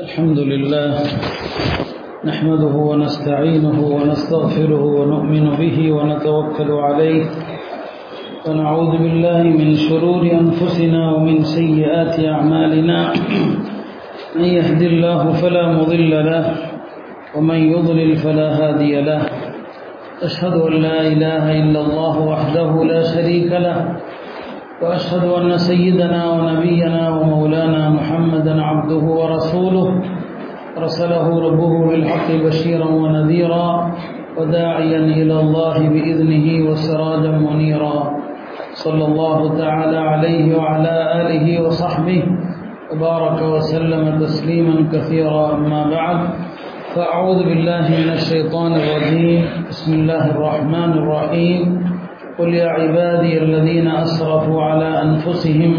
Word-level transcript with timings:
الحمد 0.00 0.38
لله 0.38 0.94
نحمده 2.24 2.74
ونستعينه 2.90 3.78
ونستغفره 3.80 4.84
ونؤمن 4.84 5.46
به 5.60 5.92
ونتوكل 5.92 6.70
عليه 6.70 7.24
ونعوذ 8.46 8.92
بالله 9.02 9.42
من 9.42 9.74
شرور 9.74 10.22
أنفسنا 10.22 11.12
ومن 11.12 11.42
سيئات 11.44 12.20
أعمالنا. 12.20 13.12
من 14.36 14.44
يهد 14.44 14.82
الله 14.82 15.32
فلا 15.32 15.72
مضل 15.72 16.10
له 16.10 16.44
ومن 17.36 17.56
يضلل 17.72 18.16
فلا 18.16 18.48
هادي 18.60 19.00
له. 19.00 19.49
أشهد 20.22 20.52
أن 20.52 20.72
لا 20.72 21.00
إله 21.00 21.44
إلا 21.62 21.80
الله 21.80 22.20
وحده 22.20 22.84
لا 22.84 23.02
شريك 23.02 23.52
له 23.52 23.96
وأشهد 24.82 25.24
أن 25.24 25.58
سيدنا 25.58 26.30
ونبينا 26.30 27.08
ومولانا 27.08 27.90
محمدا 27.90 28.62
عبده 28.62 29.04
ورسوله. 29.20 30.02
رسله 30.78 31.26
ربه 31.46 31.88
بالحق 31.88 32.28
بشيرا 32.44 32.84
ونذيرا 32.84 33.92
وداعيا 34.38 34.98
إلى 35.20 35.40
الله 35.40 35.76
بإذنه 35.88 36.70
وسراجا 36.70 37.30
منيرا. 37.30 37.98
صلى 38.72 39.04
الله 39.04 39.58
تعالى 39.58 39.98
عليه 39.98 40.56
وعلى 40.56 40.96
آله 41.20 41.46
وصحبه 41.66 42.22
وبارك 42.92 43.42
وسلم 43.42 44.20
تسليما 44.20 44.74
كثيرا. 44.92 45.54
أما 45.54 45.90
بعد 45.90 46.18
فأعوذ 46.94 47.44
بالله 47.44 47.86
من 47.88 48.10
الشيطان 48.12 48.74
الرجيم. 48.74 49.44
بسم 49.68 49.94
الله 49.94 50.30
الرحمن 50.30 50.92
الرحيم. 50.92 51.86
قل 52.38 52.54
يا 52.54 52.68
عبادي 52.68 53.42
الذين 53.42 53.88
أسرفوا 53.88 54.62
على 54.62 55.02
أنفسهم 55.02 55.72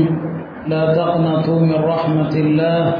لا 0.67 0.95
تقنطوا 0.95 1.59
من 1.59 1.79
رحمة 1.83 2.33
الله. 2.35 2.93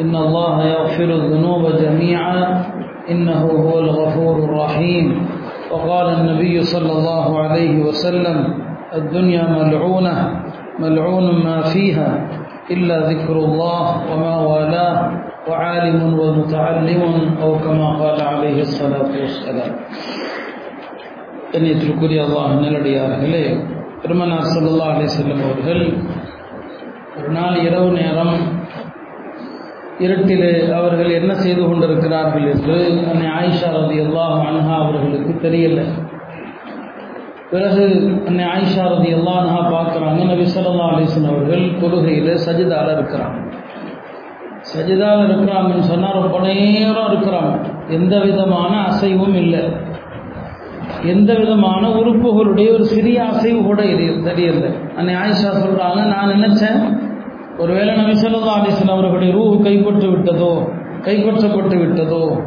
إن 0.00 0.16
الله 0.16 0.64
يغفر 0.66 1.04
الذنوب 1.04 1.62
جميعا. 1.82 2.64
إنه 3.10 3.42
هو 3.42 3.78
الغفور 3.78 4.36
الرحيم. 4.44 5.26
وقال 5.72 6.06
النبي 6.06 6.62
صلى 6.62 6.92
الله 6.92 7.38
عليه 7.40 7.82
وسلم 7.82 8.54
الدنيا 8.94 9.46
ملعونة 9.58 10.16
ملعون 10.78 11.44
ما 11.44 11.60
فيها 11.60 12.28
إلا 12.70 13.10
ذكر 13.10 13.32
الله 13.32 13.84
وما 14.12 14.40
والاه. 14.40 15.29
وعالم 15.47 15.99
ومتعلم 16.19 17.01
أو 17.43 17.51
كما 17.57 17.87
قال 17.95 18.19
عليه 18.23 18.57
الصلاة 18.61 19.09
والسلام 19.15 19.71
கண்ணியத்திற்குரிய 21.51 22.19
அல்லாஹ் 22.25 22.53
நல்லடியார்களே 22.61 23.43
பெருமனார் 24.01 24.47
சல்லா 24.53 24.87
அலி 24.93 25.05
செல்லம் 25.13 25.43
அவர்கள் 25.45 25.83
ஒரு 27.17 27.29
நாள் 27.35 27.57
இரவு 27.65 27.89
நேரம் 27.97 28.33
இருட்டிலே 30.05 30.49
அவர்கள் 30.77 31.11
என்ன 31.19 31.31
செய்து 31.43 31.61
கொண்டிருக்கிறார்கள் 31.63 32.47
என்று 32.53 32.77
அன்னை 33.11 33.27
ஆயிஷா 33.35 33.69
ரதி 33.77 33.99
அல்லாஹ் 34.05 34.35
அன்ஹா 34.49 34.75
அவர்களுக்கு 34.81 35.35
தெரியல 35.45 35.79
பிறகு 37.51 37.85
அன்னை 38.29 38.45
ஆயிஷா 38.53 38.85
ரதி 38.93 39.11
அல்லா 39.17 39.35
அன்ஹா 39.43 39.61
பார்க்குறாங்க 39.71 40.25
நபி 40.31 40.47
சல்லா 40.53 40.87
அலிஸ்லாம் 40.91 41.33
அவர்கள் 41.33 41.65
தொழுகையில் 41.81 42.31
சஜிதால 42.45 42.95
இருக்கிறாங்க 42.97 43.39
சஜிதாவில் 44.74 45.26
இருக்கிறாங்கன்னு 45.28 45.80
சொன்னால் 45.80 46.12
ரொம்ப 46.12 46.38
நேரம் 46.38 47.08
இருக்கிறாங்க 47.10 47.52
எந்த 47.88 48.18
விதமான 48.18 48.82
அசைவும் 48.86 49.34
இல்லை. 49.34 49.62
எந்த 51.02 51.34
விதமான 51.34 51.88
உறுப்புகளுடைய 51.88 52.72
ஒரு 52.72 52.84
சிறிய 52.84 53.24
அசைவு 53.24 53.62
கூட 53.62 53.82
தெரியல. 54.24 54.66
அன்னை 54.96 55.14
ஆயிஷா 55.14 55.50
சொல்கிறாங்க 55.62 56.00
நான் 56.14 56.40
நினச்சேன் 56.40 56.80
ஒருவேளை 57.58 57.96
நபி 57.96 58.12
சொல்லா 58.12 58.52
அலிஸ்லாம் 58.56 58.94
அவர்களுடைய 58.94 59.32
ரூ 59.32 59.62
கைப்பற்று 59.62 60.10
விட்டதோ 60.10 60.52
கைப்பற்றப்பட்டு 61.06 61.76
விட்டதோ 61.78 62.38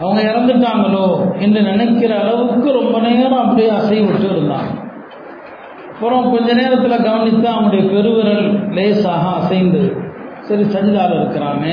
அவங்க 0.00 0.20
இறந்துட்டாங்களோ 0.22 1.06
என்று 1.38 1.62
நினைக்கிற 1.62 2.18
அளவுக்கு 2.18 2.72
ரொம்ப 2.72 3.00
நேரம் 3.00 3.42
அப்படியே 3.42 3.68
அசைவிட்டு 3.68 4.28
இருந்தாங்க 4.32 4.70
அப்புறம் 5.94 6.30
கொஞ்ச 6.30 6.52
நேரத்தில் 6.52 7.04
கவனித்து 7.04 7.48
அவங்களுடைய 7.48 7.82
பெருவிரல் 7.90 8.70
லேசாக 8.72 9.36
அசைந்து 9.40 9.82
சரி 10.48 10.62
சஜிதாவில் 10.62 11.20
இருக்கிறாங்க 11.20 11.66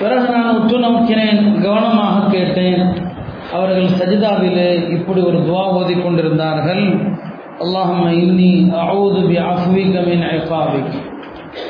பிறகு 0.00 0.28
நான் 0.28 0.58
உற்று 0.58 0.78
நோக்கினேன் 0.78 1.62
கவனமாக 1.62 2.30
கேட்டேன். 2.30 2.82
அவர்கள் 3.52 3.88
சஜிதாவிலே 4.00 4.90
இப்படி 4.90 5.20
ஒரு 5.20 5.38
துவா 5.38 5.64
ஓதி 5.78 5.94
கொண்டிருந்தார்கள். 5.94 6.84
அல்லாஹம் 7.60 8.06
இன்னி 8.20 8.52
அவுது 8.84 9.20
பி 9.28 9.36
அஃபிக 9.36 9.94
மின் 10.06 10.24
ஐஃபாபிக் 10.36 10.92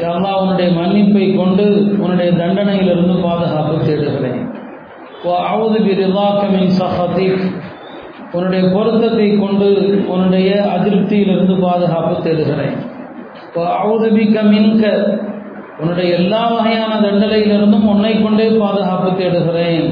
அல்லா 0.01 0.33
உன்னுடைய 0.41 0.71
மன்னிப்பை 0.81 1.37
கொண்டு 1.37 1.65
உன்னுடைய 1.99 2.33
தண்டனையிலிருந்து 2.33 3.23
பாதுகாப்பு 3.23 3.77
தேடுகிறேன். 3.87 4.41
அவுது 5.53 5.79
பி 5.87 5.93
ரிதாக்க 6.03 6.45
மின் 6.51 6.71
சஹதிக். 6.81 7.43
உன்னுடைய 8.33 8.65
பொருத்தத்தை 8.75 9.29
கொண்டு 9.39 9.69
உன்னுடைய 10.09 10.51
அதிருப்தியிலிருந்து 10.77 11.61
பாதுகாப்பு 11.61 12.15
தேடுகிறேன். 12.23 12.77
அவுது 13.57 14.09
பிக்க 14.19 14.37
மின்க. 14.53 14.85
உன்னுடைய 15.81 16.09
எல்லா 16.21 16.41
வகையான 16.53 16.93
தண்டனையிலிருந்தும் 17.05 17.89
உன்னை 17.93 18.13
கொண்டே 18.23 18.47
பாதுகாப்பு 18.63 19.11
தேடுகிறேன். 19.21 19.89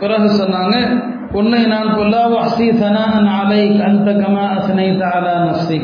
பிறகு 0.00 0.28
சொன்னாங்க 0.40 0.74
உன்னை 1.32 1.60
நான் 1.74 1.94
பொல்லாவு 1.98 2.36
அசி 2.46 2.66
சனான் 2.80 3.28
அலை 3.36 3.62
அந்த 3.88 4.10
கமா 4.20 4.44
அசனை 4.56 4.88
தாலா 5.02 5.34
நஸ்தி 5.46 5.78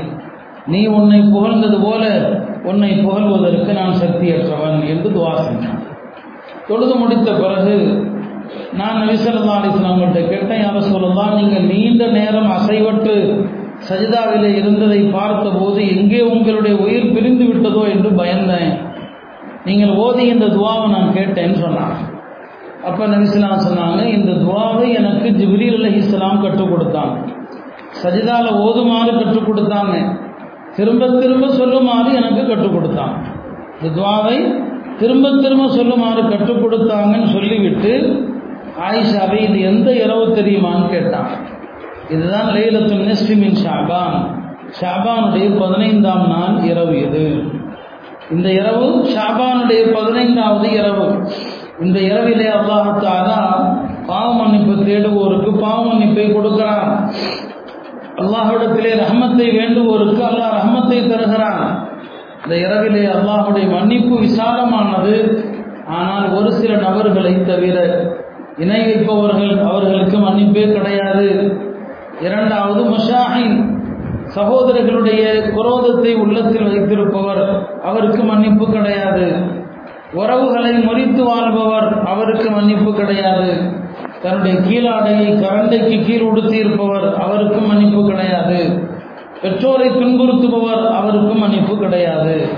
நீ 0.73 0.81
உன்னை 0.99 1.21
புகழ்ந்தது 1.33 1.79
போல 1.87 2.03
உன்னை 2.71 2.91
புகழ்வதற்கு 3.05 3.73
நான் 3.81 4.01
சக்தியற்றவன் 4.03 4.81
என்று 4.93 5.09
துவா 5.17 5.33
செஞ்சான். 5.47 5.81
தொழுது 6.69 6.95
முடித்த 6.95 7.29
பிறகு 7.41 7.77
நான் 8.79 8.99
நபிசல்லா 9.01 9.55
அலிஸ்லாம்கிட்ட 9.57 10.21
கேட்டேன் 10.31 10.63
யார 10.65 10.81
சொல்லலாம் 10.93 11.35
நீங்கள் 11.39 11.69
நீண்ட 11.73 12.07
நேரம் 12.19 12.51
அசைவற்று 12.57 13.17
சஜிதாவிலே 13.89 14.51
இருந்ததை 14.61 14.99
பார்த்தபோது 15.19 15.81
எங்கே 15.95 16.21
உங்களுடைய 16.33 16.75
உயிர் 16.85 17.13
பிரிந்து 17.15 17.45
விட்டதோ 17.45 17.83
என்று 17.95 18.11
பயந்தேன். 18.21 18.73
நீங்கள் 19.65 19.95
ஓதி 20.05 20.25
இந்த 20.27 20.47
துவாவை 20.47 20.87
நான் 20.95 21.15
கேட்டேன்னு 21.17 21.59
சொன்னான் 21.65 21.97
அப்போ 22.89 23.03
நபிஸ்லாம் 23.07 23.65
சொன்னாங்க 23.67 24.01
இந்த 24.17 24.33
துவாவை 24.45 24.87
எனக்கு 25.01 25.29
ஜிப்ரீல் 25.41 25.77
அலி 25.81 25.91
இஸ்லாம் 25.99 26.43
கற்றுக் 26.45 26.73
கொடுத்தாங்க. 26.73 27.17
சஜிதாவில் 28.03 28.59
ஓதுமாறு 28.67 29.13
கற்றுக் 29.19 29.49
கொடுத்தாங்க. 29.49 29.95
திரும்ப 30.77 31.09
திரும்ப 31.23 31.47
சொல்லுமாறு 31.61 32.11
எனக்கு 32.21 32.43
கற்றுக் 32.51 32.77
கொடுத்தாங்க. 32.77 33.17
இந்த 33.77 33.91
துவாவை 33.99 34.37
திரும்ப 35.01 35.31
திரும்ப 35.43 35.67
சொல்லுமாறு 35.79 36.23
கற்றுக் 36.33 36.63
கொடுத்தாங்கன்னு 36.65 37.29
சொல்லிவிட்டு 37.37 37.93
ஆயிஷாவை 38.87 39.39
இது 39.49 39.59
எந்த 39.71 39.89
இரவு 40.05 40.27
தெரியுமான்னு 40.39 40.87
கேட்டாங்க. 40.95 41.33
இதுதான் 42.09 42.47
லைலத்து 42.47 42.95
நெஸ்டிமின் 43.09 43.59
ஷாபான். 43.65 44.17
ஷாபானுடைய 44.81 45.59
பதினைந்தாம் 45.59 46.29
நாள் 46.29 46.63
இரவு 46.63 47.01
இது. 47.01 47.45
இந்த 48.31 48.53
இரவு 48.53 49.09
ஷாபானுடைய 49.17 49.93
பதினைந்தாவது 49.93 50.73
இரவு. 50.73 51.29
இந்த 51.81 52.01
இரவிலே 52.01 52.49
அல்லாஹாலா 52.49 53.41
பாவ 54.07 54.33
மன்னிப்பு 54.33 54.73
தேடுவோருக்கு 54.73 55.61
பாவ 55.61 55.85
மன்னிப்பை 55.85 56.33
கொடுக்கிறான். 56.33 57.11
அல்லாஹிடத்திலே 58.17 58.93
ரஹமத்தை 59.05 59.57
வேண்டுவோருக்கு 59.59 60.23
அல்லாஹ் 60.25 60.57
ரஹமத்தை 60.59 61.09
தருகிறான். 61.09 61.91
இந்த 62.45 62.57
இரவிலே 62.57 63.05
அல்லாஹுடைய 63.07 63.71
மன்னிப்பு 63.71 64.19
விசாலமானது. 64.19 65.45
ஆனால் 65.87 66.33
ஒரு 66.33 66.53
சில 66.53 66.77
நபர்களை 66.77 67.45
தவிர 67.45 68.07
இணை 68.57 68.85
வைப்பவர்கள் 68.85 69.59
அவர்களுக்கு 69.59 70.19
மன்னிப்பே 70.19 70.73
கிடையாது. 70.73 71.63
இரண்டாவது 72.23 72.85
முஷாஹின். 72.85 73.81
சகோதரர்களுடைய 74.35 75.23
குரோதத்தை 75.51 76.15
உள்ளத்தில் 76.15 76.69
வைத்திருப்பவர். 76.69 77.81
அவருக்கு 77.83 78.23
மன்னிப்பு 78.25 78.71
கிடையாது. 78.71 79.33
உறவுகளை 80.13 80.73
முறித்து 80.73 81.25
வாழ்பவர் 81.25 82.05
அவருக்கு 82.05 82.51
மன்னிப்பு 82.51 82.95
கிடையாது. 82.95 83.71
தன்னுடைய 84.23 84.57
கீழாடையை 84.59 85.29
கரண்டைக்கு 85.41 86.05
கீழ் 86.05 86.21
உடுத்தி 86.21 86.57
இருப்பவர் 86.57 87.15
அவருக்கும் 87.15 87.67
மன்னிப்பு 87.67 88.07
கிடையாது. 88.07 88.89
பெற்றோரை 89.43 89.91
துன்புறுத்துபவர் 89.91 90.91
அவருக்கும் 90.91 91.39
மன்னிப்பு 91.39 91.79
கிடையாது. 91.79 92.49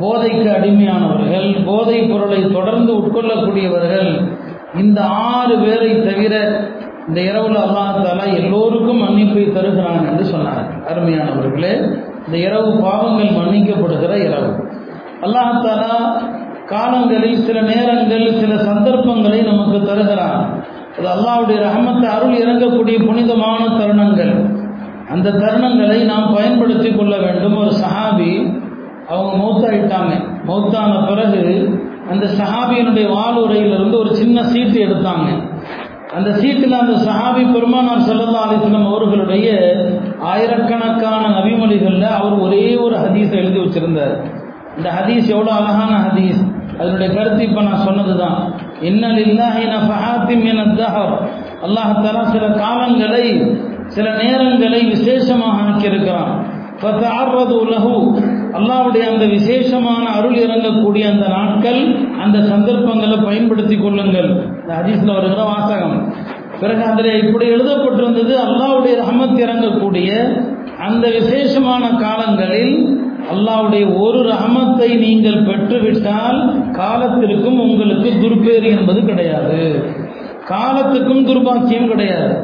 போதைக்கு 0.00 0.48
அடிமையானவர்கள் 0.50 1.64
போதை 1.64 2.02
பொருளை 2.02 2.52
தொடர்ந்து 2.52 2.92
உட்கொள்ளக்கூடியவர்கள் 2.92 4.38
இந்த 4.80 5.00
ஆறு 5.04 5.58
பேரை 5.58 6.02
தவிர 6.02 6.60
இந்த 7.08 7.20
இரவுல 7.20 7.56
அல்லாஹாலா 7.66 8.34
எல்லோருக்கும் 8.34 9.02
மன்னிப்பை 9.02 9.52
தருகிறான் 9.52 10.06
என்று 10.10 10.24
சொன்னார். 10.24 10.64
அருமையானவர்களே 10.82 11.72
இந்த 12.26 12.38
இரவு 12.38 12.80
பாவங்கள் 12.80 13.36
மன்னிக்கப்படுகிற 13.38 14.12
இரவு. 14.24 14.50
அல்லாஹாலா 15.22 15.94
காலங்களில் 16.66 17.36
சில 17.36 17.60
நேரங்கள் 17.60 18.32
சில 18.32 18.56
சந்தர்ப்பங்களை 18.56 19.40
நமக்கு 19.40 19.86
தருகிறான். 19.86 20.62
அது 20.98 21.08
அல்லாவுடைய 21.08 21.58
ரஹமத்தை 21.66 22.04
அருள் 22.04 22.36
இறங்கக்கூடிய 22.36 23.06
புனிதமான 23.06 23.66
தருணங்கள். 23.78 24.34
அந்த 25.10 25.30
தருணங்களை 25.30 26.04
நாம் 26.04 26.34
பயன்படுத்தி 26.34 26.94
கொள்ள 26.94 27.16
வேண்டும். 27.16 27.56
ஒரு 27.56 27.70
சஹாபி 27.70 28.58
அவங்க 29.08 29.34
மௌத்தாயிட்டாங்க. 29.44 30.12
மௌத்தான 30.46 31.06
பிறகு 31.06 31.78
அந்த 32.10 32.26
சஹாபியினுடைய 32.26 33.06
வாழ்வுரையிலிருந்து 33.16 33.98
ஒரு 33.98 34.14
சின்ன 34.14 34.42
சீட்டு 34.42 34.78
எடுத்தாங்க. 34.86 35.28
அந்த 36.18 36.30
சீட்டில் 36.40 36.80
அந்த 36.82 36.94
சஹாபி 37.06 37.42
பெருமானார் 37.54 38.06
சல்லல்லா 38.06 38.40
அலிஸ்லம் 38.46 38.86
அவர்களுடைய 38.92 39.48
ஆயிரக்கணக்கான 40.30 41.22
நபிமொழிகளில் 41.36 42.06
அவர் 42.18 42.34
ஒரே 42.44 42.64
ஒரு 42.84 42.96
ஹதீஸை 43.02 43.36
எழுதி 43.42 43.58
வச்சிருந்தார். 43.62 44.14
இந்த 44.78 44.88
ஹதீஸ் 44.98 45.26
எவ்வளோ 45.34 45.52
அழகான 45.60 45.92
ஹதீஸ். 46.06 46.40
அதனுடைய 46.80 47.08
கருத்து 47.16 47.42
இப்போ 47.48 47.62
நான் 47.68 47.84
சொன்னது 47.86 48.14
தான் 48.22 48.36
இன்னலில்லாஹின 48.88 49.74
ஃபஹாத்திம் 49.86 50.44
என 50.52 50.64
தஹர் 50.80 51.14
அல்லாஹாலா 51.66 52.22
சில 52.34 52.46
காலங்களை 52.62 53.24
சில 53.96 54.06
நேரங்களை 54.22 54.80
விசேஷமாக 54.94 55.62
ஆக்கியிருக்கிறான். 55.66 56.32
அல்லாவுடைய 58.52 59.12
அந்த 59.12 59.24
விசேஷமான 59.26 60.08
அருள் 60.08 60.34
இறங்கக்கூடிய 60.34 61.02
அந்த 61.12 61.28
நாட்கள் 61.28 61.96
அந்த 62.22 62.42
சந்தர்ப்பங்களை 62.42 63.18
பயன்படுத்தி 63.18 63.76
கொள்ளுங்கள். 63.76 64.30
இந்த 64.60 64.74
ஹதீஸில் 64.74 65.14
வருகிற 65.14 65.42
வாசகம். 65.42 66.14
பிறகு 66.60 66.84
அதில் 66.84 67.26
இப்படி 67.26 67.46
எழுதப்பட்டிருந்தது 67.48 68.34
அல்லாவுடைய 68.46 68.94
ரஹமத் 69.02 69.38
இறங்கக்கூடிய 69.44 70.08
அந்த 70.78 71.10
விசேஷமான 71.10 71.88
காலங்களில் 71.88 73.08
அல்லாவுடைய 73.32 73.98
ஒரு 74.00 74.18
ரஹமத்தை 74.18 74.98
நீங்கள் 74.98 75.44
பெற்றுவிட்டால் 75.44 76.70
காலத்திற்கும் 76.70 77.60
உங்களுக்கு 77.60 78.10
துர்பேறு 78.20 78.78
என்பது 78.78 79.04
கிடையாது. 79.04 79.84
காலத்துக்கும் 80.44 81.26
துர்பாக்கியம் 81.26 81.88
கிடையாது. 81.88 82.34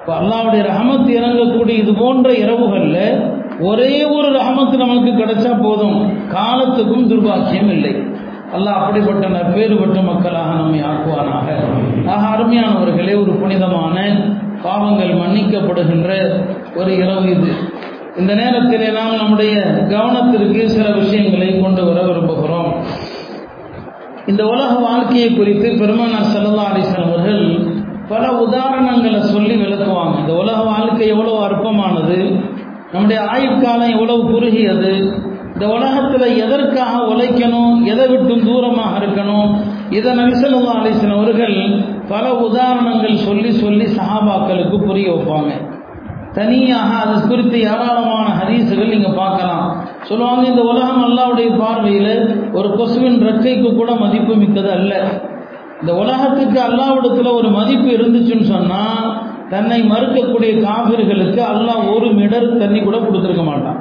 இப்போ 0.00 0.20
அல்லாவுடைய 0.20 0.62
ரஹமத் 0.62 1.08
இறங்கக்கூடிய 1.08 1.68
இது 1.68 1.94
போன்ற 1.94 2.32
இரவுகளில் 2.32 3.38
ஒரே 3.60 4.04
ஒரு 4.04 4.28
ரஹமத்து 4.28 4.76
நமக்கு 4.76 5.10
கிடைச்சா 5.10 5.62
போதும். 5.62 6.28
காலத்துக்கும் 6.28 7.08
துர்பாக்கியம் 7.10 7.70
இல்லை 7.70 7.94
அல்லாஹ் 8.56 8.78
அப்படிப்பட்ட 8.80 9.28
நற்பேறுபட்ட 9.28 10.00
மக்களாக 10.00 10.54
நம்மை 10.54 10.80
ஆக்குவானாக. 10.82 11.48
ஆக 12.06 12.24
அருமையானவர்களே 12.36 13.20
ஒரு 13.22 13.32
புனிதமான 13.32 13.96
பாவங்கள் 14.62 15.08
மன்னிக்கப்படுகின்ற 15.08 16.10
ஒரு 16.76 16.96
இரவு 16.96 17.30
இது. 17.30 17.52
இந்த 18.18 18.34
நேரத்திலே 18.34 18.88
நாம் 18.90 19.16
நம்முடைய 19.16 19.52
கவனத்திற்கு 19.88 20.66
சில 20.66 20.90
விஷயங்களை 20.90 21.60
கொண்டு 21.60 21.84
வர 21.84 22.00
விரும்புகிறோம். 22.06 22.72
இந்த 24.26 24.46
உலக 24.46 24.74
வாழ்க்கையை 24.74 25.34
குறித்து 25.34 25.76
பெருமானார் 25.78 26.32
செல்லல்லா 26.34 26.64
அலிசன் 26.72 27.06
அவர்கள் 27.06 27.44
பல 28.08 28.28
உதாரணங்களை 28.28 29.18
சொல்லி 29.18 29.54
விளக்குவாங்க. 29.54 30.18
இந்த 30.18 30.32
உலக 30.32 30.62
வாழ்க்கை 30.62 31.08
எவ்வளவு 31.08 31.44
அற்பமானது. 31.44 32.48
நம்முடைய 32.92 33.22
ஆயுட்காலம் 33.22 33.90
எவ்வளவு 33.90 34.22
குறுகியது? 34.30 34.92
இந்த 35.54 35.68
உலகத்தில் 35.68 36.36
எதற்காக 36.44 37.14
உழைக்கணும்? 37.14 37.84
எதை 37.84 38.06
விட்டும் 38.06 38.46
தூரமாக 38.46 38.98
இருக்கணும்? 39.00 39.50
இதை 39.90 40.12
நபிசல்லா 40.18 40.72
அலிசன் 40.80 41.16
அவர்கள் 41.16 41.56
பல 42.08 42.34
உதாரணங்கள் 42.34 43.16
சொல்லி 43.16 43.52
சொல்லி 43.52 43.84
சஹாபாக்களுக்கு 43.84 44.86
புரிய 44.86 45.10
வைப்பாங்க. 45.10 45.50
தனியாக 46.32 46.94
அது 46.94 47.28
குறித்து 47.28 47.60
ஏராளமான 47.60 48.26
ஹதீஸுகள் 48.40 48.88
நீங்கள் 48.88 49.14
பார்க்கலாம். 49.14 49.84
சொல்லுவாங்க 50.02 50.46
இந்த 50.46 50.62
உலகம் 50.62 51.04
அல்லாவுடைய 51.08 51.58
பார்வையில் 51.58 52.14
ஒரு 52.52 52.68
கொசுவின் 52.68 53.22
ரெக்கைக்கு 53.28 53.74
கூட 53.74 53.94
மதிப்பு 53.94 54.34
மிக்கது 54.34 54.70
அல்ல. 54.70 55.20
இந்த 55.80 55.94
உலகத்துக்கு 55.94 56.60
அல்லாவிடத்தில் 56.60 57.34
ஒரு 57.34 57.48
மதிப்பு 57.48 57.90
இருந்துச்சுன்னு 57.96 58.42
சொன்னால் 58.42 59.28
தன்னை 59.50 59.78
மறுக்கக்கூடிய 59.82 60.50
காவிர்களுக்கு 60.64 61.40
அல்லாஹ் 61.52 61.84
ஒரு 61.94 62.08
மிடர் 62.20 62.48
தண்ணி 62.62 62.80
கூட 62.80 62.96
கொடுத்துருக்க 62.96 63.44
மாட்டான். 63.44 63.78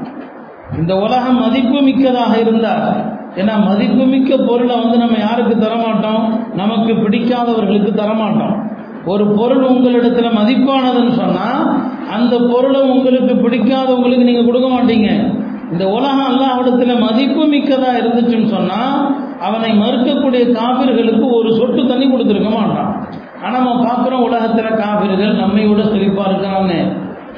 இந்த 0.80 0.94
உலகம் 1.06 1.40
மதிப்பு 1.44 1.80
மிக்கதாக 1.82 2.34
இருந்தால் 2.40 2.88
ஏன்னா 3.36 3.56
மதிப்பு 3.68 4.04
மிக்க 4.14 4.38
பொருளை 4.38 4.76
வந்து 4.82 4.98
நம்ம 4.98 5.18
யாருக்கு 5.20 5.56
தரமாட்டோம்? 5.56 6.24
நமக்கு 6.56 6.94
பிடிக்காதவர்களுக்கு 6.94 7.92
தரமாட்டோம். 8.02 8.56
ஒரு 9.06 9.26
பொருள் 9.38 9.64
உங்களிடத்துல 9.64 10.30
மதிப்பானதுன்னு 10.40 11.14
சொன்னா 11.22 11.48
அந்த 12.16 12.36
பொருளை 12.52 12.82
உங்களுக்கு 12.94 13.34
பிடிக்காதவங்களுக்கு 13.46 14.30
நீங்க 14.30 14.44
கொடுக்க 14.46 14.68
மாட்டீங்க. 14.68 15.10
இந்த 15.72 15.86
உலகம் 15.98 16.30
அல்லாஹிடத்துல 16.32 16.94
மதிப்பு 17.06 17.44
மிக்கதா 17.56 17.92
இருந்துச்சுன்னு 18.02 18.50
சொன்னா 18.56 18.82
அவனை 19.48 19.72
மறுக்கக்கூடிய 19.84 20.44
காவிர்களுக்கு 20.58 21.26
ஒரு 21.40 21.50
சொட்டு 21.60 21.82
தண்ணி 21.88 22.06
கொடுத்துருக்க 22.06 22.52
மாட்டான். 22.60 22.92
ஆனா 23.44 23.58
நம்ம 23.58 23.84
பார்க்குறோம் 23.84 24.26
உலகத்துல 24.28 24.76
காவிர்கள் 24.76 25.34
நம்மை 25.34 25.66
விட 25.66 25.84
செழிப்பா 25.84 26.26
இருக்கிறாங்க. 26.30 26.74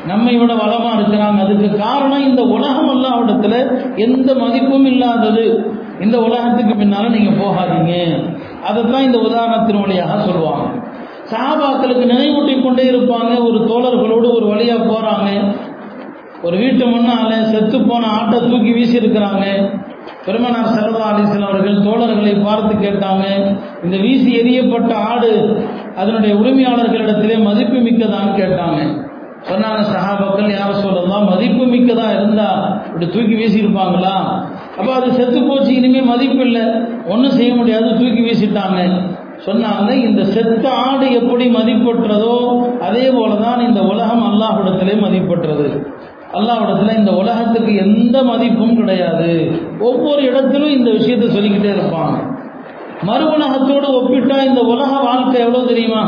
நம்மை 0.07 0.37
விட 0.37 0.53
வளமா 0.53 0.91
இருக்கிறாங்க. 0.97 1.45
அதுக்கு 1.45 1.77
காரணம் 1.77 2.23
இந்த 2.23 2.41
உலகம் 2.41 2.89
அல்லாவிடத்துல 2.89 3.55
எந்த 3.95 4.35
மதிப்பும் 4.35 4.85
இல்லாதது. 4.85 5.73
இந்த 6.01 6.19
உலகத்துக்கு 6.21 6.73
பின்னால 6.73 7.09
நீங்க 7.09 7.31
போகாதீங்க. 7.43 7.93
அதைத்தான் 8.63 9.01
இந்த 9.01 9.17
உதாரணத்தின் 9.17 9.81
வழியாக 9.81 10.21
சொல்லுவாங்க. 10.21 10.67
சாபாக்களுக்கு 11.31 12.05
நினைவூட்டி 12.05 12.63
கொண்டே 12.63 12.83
இருப்பாங்க. 12.91 13.43
ஒரு 13.43 13.59
தோழர்களோடு 13.59 14.33
ஒரு 14.33 14.45
வழியா 14.45 14.77
போறாங்க. 14.91 15.55
ஒரு 16.43 16.57
வீட்டு 16.57 16.85
முன்னால 16.85 17.41
செத்து 17.41 17.81
போன 17.81 18.07
ஆட்டை 18.07 18.39
தூக்கி 18.39 18.71
வீசி 18.73 18.97
இருக்கிறாங்க 18.97 19.69
பெருமனார் 20.25 20.65
சரதா 20.65 21.03
அலிசன் 21.11 21.47
அவர்கள் 21.47 21.77
தோழர்களை 21.77 22.43
பார்த்து 22.43 22.75
கேட்டாங்க. 22.75 23.23
இந்த 23.83 23.97
வீசி 23.97 24.31
எரியப்பட்ட 24.37 24.93
ஆடு 24.93 25.63
அதனுடைய 25.97 26.35
உரிமையாளர்களிடத்திலே 26.35 27.43
மதிப்பு 27.43 27.77
மிக்கதான்னு 27.77 28.33
கேட்டாங்க. 28.41 29.09
சொன்னாங்க 29.49 29.81
சஹாபாக்கள் 29.81 30.55
யார 30.57 30.71
சொல்லலாம் 30.71 31.29
மதிப்பு 31.29 31.65
மிக்கதா 31.65 32.11
இருந்தா 32.11 32.79
இப்படி 32.85 33.05
தூக்கி 33.05 33.35
வீசியிருப்பாங்களா? 33.35 34.43
அப்போ 34.77 34.93
அது 34.93 35.11
செத்து 35.11 35.43
போச்சு 35.43 35.73
இனிமே 35.73 36.01
மதிப்பு 36.01 36.45
இல்லை. 36.45 36.65
ஒன்றும் 37.07 37.31
செய்ய 37.31 37.55
முடியாது 37.55 37.89
தூக்கி 37.89 38.21
வீசிட்டாங்க. 38.21 39.01
சொன்னாங்க 39.45 39.91
இந்த 39.91 40.23
செத்த 40.23 40.69
ஆடு 40.69 41.11
எப்படி 41.11 41.49
மதிப்பற்றதோ 41.49 42.35
அதே 42.81 43.09
போலதான் 43.09 43.67
இந்த 43.67 43.81
உலகம் 43.81 44.23
அல்லாஹிடத்திலே 44.31 44.99
மதிப்பற்றது. 45.01 45.85
அல்லாஹிடத்துல 46.33 46.97
இந்த 46.97 47.11
உலகத்துக்கு 47.11 47.75
எந்த 47.75 48.23
மதிப்பும் 48.23 48.75
கிடையாது. 48.75 49.51
ஒவ்வொரு 49.79 50.23
இடத்திலும் 50.23 50.69
இந்த 50.69 50.91
விஷயத்தை 50.91 51.29
சொல்லிக்கிட்டே 51.29 51.69
இருப்பாங்க. 51.69 52.30
மறு 53.03 53.25
உலகத்தோடு 53.35 53.87
ஒப்பிட்டா 53.99 54.35
இந்த 54.43 54.61
உலக 54.61 54.91
வாழ்க்கை 55.03 55.41
எவ்வளோ 55.41 55.65
தெரியுமா? 55.65 56.01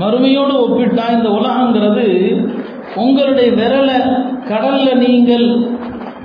மறுமையோடு 0.00 0.54
ஒப்பிட்டா 0.64 1.04
இந்த 1.12 1.28
உலகங்கிறது 1.28 2.06
உங்களுடைய 2.94 3.48
விரலை 3.50 3.96
கடலில் 4.48 4.98
நீங்கள் 4.98 5.46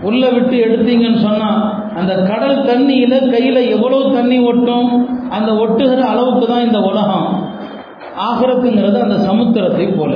உள்ள 0.02 0.30
விட்டு 0.30 0.58
எடுத்தீங்கன்னு 0.58 1.22
சொன்னால் 1.28 1.62
அந்த 1.96 2.14
கடல் 2.22 2.66
தண்ணியில் 2.66 3.30
கையில் 3.30 3.70
எவ்வளோ 3.70 3.98
தண்ணி 4.14 4.40
ஒட்டும்? 4.40 4.92
அந்த 5.30 5.52
ஒட்டுகிற 5.52 6.00
அளவுக்கு 6.00 6.48
தான் 6.48 6.66
இந்த 6.66 6.80
உலகம். 6.80 7.28
ஆகிறதுங்கிறது 8.28 8.98
அந்த 9.02 9.18
சமுத்திரத்தை 9.30 9.98
போல. 9.98 10.14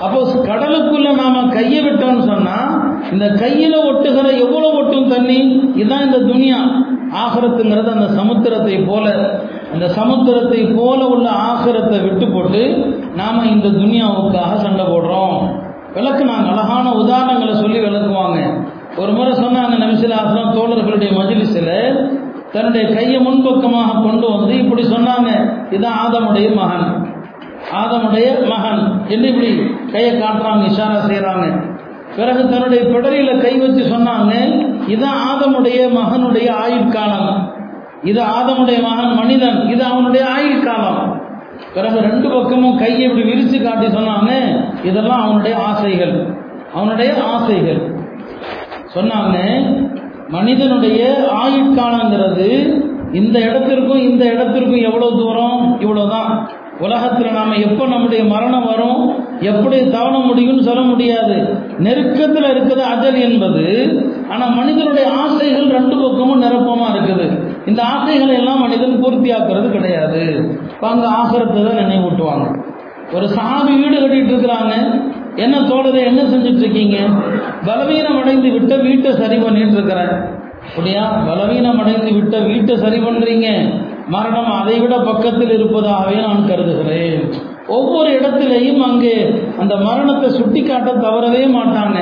அப்போ 0.00 0.20
கடலுக்குள்ள 0.48 1.08
நாம 1.14 1.42
கையை 1.48 1.80
விட்டோம்னு 1.84 2.24
சொன்னா 2.24 2.56
இந்த 3.12 3.26
கையில 3.42 3.74
ஒட்டுகிற 3.90 4.26
எவ்வளவு 4.44 4.76
ஒட்டும் 4.76 5.08
தண்ணி? 5.08 5.38
இதுதான் 5.74 6.04
இந்த 6.04 6.18
துனியா. 6.18 6.60
ஆகரத்துங்கிறது 7.22 7.90
அந்த 7.96 8.22
சமுத்திரத்தை 8.22 8.86
போல. 8.86 9.06
அந்த 9.72 9.88
சமுத்திரத்தை 9.88 10.74
போல 10.76 11.06
உள்ள 11.06 11.30
ஆகரத்தை 11.30 12.00
விட்டு 12.00 12.28
போட்டு 12.28 12.62
நாம 13.16 13.46
இந்த 13.46 13.68
துனியாவுக்காக 13.68 14.56
சண்டை 14.56 14.86
போடுறோம். 14.86 15.38
விளக்கு 15.94 16.24
நாங்கள் 16.24 16.52
அழகான 16.52 16.90
உதாரணங்களை 16.90 17.54
சொல்லி 17.54 17.78
விளக்குவாங்க. 17.78 18.38
ஒரு 18.96 19.12
முறை 19.12 19.32
சொன்னாங்க 19.32 19.74
நபிசிலாசனம் 19.78 20.54
தோழர்களுடைய 20.56 21.10
மஜிலிசில் 21.18 22.10
தன்னுடைய 22.52 22.94
கையை 22.94 23.20
முன்பக்கமாக 23.20 24.00
கொண்டு 24.02 24.30
வந்து 24.30 24.58
இப்படி 24.58 24.82
சொன்னாங்க 24.82 25.28
இதான் 25.70 25.96
ஆதமுடைய 26.04 26.54
மகன். 26.54 27.06
ஆதமுடைய 27.72 28.48
மகன். 28.48 29.06
என்று 29.08 29.28
இப்படி 29.28 29.48
கையை 29.92 30.12
காட்டுறாங்க 30.12 30.64
இஷாரா 30.70 30.98
செய்கிறாங்க 31.06 31.46
பிறகு 32.16 32.48
தன்னுடைய 32.48 32.84
பிடரியில 32.84 33.40
கை 33.40 33.56
வச்சு 33.56 33.82
சொன்னாங்க 33.82 34.32
இது 34.88 35.06
ஆதமுடைய 35.06 35.98
மகனுடைய 35.98 36.52
ஆயுட்காலம் 36.66 37.52
இது 38.02 38.22
ஆதமுடைய 38.22 38.82
மகன் 38.82 39.14
மனிதன் 39.14 39.68
இது 39.68 39.84
அவனுடைய 39.84 40.26
ஆயுட்காலம் 40.26 41.22
பிறகு 41.74 42.00
ரெண்டு 42.00 42.28
பக்கமும் 42.28 42.78
கையை 42.78 43.00
இப்படி 43.00 43.22
விரிச்சு 43.22 43.62
காட்டி 43.62 43.86
சொன்னாங்க 43.86 44.30
இதெல்லாம் 44.82 45.22
அவனுடைய 45.22 45.56
ஆசைகள். 45.56 46.26
அவனுடைய 46.74 47.24
ஆசைகள். 47.24 47.94
சொன்னாங்க 48.94 49.36
மனிதனுடைய 50.28 51.28
ஆயுட்காலங்கிறது 51.44 52.80
இந்த 53.12 53.38
இடத்திற்கும் 53.38 53.98
இந்த 53.98 54.24
இடத்திற்கும் 54.24 54.82
எவ்வளவு 54.82 55.10
தூரம்? 55.10 55.76
இவ்வளவுதான். 55.80 56.48
உலகத்தில் 56.82 57.36
நாம 57.36 57.56
எப்போ 57.66 57.84
நம்முடைய 57.92 58.22
மரணம் 58.32 58.66
வரும் 58.70 59.02
எப்படி 59.50 59.76
தவண 59.96 60.14
முடியும்னு 60.28 60.66
சொல்ல 60.68 60.82
முடியாது. 60.90 61.36
நெருக்கத்தில் 61.86 62.48
இருக்குது 62.52 62.82
அஜல் 62.92 63.18
என்பது 63.26 63.64
ஆனால் 64.32 64.54
மனிதனுடைய 64.58 65.06
ஆசைகள் 65.22 65.68
ரெண்டு 65.76 65.96
பக்கமும் 66.02 66.42
நிரப்பமா 66.44 66.86
இருக்குது. 66.94 67.26
இந்த 67.70 67.80
ஆசைகளை 67.94 68.34
எல்லாம் 68.40 68.62
மனிதன் 68.64 69.00
பூர்த்தியாக்குறது 69.02 69.68
கிடையாது. 69.76 70.22
அங்கே 70.90 71.08
ஆசிரத்தை 71.20 71.60
தான் 71.68 71.80
நினைவூட்டுவாங்க. 71.82 72.46
ஒரு 73.16 73.26
சாமி 73.36 73.72
வீடு 73.80 73.96
கட்டிட்டு 74.02 74.32
இருக்கிறாங்க. 74.34 74.74
என்ன 75.44 75.56
தோழரை 75.70 76.00
என்ன 76.10 76.20
செஞ்சுட்டு 76.32 76.62
இருக்கீங்க 76.64 76.98
பலவீனம் 77.68 78.18
அடைந்து 78.20 78.48
விட்ட 78.56 78.74
வீட்டை 78.86 79.10
சரி 79.22 79.36
பண்ணிட்டு 79.44 79.76
இருக்கிறேன் 79.78 80.14
அப்படியா? 80.66 81.02
பலவீனம் 81.28 81.80
அடைந்து 81.82 82.10
விட்ட 82.18 82.36
வீட்டை 82.50 82.74
சரி 82.84 82.98
பண்றீங்க. 83.06 83.48
மரணம் 84.08 84.50
அதை 84.60 84.80
விட 84.80 84.98
பக்கத்தில் 84.98 85.50
இருப்பதாகவே 85.50 86.16
நான் 86.20 86.48
கருதுகிறேன். 86.48 87.34
ஒவ்வொரு 87.66 88.20
இடத்திலையும் 88.20 88.80
அங்கே 88.80 89.42
அந்த 89.58 89.76
மரணத்தை 89.76 90.30
சுட்டி 90.30 90.62
காட்ட 90.62 90.92
தவறவே 90.92 91.46
மாட்டாங்க. 91.46 91.98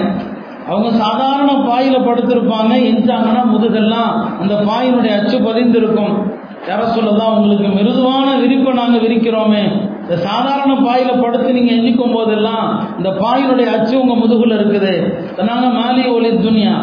அவங்க 0.69 0.91
சாதாரண 0.91 1.53
பாயில 1.53 1.97
படுத்திருப்பாங்க 2.09 2.73
எஞ்சாங்கன்னா 2.91 3.43
முதுகெல்லாம் 3.53 4.41
அந்த 4.41 4.55
பாயினுடைய 4.55 5.13
அச்சு 5.21 5.39
பதிந்திருக்கும். 5.39 6.15
யார 6.69 6.83
சொல்லதான் 6.97 7.35
உங்களுக்கு 7.37 7.69
மிருதுவான 7.69 8.41
விரிப்பை 8.41 8.73
நாங்கள் 8.73 9.01
விரிக்கிறோமே. 9.01 9.63
இந்த 10.03 10.17
சாதாரண 10.17 10.73
பாயில 10.75 11.21
படுத்து 11.23 11.53
நீங்க 11.53 11.73
எண்ணிக்கும் 11.73 12.13
போதெல்லாம் 12.13 12.87
இந்த 12.99 13.11
பாயினுடைய 13.11 13.67
அச்சு 13.77 14.01
உங்க 14.01 14.27
முதுகுல 14.27 14.59
இருக்குது. 14.61 15.15
நாங்க 15.51 15.69
மேலே 15.69 16.09
ஒளி 16.09 16.29
துனியா. 16.29 16.77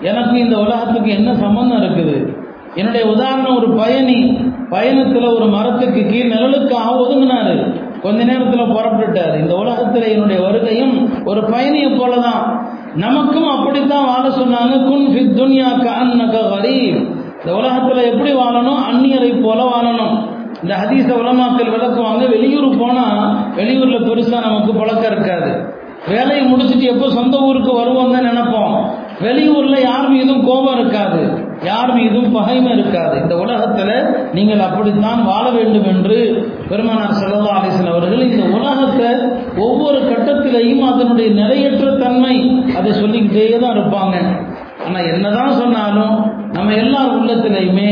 எனக்கு 0.00 0.38
இந்த 0.38 0.56
உலகத்துக்கு 0.56 1.10
என்ன 1.10 1.34
சம்பந்தம் 1.34 1.82
இருக்குது? 1.82 2.37
என்னுடைய 2.74 3.06
உதாரணம் 3.06 3.56
ஒரு 3.56 3.70
பயணி 3.70 4.38
பயணத்தில் 4.70 5.26
ஒரு 5.26 5.46
மரத்துக்கு 5.46 6.06
கீழ் 6.06 6.32
நிழலுக்காக 6.32 6.88
ஒதுங்கினாரு 6.88 7.86
கொஞ்ச 8.00 8.24
நேரத்தில் 8.24 8.60
புறப்பட்டுட்டார். 8.60 9.40
இந்த 9.40 9.54
உலகத்தில் 9.54 10.08
என்னுடைய 10.08 10.42
வருகையும் 10.42 11.24
ஒரு 11.24 11.40
பயணியை 11.40 12.00
போலதான். 12.00 12.66
நமக்கும் 12.94 13.48
அப்படித்தான் 13.48 14.06
வாழ 14.06 14.28
சொன்னாங்க. 14.28 14.84
குன் 14.84 15.06
ஃபி 15.06 15.38
துன்யா 15.38 15.66
கஅன்னக 15.66 16.36
கரீப். 16.36 17.16
இந்த 17.40 17.56
உலகத்தில் 17.56 18.12
எப்படி 18.12 18.32
வாழணும்? 18.32 18.78
அந்நியரை 18.92 19.42
போல 19.42 19.62
வாழணும். 19.62 20.26
இந்த 20.62 20.76
ஹதீச 20.76 21.16
உலமாக்கள் 21.18 21.70
விளக்குவாங்க. 21.70 22.30
வெளியூர் 22.30 22.78
போனால் 22.78 23.36
வெளியூரில் 23.56 24.06
பெருசாக 24.06 24.40
நமக்கு 24.40 24.74
பழக்கம் 24.74 25.12
இருக்காது. 25.12 25.76
வேலையை 26.08 26.52
முடிச்சுட்டு 26.52 26.82
எப்போ 26.82 27.10
சொந்த 27.10 27.38
ஊருக்கு 27.38 27.72
வருவோம் 27.74 28.12
தான் 28.12 28.26
நினைப்போம். 28.26 28.84
வெளியூரில் 29.20 29.82
யார் 29.82 30.08
மீதும் 30.08 30.46
கோபம் 30.46 30.80
இருக்காது. 30.80 31.37
யார் 31.66 31.90
மீதும் 31.98 32.34
பகைமை 32.34 32.72
இருக்காது. 32.76 33.14
இந்த 33.22 33.34
உலகத்தில் 33.44 33.94
நீங்கள் 34.36 34.62
அப்படித்தான் 34.66 35.20
வாழ 35.30 35.44
வேண்டும் 35.56 35.88
என்று 35.92 36.18
பெருமானார் 36.70 37.18
செல்லல்லா 37.20 37.54
அலிசன் 37.60 37.90
அவர்கள் 37.92 38.22
இந்த 38.28 38.44
உலகத்தை 38.58 39.08
ஒவ்வொரு 39.66 39.98
கட்டத்திலையும் 40.10 40.84
அதனுடைய 40.90 41.30
நிறையற்ற 41.40 41.88
தன்மை 42.04 42.34
அதை 42.78 42.92
சொல்லிக்கிட்டே 43.00 43.46
தான் 43.64 43.76
இருப்பாங்க. 43.76 44.16
ஆனால் 44.86 45.08
என்னதான் 45.14 45.58
சொன்னாலும் 45.62 46.16
நம்ம 46.56 46.76
எல்லார் 46.82 47.16
உள்ளத்திலையுமே 47.18 47.88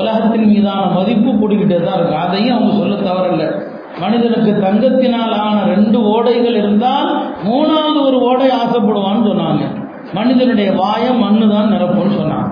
உலகத்தின் 0.00 0.48
மீதான 0.52 0.86
மதிப்பு 0.96 1.30
கூடிக்கிட்டே 1.32 1.78
தான் 1.84 1.96
இருக்கும். 1.98 2.24
அதையும் 2.26 2.56
அவங்க 2.56 2.74
சொல்ல 2.80 2.96
தவறல்ல. 3.08 3.46
மனிதனுக்கு 4.02 4.52
தங்கத்தினால் 4.64 5.34
ஆன 5.46 5.56
ரெண்டு 5.74 5.98
ஓடைகள் 6.12 6.56
இருந்தால் 6.62 7.10
மூணாவது 7.48 7.98
ஒரு 8.08 8.18
ஓடை 8.28 8.48
ஆசைப்படுவான்னு 8.62 9.28
சொன்னாங்க. 9.30 9.64
மனிதனுடைய 10.18 10.70
வாயை 10.80 11.12
மண்ணு 11.20 11.46
தான் 11.54 11.72
நிரப்பும்னு 11.74 12.18
சொன்னாங்க. 12.20 12.48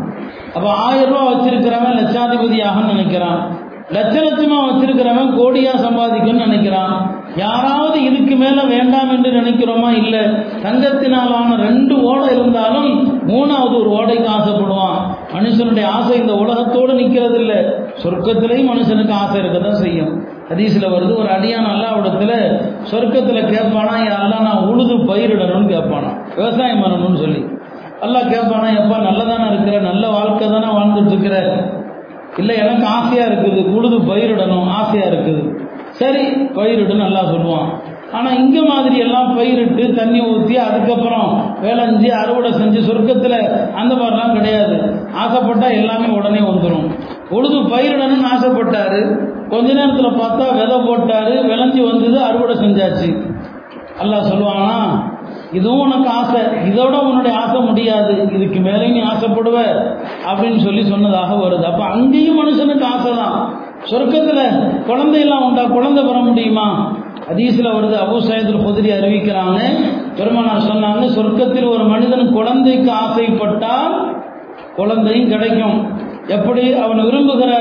அப்ப 0.55 0.71
ஆயிரம் 0.71 1.13
ரூபா 1.13 1.33
வச்சிருக்கிறவன் 1.33 1.97
லட்சாதிபதியாக 1.97 2.85
நினைக்கிறான். 2.95 3.69
லட்ச 3.91 4.17
லட்சமா 4.17 4.71
வச்சிருக்கிறவன் 4.71 5.31
கோடியா 5.31 5.77
சம்பாதிக்கணும்னு 5.77 6.47
நினைக்கிறான். 6.47 7.19
யாராவது 7.37 8.03
இதுக்கு 8.03 8.37
மேல 8.37 8.65
வேண்டாம் 8.65 9.11
என்று 9.11 9.31
நினைக்கிறோமா? 9.31 9.91
இல்ல. 9.91 10.21
தங்கத்தினாலான 10.63 11.57
ரெண்டு 11.57 12.03
ஓடை 12.03 12.39
இருந்தாலும் 12.39 13.21
மூணாவது 13.29 13.81
ஒரு 13.81 13.91
ஓடைக்கு 13.91 14.29
ஆசைப்படுவான். 14.41 15.01
மனுஷனுடைய 15.33 15.85
ஆசை 15.85 16.19
இந்த 16.19 16.35
உலகத்தோடு 16.35 16.93
நிக்கிறது 16.93 17.35
இல்ல 17.35 17.55
சொர்க்கத்திலையும் 18.03 18.71
மனுஷனுக்கு 18.75 19.13
ஆசை 19.13 19.41
இருக்கதான் 19.41 19.73
செய்யும். 19.73 20.29
ஹதீஸ்ல 20.49 20.85
வருது 20.85 21.17
ஒரு 21.17 21.29
அடியான் 21.29 21.71
அல்லாவிடத்துல 21.75 22.61
சொர்க்கத்துல 22.91 23.41
கேட்பானா 23.47 24.01
யாரெல்லாம் 24.01 24.41
நான் 24.41 24.67
உழுது 24.67 24.95
பயிரிடணும்னு 24.95 25.77
கேட்பானா. 25.77 26.35
விவசாயம் 26.37 26.83
பண்ணணும்னு 26.83 27.19
சொல்லி. 27.19 27.45
எல்லாம் 28.07 28.31
கேட்பானா 28.33 28.69
எப்பா 28.81 28.99
நல்லதானே 29.09 29.47
இருக்கிற 29.53 29.79
நல்ல 29.91 30.05
வாழ்க்கை 30.17 30.47
தானே 30.53 30.69
வாழ்ந்துட்டு 30.77 31.13
இருக்கிற. 31.15 31.37
இல்லை 32.41 32.55
எனக்கு 32.65 32.85
ஆசையாக 32.97 33.29
இருக்குது 33.31 33.61
உழுது 33.77 33.97
பயிரிடணும் 34.11 34.69
ஆசையாக 34.81 35.11
இருக்குது. 35.13 35.43
சரி 36.01 36.25
பயிரிடு 36.59 36.95
நல்லா 37.05 37.23
சொல்லுவான். 37.33 37.71
ஆனால் 38.19 38.37
இங்கே 38.43 38.63
மாதிரி 38.71 38.97
எல்லாம் 39.07 39.29
பயிரிட்டு 39.39 39.85
தண்ணி 39.99 40.21
ஊற்றி 40.31 40.55
அதுக்கப்புறம் 40.67 41.29
வேலைஞ்சி 41.65 42.09
அறுவடை 42.21 42.51
செஞ்சு 42.61 42.81
சொர்க்கத்தில் 42.87 43.37
அந்த 43.81 43.93
மாதிரிலாம் 44.01 44.37
கிடையாது. 44.39 44.77
ஆசைப்பட்டால் 45.25 45.77
எல்லாமே 45.81 46.09
உடனே 46.19 46.41
வந்துடும் 46.49 46.89
உழுது 47.37 47.59
பயிரிடணும்னு 47.75 48.31
ஆசைப்பட்டார். 48.35 49.01
கொஞ்ச 49.53 49.69
நேரத்தில் 49.79 50.19
பார்த்தா 50.23 50.49
விதை 50.59 50.79
போட்டார் 50.89 51.33
விளைஞ்சி 51.53 51.81
வந்தது 51.91 52.19
அறுவடை 52.29 52.57
செஞ்சாச்சு. 52.65 53.11
அல்லாஹ் 54.03 54.29
சொல்லுவானா 54.31 54.75
இதுவும் 55.53 55.81
உனக்கு 55.81 56.09
ஆசை. 56.09 56.41
இதோட 56.41 57.01
உன்னுடைய 57.01 57.39
ஆசை 57.39 57.61
முடியாது. 57.61 58.29
இதுக்கு 58.33 58.61
மேலே 58.61 58.89
நீ 58.89 59.01
ஆசைப்படுவ 59.01 59.59
அப்படின்னு 60.33 60.59
சொல்லி 60.59 60.85
சொன்னதாக 60.85 61.35
வருது. 61.35 61.63
அப்ப 61.63 61.85
அங்கேயும் 61.85 62.41
மனுஷனுக்கு 62.41 62.85
ஆசை 62.85 63.13
தான் 63.17 63.55
சொர்க்கத்துல 63.91 64.41
குழந்தையெல்லாம் 64.87 65.45
உண்டா? 65.45 65.65
குழந்தை 65.65 66.05
பெற 66.05 66.19
முடியுமா? 66.19 66.97
அதீசில் 67.29 67.67
வருது. 67.67 67.97
அபு 68.05 68.21
சயதுல் 68.29 68.65
குதிரி 68.65 68.91
அறிவிக்கிறாங்க 68.91 69.59
பெருமானார் 70.17 70.61
சொன்னாங்க 70.61 71.03
சொர்க்கத்தில் 71.03 71.69
ஒரு 71.69 71.85
மனிதன் 71.85 72.33
குழந்தைக்கு 72.33 72.93
ஆசைப்பட்டால் 72.93 74.19
குழந்தையும் 74.77 75.29
கிடைக்கும். 75.29 76.09
எப்படி? 76.27 76.75
அவன் 76.75 76.99
விரும்புகிற 76.99 77.53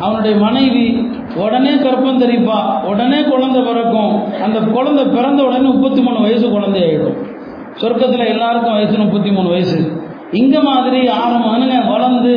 அவனுடைய 0.00 0.36
மனைவி 0.36 1.08
உடனே 1.34 1.70
கற்பம் 1.70 2.18
தெரிப்பா. 2.18 2.82
உடனே 2.84 3.22
குழந்தை 3.22 3.62
பிறக்கும். 3.62 4.42
அந்த 4.42 4.58
குழந்தை 4.58 5.04
பிறந்த 5.04 5.42
உடனே 5.42 5.68
முப்பத்தி 5.68 6.00
மூணு 6.00 6.20
வயசு 6.20 6.50
குழந்தை 6.50 6.82
ஆயிடும். 6.82 7.31
சொர்க்கத்தில் 7.80 8.30
எல்லாருக்கும் 8.34 8.72
வயசு 8.72 8.96
முப்பத்தி 8.98 9.30
மூணு 9.30 9.48
வயசு. 9.48 10.00
இங்க 10.40 10.60
மாதிரி 10.60 11.00
ஆரம்பங்க 11.22 11.78
வளர்ந்து 11.92 12.30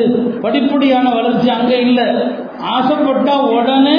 படிப்படியான 0.44 1.14
வளர்ச்சி 1.14 1.50
அங்க 1.50 1.76
இல்லை. 1.76 2.08
ஆசைப்பட்டா 2.76 3.34
உடனே 3.56 3.96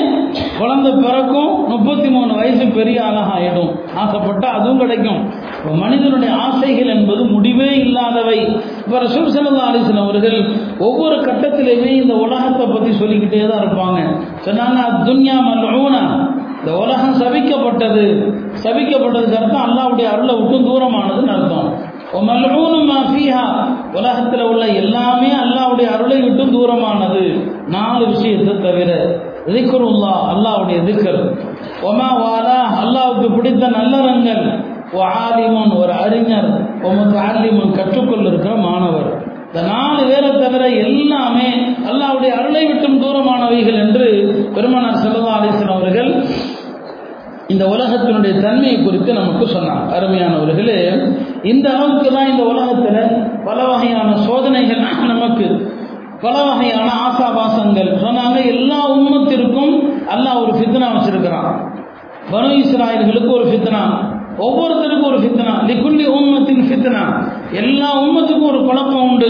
குழந்தை 0.59 0.93
பிறக்கும் 0.93 1.53
முப்பத்தி 1.69 2.09
மூணு 2.09 2.35
வயசு 2.35 2.65
பெரிய 2.67 3.05
ஆளாக 3.05 3.33
ஆயிடும் 3.37 3.71
ஆசைப்பட்டா 4.03 4.49
அதுவும் 4.57 4.79
கிடைக்கும். 4.79 5.21
மனிதனுடைய 5.83 6.33
ஆசைகள் 6.35 6.93
என்பது 6.97 7.25
முடிவே 7.25 7.71
இல்லாதவை. 7.85 8.39
இப்ப 8.85 8.99
ரசூல் 8.99 9.33
சல்லா 9.35 9.69
அலிஸ்லாம் 9.71 10.07
அவர்கள் 10.07 10.39
ஒவ்வொரு 10.79 11.17
கட்டத்திலையுமே 11.17 11.93
இந்த 12.03 12.15
உலகத்தை 12.15 12.67
பத்தி 12.67 12.93
சொல்லிக்கிட்டே 12.93 13.47
தான் 13.47 13.63
இருப்பாங்க. 13.65 14.01
சொன்னாங்க 14.47 14.81
துன்யா 15.09 15.39
மல்லூனா 15.49 16.03
இந்த 16.61 16.79
உலகம் 16.79 17.19
சபிக்கப்பட்டது. 17.23 18.05
சபிக்கப்பட்டதுக்கு 18.65 19.39
அர்த்தம் 19.41 19.67
அல்லாவுடைய 19.67 20.07
அருளை 20.15 20.35
விட்டு 20.41 20.59
தூரமானதுன்னு 20.69 21.35
அர்த்தம். 21.37 21.71
உலகத்தில் 23.99 24.45
உள்ள 24.51 24.65
எல்லாமே 24.83 25.31
அல்லாவுடைய 25.43 25.89
அருளை 25.95 26.19
விட்டும் 26.21 26.55
தூரமானது. 26.57 27.25
நாலு 27.75 28.05
விஷயத்தை 28.07 28.55
தவிர 28.67 28.91
திக்ருல்லா 29.55 30.15
அல்லாவுடைய 30.33 30.79
திக்கர் 30.89 31.21
ஒமா 31.89 32.09
வாலா 32.23 32.61
அல்லாவுக்கு 32.83 33.29
பிடித்த 33.37 33.67
நல்லறங்கள். 33.79 34.45
ஆலிமன் 35.21 35.73
ஒரு 35.83 35.93
அறிஞர் 36.05 36.51
ஒமக்கு 36.89 37.17
ஆலிமன் 37.29 37.77
கற்றுக்கொள்ள 37.79 38.27
இருக்கிற 38.29 38.55
மாணவர். 38.67 39.09
இந்த 39.49 39.61
நாலு 39.73 40.03
பேரை 40.09 40.31
தவிர 40.41 40.65
எல்லாமே 40.87 41.49
அல்லாவுடைய 41.91 42.33
அருளை 42.39 42.63
விட்டும் 42.67 42.99
தூரமானவைகள் 43.03 43.79
என்று 43.85 44.09
பெருமனார் 44.55 45.03
செல்லதா 45.05 45.33
அலிசன் 45.39 45.75
அவர்கள் 45.77 46.11
இந்த 47.53 47.65
உலகத்தினுடைய 47.73 48.33
தன்மையை 48.45 48.79
குறித்து 48.85 49.11
நமக்கு 49.19 49.45
சொன்னார். 49.47 49.83
அருமையானவர்களே 49.97 50.79
இந்த 51.51 51.67
அளவுக்கு 51.75 52.09
தான் 52.15 52.31
இந்த 52.31 52.45
உலகத்தில் 52.53 53.01
பல 53.45 53.59
வகையான 53.65 54.17
சோதனைகள் 54.27 54.83
நமக்கு 55.13 55.47
பல 56.25 56.35
வகையான 56.49 56.89
ஆசாபாசங்கள். 57.07 57.91
சொன்னாங்க 58.05 58.39
எல்லா 58.55 58.79
உண்மத்திற்கும் 58.95 59.75
அல்லாஹ் 60.15 60.41
ஒரு 60.43 60.53
ஃபித்னா 60.59 60.89
வச்சிருக்கிறான். 60.97 61.51
பனு 62.33 62.51
இஸ்ராயல்களுக்கு 62.63 63.33
ஒரு 63.39 63.47
ஃபித்னா 63.51 63.83
ஒவ்வொருத்தருக்கும் 64.47 65.11
ஒரு 65.11 65.19
ஃபித்னா 65.21 65.53
லிக்குல்லி 65.69 66.07
உம்மத்தின் 66.17 66.65
ஃபித்னா. 66.69 67.05
எல்லா 67.61 67.89
உம்மத்துக்கும் 68.01 68.51
ஒரு 68.53 68.61
குழப்பம் 68.69 69.07
உண்டு. 69.11 69.29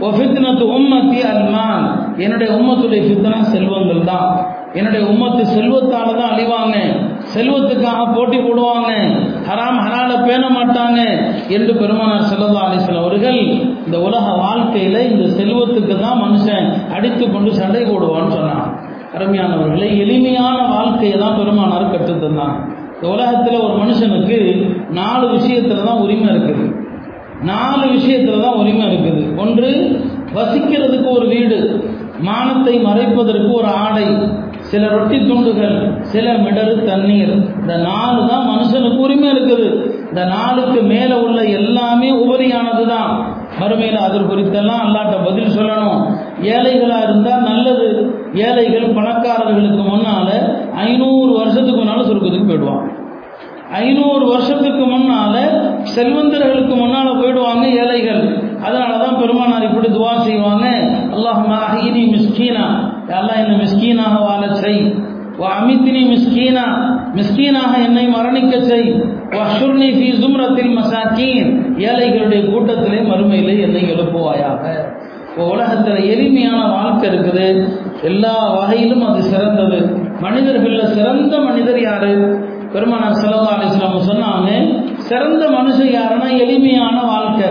ஓ 0.00 0.10
ஃபித்னத்து 0.18 0.64
உம்மத்தி 0.78 1.18
அல்மான். 1.32 1.86
என்னுடைய 2.24 2.50
உம்மத்துடைய 2.58 3.00
ஃபித்னா 3.06 3.38
செல்வங்கள் 3.54 4.08
தான். 4.12 4.30
என்னுடைய 4.72 5.02
உம்மத்து 5.12 5.42
செல்வத்தால 5.56 6.08
தான் 6.20 6.32
அழிவாங்க. 6.34 6.76
செல்வத்துக்காக 7.36 8.02
போட்டி 8.14 8.38
போடுவாங்க. 8.38 8.90
ஹராம் 9.48 9.80
ஹலால 9.84 10.12
பேண 10.26 10.44
மாட்டாங்க 10.58 11.00
என்று 11.56 11.72
பெருமானார் 11.80 12.28
செல்லல்லா 12.30 12.62
அலிஸ்லாம் 12.68 13.02
அவர்கள் 13.02 13.40
இந்த 13.86 13.96
உலக 14.06 14.26
வாழ்க்கையில 14.44 15.02
இந்த 15.10 15.24
செல்வத்துக்கு 15.38 15.96
தான் 16.04 16.22
மனுஷன் 16.24 16.68
அடித்து 16.96 17.24
கொண்டு 17.26 17.52
சண்டை 17.60 17.82
போடுவான்னு 17.84 18.36
சொன்னான் 18.38 18.66
அருமையானவர்களை 19.16 19.88
எளிமையான 20.04 20.56
வாழ்க்கையை 20.72 21.18
தான் 21.18 21.38
பெருமானார் 21.40 21.92
கற்றுத்தந்தான் 21.92 22.56
இந்த 22.96 23.06
உலகத்தில் 23.14 23.62
ஒரு 23.64 23.74
மனுஷனுக்கு 23.82 24.38
நாலு 24.98 25.24
விஷயத்துல 25.36 25.84
தான் 25.88 26.02
உரிமை 26.04 26.28
இருக்குது. 26.34 26.64
நாலு 27.42 27.84
விஷயத்துல 27.94 28.40
தான் 28.44 28.58
உரிமை 28.60 28.84
இருக்குது. 28.90 29.22
ஒன்று 29.42 29.70
வசிக்கிறதுக்கு 30.36 31.08
ஒரு 31.18 31.26
வீடு 31.26 31.58
மானத்தை 32.28 32.74
மறைப்பதற்கு 32.86 33.50
ஒரு 33.52 33.68
ஆடை 33.84 34.04
சில 34.70 34.88
ரொட்டி 34.88 35.18
துண்டுகள் 35.28 35.76
சில 36.12 36.26
மிடரு 36.44 36.72
தண்ணீர் 36.88 37.32
இந்த 37.60 37.74
நாலு 37.88 38.20
தான் 38.30 38.48
மனுஷனுக்கு 38.52 38.98
உரிமை 39.06 39.28
இருக்குது. 39.34 39.68
இந்த 40.10 40.22
நாளுக்கு 40.34 40.80
மேலே 40.92 41.16
உள்ள 41.24 41.38
எல்லாமே 41.58 42.10
உபரியானது 42.22 42.84
தான் 42.94 43.10
மறுமையில் 43.60 44.04
அது 44.06 44.18
குறித்தெல்லாம் 44.30 44.82
அல்லாட்ட 44.86 45.16
பதில் 45.26 45.54
சொல்லணும். 45.58 46.00
ஏழைகளாக 46.54 47.06
இருந்தால் 47.08 47.46
நல்லது. 47.50 47.88
ஏழைகள் 48.46 48.94
பணக்காரர்களுக்கு 48.98 49.82
முன்னால் 49.92 50.34
ஐநூறு 50.86 51.30
வருஷத்துக்கு 51.40 51.80
முன்னால் 51.80 52.08
சொர்க்கத்துக்கு 52.10 52.50
போயிடுவான் 52.50 52.86
ஐநூறு 53.72 54.26
வருஷத்துக்கு 54.26 54.98
முன்னால 54.98 55.40
செல்வந்தர்களுக்கு 55.94 56.74
முன்னால 56.76 57.14
போயிடுவாங்க 57.14 57.64
ஏழைகள். 57.64 58.36
அதனாலதான் 58.38 59.18
பெருமானார் 59.18 59.62
இப்படி 59.62 59.88
துவா 59.88 60.18
செய்வாங்க. 60.18 60.66
அல்லாஹ் 61.14 61.54
அஹினி 61.74 62.06
மிஸ்கீனா. 62.06 62.94
எல்லாம் 63.08 63.36
என்ன 63.36 63.56
மிஸ்கீனாக 63.56 64.20
வாழ 64.20 64.54
செய். 64.54 64.94
அமித்தினி 65.38 66.04
மிஸ்கீனா. 66.06 66.64
மிஸ்கீனாக 67.14 67.84
என்னை 67.84 68.08
மரணிக்க 68.08 68.60
செய். 68.60 68.92
வஷுர்னி 69.30 69.90
ஃபி 69.90 70.24
ஜும்ரத்தில் 70.24 70.78
மசாக்கீன். 70.78 71.62
ஏழைகளுடைய 71.78 72.50
கூட்டத்திலே 72.50 72.96
மறுமையிலே 72.96 73.60
என்னை 73.60 73.82
எழுப்புவாயாக. 73.82 74.74
உலகத்தில் 75.36 76.10
எளிமையான 76.10 76.72
வாழ்க்கை 76.72 77.10
இருக்குது. 77.10 77.68
எல்லா 78.02 78.54
வகையிலும் 78.54 79.06
அது 79.06 79.22
சிறந்தது. 79.22 79.98
மனிதர்களில் 80.20 80.86
சிறந்த 80.86 81.40
மனிதர் 81.40 81.80
யாரு? 81.80 82.44
பெருமானார் 82.76 83.12
செலவா 83.12 83.52
அலிஸ்லாம் 83.56 84.00
சொன்னாங்க 84.08 84.48
சிறந்த 84.96 85.50
மனுஷன் 85.50 85.94
யாருன்னா 85.94 86.38
எளிமையான 86.38 87.02
வாழ்க்கை. 87.02 87.48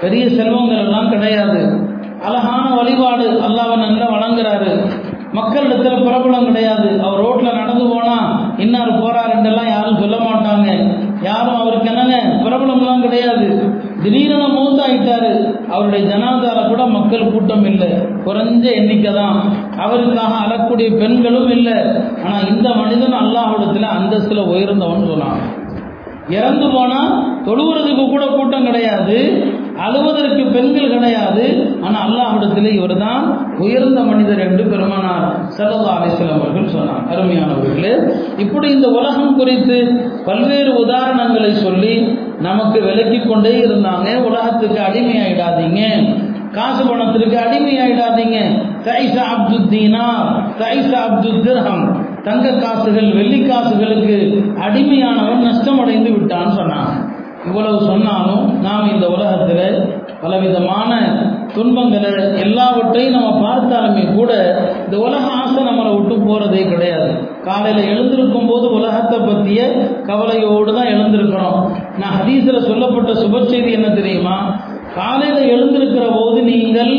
பெரிய 0.00 0.28
செல்வங்கள் 0.28 0.78
எல்லாம் 0.78 1.10
கிடையாது. 1.10 1.88
அழகான 2.22 2.74
வழிபாடு 2.74 3.30
அல்லாவை 3.30 3.76
நல்லா 3.76 4.06
வணங்குறாரு 4.06 4.90
மக்களிடத்துல 5.32 5.96
பிரபலம் 6.06 6.44
கிடையாது. 6.44 7.02
அவர் 7.02 7.20
ரோட்ல 7.20 7.52
நடந்து 7.52 7.84
போனா 7.88 8.40
இன்னார் 8.56 9.02
போறாருன்றெல்லாம் 9.02 9.68
யாரும் 9.68 9.98
சொல்ல 9.98 10.16
மாட்டாங்க. 10.16 10.68
யாரும் 11.22 11.56
அவருக்கு 11.56 11.88
என்னங்க? 11.88 12.16
பிரபலம்லாம் 12.16 13.00
கிடையாது. 13.00 13.72
திடீரென 14.02 14.46
மூத்தாயிட்டாரு. 14.46 15.64
அவருடைய 15.68 16.16
ஜனாதார 16.16 16.63
மக்கள் 17.14 17.34
கூட்டம் 17.34 17.66
இல்லை. 17.72 17.90
குறைஞ்ச 18.26 18.64
எண்ணிக்கை 18.80 19.12
தான். 19.20 19.38
அவருக்காக 19.84 20.32
அழக்கூடிய 20.44 20.88
பெண்களும் 21.02 21.50
இல்லை. 21.56 21.76
ஆனா 22.24 22.36
இந்த 22.52 22.68
மனிதன் 22.80 23.18
அல்லாஹிடத்தில் 23.22 23.94
அந்தஸ்தில் 23.96 24.48
உயர்ந்தவன் 24.52 25.10
சொன்னான். 25.12 25.42
இறந்து 26.36 26.66
போனால் 26.74 27.10
தொழுவுறதுக்கு 27.46 28.04
கூட 28.10 28.24
கூட்டம் 28.26 28.66
கிடையாது. 28.68 29.16
அழுவதற்கு 29.84 30.42
பெண்கள் 30.54 30.92
கிடையாது. 30.94 31.44
ஆனால் 31.84 32.02
அல்லாஹிடத்தில் 32.06 32.68
இவர் 32.78 32.94
தான் 33.04 33.24
உயர்ந்த 33.64 34.00
மனிதர் 34.10 34.42
என்று 34.46 34.64
பெருமானார் 34.72 35.26
சல்லா 35.56 35.94
அலிஸ்லாம் 35.96 36.38
அவர்கள் 36.38 36.74
சொன்னார் 36.76 37.02
அருமையானவர்களே 37.12 37.94
இப்படி 38.44 38.66
இந்த 38.76 38.88
உலகம் 38.98 39.36
குறித்து 39.40 39.78
பல்வேறு 40.28 40.72
உதாரணங்களை 40.84 41.52
சொல்லி 41.66 41.94
நமக்கு 42.46 42.78
விலக்கி 42.88 43.18
கொண்டே 43.20 43.54
இருந்தாங்க. 43.66 44.08
உலகத்துக்கு 44.28 44.78
அடிமையாயிடாதீங்க. 44.88 45.82
காசு 46.56 46.82
பணத்திற்கு 46.88 47.36
அடிமையாயிடாதீங்க. 47.44 48.38
தைசா 48.86 49.22
அப்துல் 49.34 49.68
தீனா 49.72 50.04
தைசா 50.60 50.98
அப்துல் 51.08 51.42
திர்ஹம். 51.46 51.86
தங்க 52.26 52.52
காசுகள் 52.64 53.10
வெள்ளி 53.18 53.40
காசுகளுக்கு 53.48 54.16
அடிமையானவன் 54.66 55.46
நஷ்டமடைந்து 55.48 56.12
விட்டான்னு 56.16 56.58
சொன்னாங்க. 56.60 56.92
இவ்வளவு 57.48 57.78
சொன்னாலும் 57.88 58.44
நாம் 58.66 58.92
இந்த 58.92 59.06
உலகத்தில் 59.14 59.66
பலவிதமான 60.22 60.90
துன்பங்களை 61.54 62.10
எல்லாவற்றையும் 62.44 63.16
நம்ம 63.16 63.30
பார்த்தாலுமே 63.42 64.04
கூட 64.14 64.30
இந்த 64.84 64.96
உலக 65.06 65.24
ஆசை 65.40 65.60
நம்மளை 65.66 65.90
விட்டு 65.96 66.14
போகிறதே 66.20 66.62
கிடையாது. 66.70 67.10
காலையில் 67.48 67.88
எழுந்திருக்கும் 67.92 68.48
போது 68.50 68.66
உலகத்தை 68.78 69.18
பற்றிய 69.18 69.60
கவலையோடு 70.08 70.70
தான் 70.74 70.92
எழுந்திருக்கிறோம் 70.94 71.58
நான் 72.00 72.16
ஹதீஸில் 72.18 72.66
சொல்லப்பட்ட 72.70 73.12
சுப 73.22 73.42
செய்தி 73.44 73.72
என்ன 73.72 73.88
தெரியுமா? 74.00 74.36
காலையில் 74.96 75.50
எழுந்திருக்கிற 75.54 76.04
போது 76.16 76.38
நீங்கள் 76.50 76.92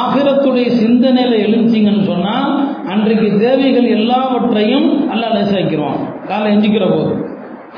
ஆகிரத்துடைய 0.00 0.66
சிந்தனையில் 0.80 1.36
எழுந்தீங்கன்னு 1.46 2.04
சொன்னால் 2.10 2.50
அன்றைக்கு 2.92 3.28
தேவைகள் 3.44 3.88
எல்லாவற்றையும் 3.98 4.88
அல்ல 5.12 5.30
லேசாக்கிறோம் 5.34 5.98
காலை 6.28 6.48
எஞ்சிக்கிற 6.54 6.86
போது. 6.90 7.12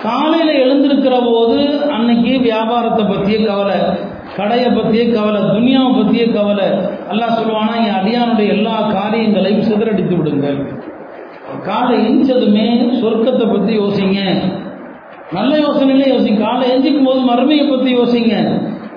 காலையில் 0.02 0.60
எழுந்திருக்கிற 0.64 1.16
போது 1.28 1.58
அன்னைக்கு 1.96 2.32
வியாபாரத்தை 2.48 3.04
பற்றிய 3.04 3.38
கவலை 3.46 3.78
கடையை 4.36 4.68
பற்றிய 4.70 5.02
கவலை 5.12 5.40
துனியாவை 5.54 5.90
பற்றிய 5.96 6.24
கவலை. 6.32 6.68
எல்லாம் 7.12 7.36
சொல்லுவானா 7.38 7.74
என் 7.84 7.96
அடியானுடைய 7.98 8.48
எல்லா 8.56 8.76
காரியங்களையும் 8.96 9.66
சிதறடித்து 9.68 10.14
விடுங்கள். 10.16 10.58
காலை 11.68 11.96
எஞ்சதுமே 12.08 12.66
சொர்க்கத்தை 13.02 13.46
பற்றி 13.52 13.72
யோசிங்க. 13.78 14.20
நல்ல 15.32 15.52
யோசனையிலே 15.56 16.08
யோசிங்க. 16.14 16.40
காலை 16.46 16.64
எஞ்சிக்கும் 16.74 17.08
போது 17.10 17.20
மறுமையை 17.30 17.66
பற்றி 17.68 17.90
யோசிங்க. 17.98 18.34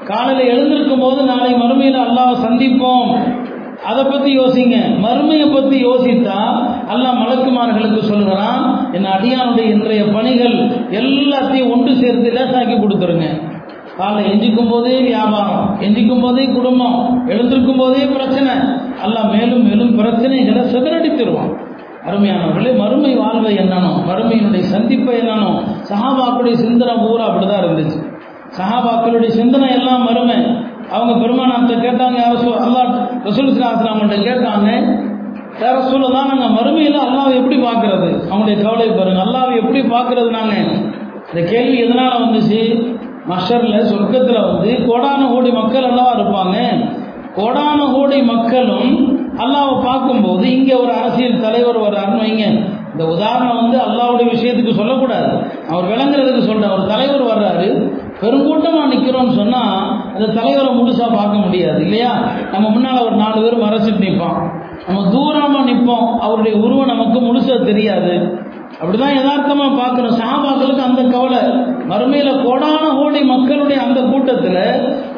காலையில் 0.09 0.49
எழுந்திருக்கும் 0.53 1.03
போது 1.05 1.21
நாளை 1.23 1.51
மறுமையில் 1.53 1.99
அல்லாவை 2.05 2.35
சந்திப்போம். 2.45 3.11
அதை 3.89 4.03
பற்றி 4.03 4.31
யோசிங்க. 4.39 4.75
மறுமையை 5.05 5.47
பற்றி 5.53 5.77
யோசித்தா 5.85 6.37
அல்லா 6.93 7.09
மலக்குமார்களுக்கு 7.21 8.01
சொல்கிறான் 8.11 8.63
என் 8.91 9.11
அடியானுடைய 9.15 9.67
இன்றைய 9.75 10.03
பணிகள் 10.15 10.57
எல்லாத்தையும் 11.01 11.71
ஒன்று 11.73 11.91
சேர்த்து 12.01 12.31
லேசாக்கி 12.37 12.75
கொடுத்துருங்க. 12.77 13.27
காலை 13.99 14.23
எஞ்சிக்கும் 14.31 14.71
போதே 14.71 14.95
வியாபாரம் 15.01 15.69
எஞ்சிக்கும் 15.85 16.23
போதே 16.25 16.43
குடும்பம் 16.57 16.97
எழுந்திருக்கும் 17.27 17.79
போதே 17.83 18.03
பிரச்சனை. 18.15 18.53
எல்லாம் 19.05 19.31
மேலும் 19.35 19.63
மேலும் 19.67 19.95
பிரச்சனைகளை 19.99 20.63
சிதறடித்திருவான். 20.73 21.53
அருமையானவர்களே 22.09 22.71
மறுமை 22.81 23.13
வாழ்வை 23.15 23.53
என்னனும் 23.61 23.97
மறுமையினுடைய 24.09 24.65
சந்திப்பை 24.73 25.15
என்னனும் 25.21 25.57
சஹாபாக்குடைய 25.89 26.53
சிந்தனை 26.65 26.93
பூரா 26.95 27.25
அப்படிதான் 27.29 27.65
இருந்துச்சு. 27.65 27.99
சஹாபாக்களுடைய 28.55 29.27
சிந்தனை 29.27 29.69
எல்லாம் 29.69 30.03
மறுமை. 30.03 30.37
அவங்க 30.91 31.13
பெருமானத்தை 31.21 31.75
கேட்டாங்க 31.77 32.19
அரசு 32.27 32.49
அல்லா 32.65 32.83
ரசூல் 33.23 33.57
கேட்டாங்க 34.27 34.69
யார 35.61 35.77
சொல்லதான் 35.91 36.29
நாங்கள் 36.31 36.55
மறுமையில் 36.57 36.97
அல்லாவை 37.05 37.33
எப்படி 37.35 37.57
பார்க்கறது? 37.61 38.09
அவங்களுடைய 38.29 38.61
கவலை 38.61 38.87
பாருங்க 38.89 39.21
அல்லாவை 39.25 39.53
எப்படி 39.55 39.81
பார்க்கறது 39.81 40.29
நாங்கள் 40.29 40.67
இந்த 41.29 41.41
கேள்வி 41.51 41.77
எதனால் 41.77 42.21
வந்துச்சு? 42.25 42.61
மஷரில் 43.29 43.87
சொர்க்கத்தில் 43.91 44.45
வந்து 44.47 44.69
கோடான 44.87 45.21
கோடி 45.29 45.51
மக்கள் 45.51 45.83
அல்லவா 45.83 46.11
இருப்பாங்க. 46.11 46.57
கோடான 47.35 47.79
கோடி 47.93 48.21
மக்களும் 48.23 48.91
அல்லாவை 49.37 49.83
பார்க்கும்போது 49.83 50.51
இங்கே 50.51 50.73
ஒரு 50.73 50.93
அரசியல் 50.93 51.39
தலைவர் 51.39 51.77
வர்றாருன்னு 51.77 52.23
வைங்க. 52.25 52.45
இந்த 52.91 53.05
உதாரணம் 53.05 53.55
வந்து 53.55 53.77
அல்லாவுடைய 53.77 54.27
விஷயத்துக்கு 54.35 54.73
சொல்லக்கூடாது. 54.73 55.31
அவர் 55.69 55.89
விளங்குறதுக்கு 55.91 56.45
சொல்கிறார் 56.45 56.71
ஒரு 56.71 56.87
தலைவர் 56.87 57.25
வர்றாரு. 57.33 57.67
பெருங்கூட்டமாக 58.21 58.91
நிற்கிறோம்னு 58.91 59.33
சொன்னால் 59.39 59.73
அந்த 60.13 60.27
தலைவரை 60.37 60.69
முழுசாக 60.77 61.09
பார்க்க 61.17 61.43
முடியாது 61.45 61.79
இல்லையா? 61.85 62.11
நம்ம 62.53 62.69
முன்னால் 62.69 63.05
ஒரு 63.07 63.15
நாலு 63.15 63.41
பேர் 63.43 63.63
மறைச்சிட்டு 63.65 64.05
நிற்போம் 64.05 64.39
நம்ம 64.87 65.01
தூரமாக 65.13 65.63
நிற்போம் 65.69 66.07
அவருடைய 66.25 66.55
உருவம் 66.65 66.91
நமக்கு 66.93 67.19
முழுசாக 67.19 67.57
தெரியாது. 67.69 68.13
அப்படிதான் 68.79 69.15
யதார்த்தமாக 69.17 69.77
பார்க்கணும். 69.81 70.17
சாபாக்களுக்கு 70.21 70.83
அந்த 70.87 71.01
கவலை. 71.13 71.41
மறுமையில் 71.91 72.41
கோடான 72.45 72.83
கோடி 72.99 73.19
மக்களுடைய 73.33 73.77
அந்த 73.85 73.99
கூட்டத்தில் 74.11 74.63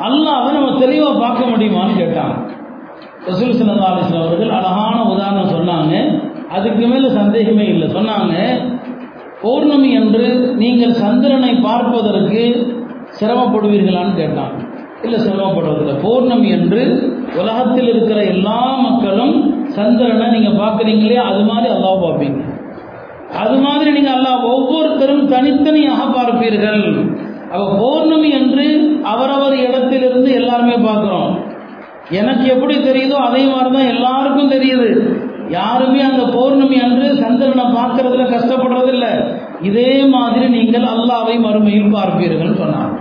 அல்லாவை 0.08 0.50
நம்ம 0.58 0.74
தெளிவாக 0.84 1.20
பார்க்க 1.24 1.52
முடியுமான்னு 1.52 1.96
கேட்டாங்க. 2.02 2.36
ரசூல் 3.30 3.56
சல்லா 3.60 3.90
அலிஸ்லாம் 3.94 4.26
அவர்கள் 4.26 4.56
அழகான 4.58 4.98
உதாரணம் 5.14 5.54
சொன்னாங்க. 5.56 5.94
அதுக்கு 6.58 6.86
மேலே 6.88 7.10
சந்தேகமே 7.20 7.66
இல்லை. 7.74 7.88
சொன்னாங்க 7.98 8.36
பௌர்ணமி 9.42 9.90
என்று 10.00 10.24
நீங்கள் 10.62 11.00
சந்திரனை 11.04 11.52
பார்ப்பதற்கு 11.68 12.44
சிரமப்படுவீர்களான்னு 13.20 14.14
கேட்டான். 14.22 14.54
இல்லை 15.06 15.20
சிரமப்படுவதில்லை. 15.26 15.96
பௌர்ணமி 16.06 16.50
என்று 16.58 16.82
உலகத்தில் 17.42 17.90
இருக்கிற 17.94 18.20
எல்லா 18.34 18.62
மக்களும் 18.88 19.36
சந்திரனை 19.78 20.28
நீங்கள் 20.36 20.60
பார்க்குறீங்களே 20.64 21.20
அது 21.30 21.42
மாதிரி 21.50 21.68
அல்லாஹ் 21.76 22.04
பார்ப்பீங்க. 22.06 22.40
அது 23.42 23.56
மாதிரி 23.66 23.90
நீங்கள் 23.98 24.16
அல்லாஹ் 24.18 24.46
ஒவ்வொருத்தரும் 24.54 25.26
தனித்தனியாக 25.34 26.06
பார்ப்பீர்கள். 26.18 26.84
அப்போ 27.52 27.68
பௌர்ணமி 27.84 28.30
என்று 28.40 28.66
அவரவர் 29.14 29.56
இடத்திலிருந்து 29.66 30.30
எல்லாருமே 30.40 30.78
பார்க்குறோம். 30.88 31.34
எனக்கு 32.20 32.46
எப்படி 32.54 32.76
தெரியுதோ 32.90 33.18
அதே 33.28 33.42
மாதிரி 33.54 33.70
தான் 33.76 33.92
எல்லாருக்கும் 33.96 34.54
தெரியுது. 34.56 34.90
யாருமே 35.58 36.02
அந்த 36.10 36.24
பௌர்ணமி 36.36 36.78
அன்று 36.86 37.08
சந்திரனை 37.22 37.66
பார்க்கறதுல 37.78 38.26
கஷ்டப்படுறதில்ல. 38.34 39.06
இதே 39.70 39.92
மாதிரி 40.16 40.46
நீங்கள் 40.58 40.86
அல்லாவை 40.94 41.36
மறுமையில் 41.46 41.94
பார்ப்பீர்கள் 41.96 42.60
சொன்னார் 42.62 42.92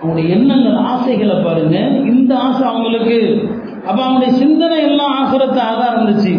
அவங்களுடைய 0.00 0.28
எண்ணங்கள் 0.28 0.74
ஆசைகளை 0.74 1.36
பாருங்க. 1.36 1.78
இந்த 2.04 2.36
ஆசை 2.36 2.68
அவங்களுக்கு. 2.68 3.48
அப்ப 3.88 4.04
அவங்களுடைய 4.04 4.28
சிந்தனை 4.28 4.78
எல்லாம் 4.78 5.14
ஆசுரத்தாக 5.20 5.78
தான் 5.80 5.96
இருந்துச்சு 5.96 6.32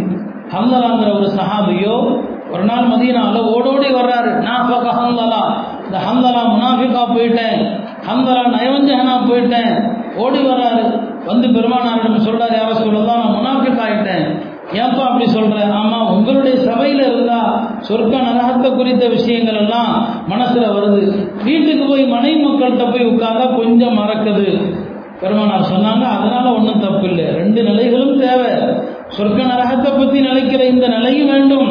ஹந்தலாங்கிற 0.51 1.15
ஒரு 1.15 1.27
சஹாபியோ 1.27 2.19
ஒரு 2.51 2.63
நாள் 2.63 2.87
மதியனால 2.87 3.41
ஓடோடி 3.43 3.87
வர்றாரு. 3.93 4.31
நான் 4.37 4.71
ஹந்தலா 5.01 5.43
இந்த 5.85 5.97
ஹம்தலா 6.07 6.41
முனாஃபிகா 6.53 7.03
போயிட்டேன். 7.15 7.59
ஹம்தலா 8.07 8.43
நயவஞ்சகனா 8.55 9.15
போயிட்டேன். 9.29 9.89
ஓடி 10.15 10.39
வர்றாரு. 10.39 11.09
வந்து 11.25 11.47
பெருமானாரிடம் 11.47 12.25
சொல்றாரு 12.27 12.55
யார 12.59 12.71
சொல்லதான் 12.83 13.21
நான் 13.21 13.37
முனாஃபிக் 13.37 13.81
ஆயிட்டேன். 13.85 14.50
ஏன்பா 14.79 15.03
அப்படி 15.05 15.25
சொல்ற? 15.31 15.55
ஆமா 15.77 15.97
உங்களுடைய 16.13 16.55
சபையில 16.67 17.01
இருந்தா 17.07 17.39
சொர்க்க 17.87 18.21
நரகத்தை 18.27 18.69
குறித்த 18.71 19.03
விஷயங்கள் 19.13 19.59
எல்லாம் 19.61 19.89
மனசுல 20.31 20.67
வருது. 20.75 21.01
வீட்டுக்கு 21.47 21.85
போய் 21.89 22.05
மனைவி 22.13 22.39
மக்கள்கிட்ட 22.45 22.85
போய் 22.91 23.09
உட்கார்ந்தா 23.11 23.47
கொஞ்சம் 23.57 23.99
மறக்குது. 24.01 24.47
பெருமானார் 25.21 25.71
சொன்னாங்க 25.71 26.03
அதனால 26.13 26.45
ஒன்றும் 26.57 26.83
தப்பு 26.83 27.05
இல்லை 27.09 27.25
ரெண்டு 27.35 27.61
நிலைகளும் 27.67 28.15
தேவை 28.21 28.53
சொர்க்க 29.15 29.41
நரகத்தை 29.49 29.89
பத்தி 29.91 30.19
நினைக்கிற 30.27 30.61
இந்த 30.71 30.85
நிலையும் 30.93 31.29
வேண்டும் 31.31 31.67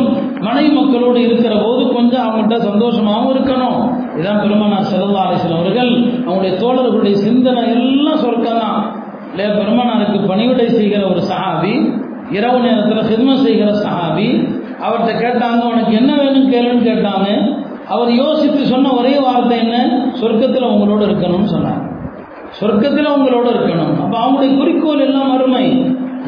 மனைவி 0.46 0.70
மக்களோடு 0.76 1.18
இருக்கிற 1.26 1.54
போது 1.62 1.82
கொஞ்சம் 1.94 2.24
அவங்கள்ட்ட 2.26 2.58
சந்தோஷமாகவும் 2.66 3.32
இருக்கணும் 3.32 3.78
இதான் 4.18 4.40
பெருமானார் 4.42 4.88
செல்லல்லா 4.90 5.24
அலிஸ்லாம் 5.24 5.58
அவர்கள் 5.58 5.90
அவங்களுடைய 6.20 6.52
தோழர்களுடைய 6.62 7.16
சிந்தனை 7.24 7.64
எல்லாம் 7.74 8.22
சொர்க்கம் 8.24 8.62
தான் 8.62 8.78
இல்லையா 9.32 9.50
பெருமானாருக்கு 9.58 10.20
பணிவிடை 10.30 10.68
செய்கிற 10.72 11.02
ஒரு 11.10 11.22
சஹாபி 11.30 11.74
இரவு 12.36 12.58
நேரத்தில் 12.64 13.06
ஹிதமத் 13.10 13.44
செய்கிற 13.46 13.70
சஹாபி 13.82 14.28
அவர்கிட்ட 14.84 15.12
கேட்டாங்க 15.24 15.62
உனக்கு 15.72 15.92
என்ன 16.00 16.10
வேணும் 16.20 16.50
கேளுன்னு 16.52 16.88
கேட்டாங்க 16.88 17.28
அவர் 17.92 18.10
யோசித்து 18.20 18.64
சொன்ன 18.72 18.92
ஒரே 18.98 19.14
வார்த்தை 19.24 19.56
என்ன 19.64 19.76
சொர்க்கத்தில் 20.20 20.72
உங்களோட 20.72 21.02
இருக்கணும்னு 21.08 21.54
சொன்னார் 21.54 21.80
சொர்க்கத்தில் 22.58 23.14
உங்களோட 23.14 23.48
இருக்கணும் 23.52 23.90
அப்போ 23.98 24.16
அவங்களுடைய 24.20 24.52
குறிக்கோள் 24.60 25.02
எல்லாம் 25.04 25.28
மறுமை 25.32 25.66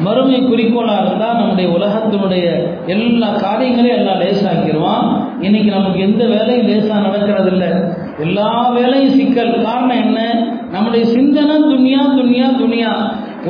மறுமை 0.05 0.37
குறிக்கோளாக 0.43 1.01
இருந்தால் 1.01 1.39
நம்முடைய 1.39 1.67
உலகத்தினுடைய 1.75 2.45
எல்லா 2.93 3.29
காரியங்களையும் 3.41 3.99
எல்லாம் 3.99 4.21
லேசாக்கிடுவான் 4.21 5.07
இன்னைக்கு 5.45 5.69
நமக்கு 5.75 5.99
எந்த 6.07 6.23
வேலையும் 6.31 6.67
லேசாக 6.69 7.01
நடக்கிறது 7.05 7.49
இல்லை 7.53 7.69
எல்லா 8.25 8.47
வேலையும் 8.77 9.15
சிக்கல் 9.17 9.53
காரணம் 9.65 10.01
என்ன 10.05 10.19
நம்முடைய 10.73 11.03
சிந்தனை 11.13 11.57
துணியா 11.67 12.01
துணியா 12.17 12.47
துணியா 12.61 12.93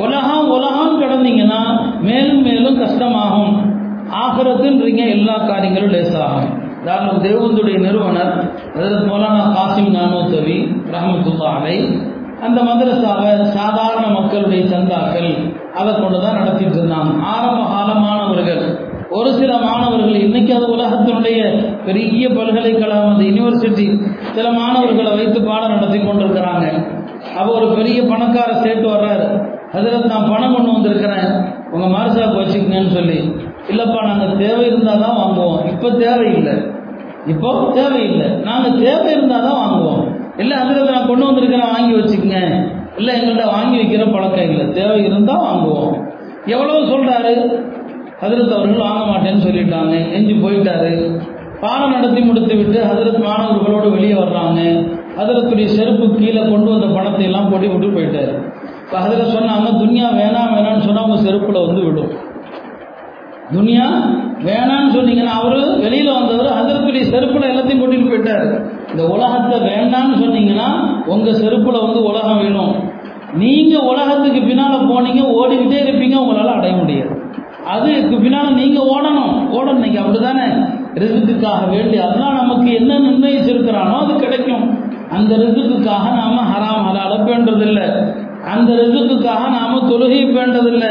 உலகம் 0.04 0.50
உலகம் 0.56 0.98
கடந்தீங்கன்னா 1.02 1.62
மேலும் 2.08 2.42
மேலும் 2.48 2.80
கஷ்டமாகும் 2.82 3.54
ஆகிறதுன்றீங்க 4.20 5.04
எல்லா 5.14 5.36
காரியங்களும் 5.48 5.94
லேசாகும் 5.94 6.50
தாராளம் 6.86 7.22
தேவந்துடைய 7.26 7.76
நிறுவனர் 7.84 8.32
அதாவது 8.72 9.06
மௌலானா 9.06 9.44
காசிம் 9.54 9.94
நானோத்தவி 9.96 10.56
ரஹமத்துல்லா 10.94 11.52
அலை 11.54 11.76
அந்த 12.46 12.60
மதரசாவை 12.66 13.28
சாதாரண 13.54 14.06
மக்களுடைய 14.14 14.62
சந்தாக்கள் 14.72 15.28
அதை 15.78 15.92
கொண்டு 15.94 16.18
தான் 16.22 16.36
நடத்திட்டு 16.38 16.78
இருந்தாங்க 16.78 17.12
ஆரம்ப 17.30 17.60
கால 17.70 17.90
மாணவர்கள் 18.02 18.60
ஒரு 19.16 19.30
சில 19.38 19.52
மாணவர்கள் 19.64 20.18
இன்னைக்கு 20.26 20.52
அது 20.56 20.66
உலகத்தினுடைய 20.74 21.38
பெரிய 21.86 22.28
பல்கலைக்கழகம் 22.36 23.12
அந்த 23.12 23.24
யூனிவர்சிட்டி 23.28 23.86
சில 24.36 24.46
மாணவர்களை 24.58 25.12
வைத்து 25.18 25.40
பாடம் 25.48 25.74
நடத்தி 25.74 25.98
கொண்டிருக்கிறாங்க 26.00 26.66
அப்போ 27.34 27.50
ஒரு 27.58 27.68
பெரிய 27.76 27.98
பணக்கார 28.10 28.50
சேர்த்து 28.64 28.88
வர்றாரு 28.94 29.26
அதில் 29.74 30.10
நான் 30.10 30.30
பணம் 30.32 30.54
கொண்டு 30.56 30.74
வந்திருக்கிறேன் 30.74 31.30
உங்கள் 31.72 31.94
மார்சாக்கு 31.94 32.40
வச்சுக்கங்கன்னு 32.40 32.92
சொல்லி 32.98 33.18
இல்லைப்பா 33.70 34.00
நாங்கள் 34.08 34.36
தேவை 34.36 34.66
இருந்தால் 34.66 35.04
தான் 35.04 35.18
வாங்குவோம். 35.20 35.60
இப்போ 35.72 35.90
தேவையில்லை 35.90 36.54
இப்போ 37.26 37.70
தேவையில்லை 37.74 38.28
நாங்கள் 38.48 38.78
தேவை 38.78 39.12
இருந்தால் 39.12 39.46
தான் 39.48 39.60
வாங்குவோம். 39.62 40.02
இல்லை 40.38 40.56
அதில் 40.56 40.90
நான் 40.90 41.06
கொண்டு 41.06 41.24
வந்திருக்கிறேன் 41.26 41.72
வாங்கி 41.74 41.94
வச்சுக்கங்க. 41.98 42.40
இல்லை 42.98 43.12
எங்கள்கிட்ட 43.18 43.44
வாங்கி 43.52 43.76
வைக்கிற 43.80 44.12
பழக்கம் 44.12 44.50
இல்லை. 44.50 44.72
தேவை 44.72 45.04
இருந்தால் 45.04 45.44
வாங்குவோம். 45.46 45.94
எவ்வளவு 46.46 46.90
சொல்கிறாரு 46.92 47.32
ஹதரத் 48.22 48.52
அவர்கள் 48.56 48.84
வாங்க 48.86 49.02
மாட்டேன்னு 49.10 49.44
சொல்லிட்டாங்க. 49.46 49.94
எஞ்சி 50.16 50.34
போயிட்டாரு. 50.34 50.90
பாடம் 51.60 51.92
நடத்தி 51.92 52.20
முடித்து 52.20 52.54
விட்டு 52.56 52.78
ஹதரத் 52.90 53.18
மாணவர்களோடு 53.26 53.88
வெளியே 53.90 54.12
வர்றாங்க. 54.12 54.60
ஹதரத்துடைய 55.18 55.64
செருப்பு 55.64 56.06
கீழே 56.14 56.42
கொண்டு 56.42 56.70
வந்த 56.70 56.86
பணத்தை 56.86 57.24
எல்லாம் 57.24 57.50
போட்டி 57.50 57.66
விட்டு 57.66 57.88
போயிட்டாரு. 57.96 58.34
இப்போ 58.84 58.98
ஹதரத் 58.98 59.34
சொன்னாங்க 59.36 59.68
துன்யா 59.82 60.08
வேணாம் 60.20 60.54
வேணாம்னு 60.56 60.86
சொன்னால் 60.86 61.04
அவங்க 61.04 61.18
செருப்பில் 61.22 61.66
வந்து 61.66 61.82
விடும். 61.84 62.12
துனியா 63.52 63.86
வேணான்னு 64.44 64.94
சொன்னீங்கன்னா 64.94 65.34
அவரு 65.40 65.58
வெளியில 65.84 66.12
வந்தவர் 66.12 66.46
அதற்குரிய 66.46 67.04
செருப்புல 67.04 67.48
எல்லாத்தையும் 67.50 67.82
கூட்டிட்டு 67.82 68.10
போயிட்டார். 68.10 68.46
இந்த 68.90 69.06
உலகத்தை 69.06 69.58
வேண்டாம்னு 69.60 70.16
சொன்னீங்கன்னா 70.22 70.68
உங்க 71.06 71.30
செருப்புல 71.30 71.82
வந்து 71.86 72.02
உலகம் 72.02 72.38
வேணும். 72.38 72.74
நீங்க 73.34 73.78
உலகத்துக்கு 73.78 74.40
பின்னால 74.40 74.74
போனீங்க 74.90 75.22
ஓடிக்கிட்டே 75.40 75.78
இருப்பீங்க 75.84 76.16
உங்களால 76.22 76.54
அடைய 76.54 76.76
முடியாது. 76.76 77.12
அதுக்கு 77.64 78.16
பின்னால 78.16 78.50
நீங்க 78.50 78.80
ஓடணும். 78.94 79.52
ஓடணும் 79.52 79.84
நீங்க 79.84 80.00
அப்படிதானே 80.00 80.46
ரிசுக்குக்காக 80.94 81.70
வேண்டி 81.70 81.98
அதெல்லாம் 81.98 82.34
நமக்கு 82.34 82.74
என்ன 82.74 82.98
நிர்ணயிச்சிருக்கிறானோ 82.98 83.96
அது 84.04 84.16
கிடைக்கும். 84.16 84.64
அந்த 85.10 85.36
ரிசுக்குக்காக 85.36 86.04
நாம 86.14 86.42
ஹராம் 86.52 86.84
ஹலால 86.86 87.24
பேண்டதில்லை 87.24 87.86
அந்த 88.46 88.72
ரிசுக்குக்காக 88.72 89.50
நாம 89.50 89.88
தொழுகை 89.88 90.32
வேண்டதில்லை. 90.32 90.88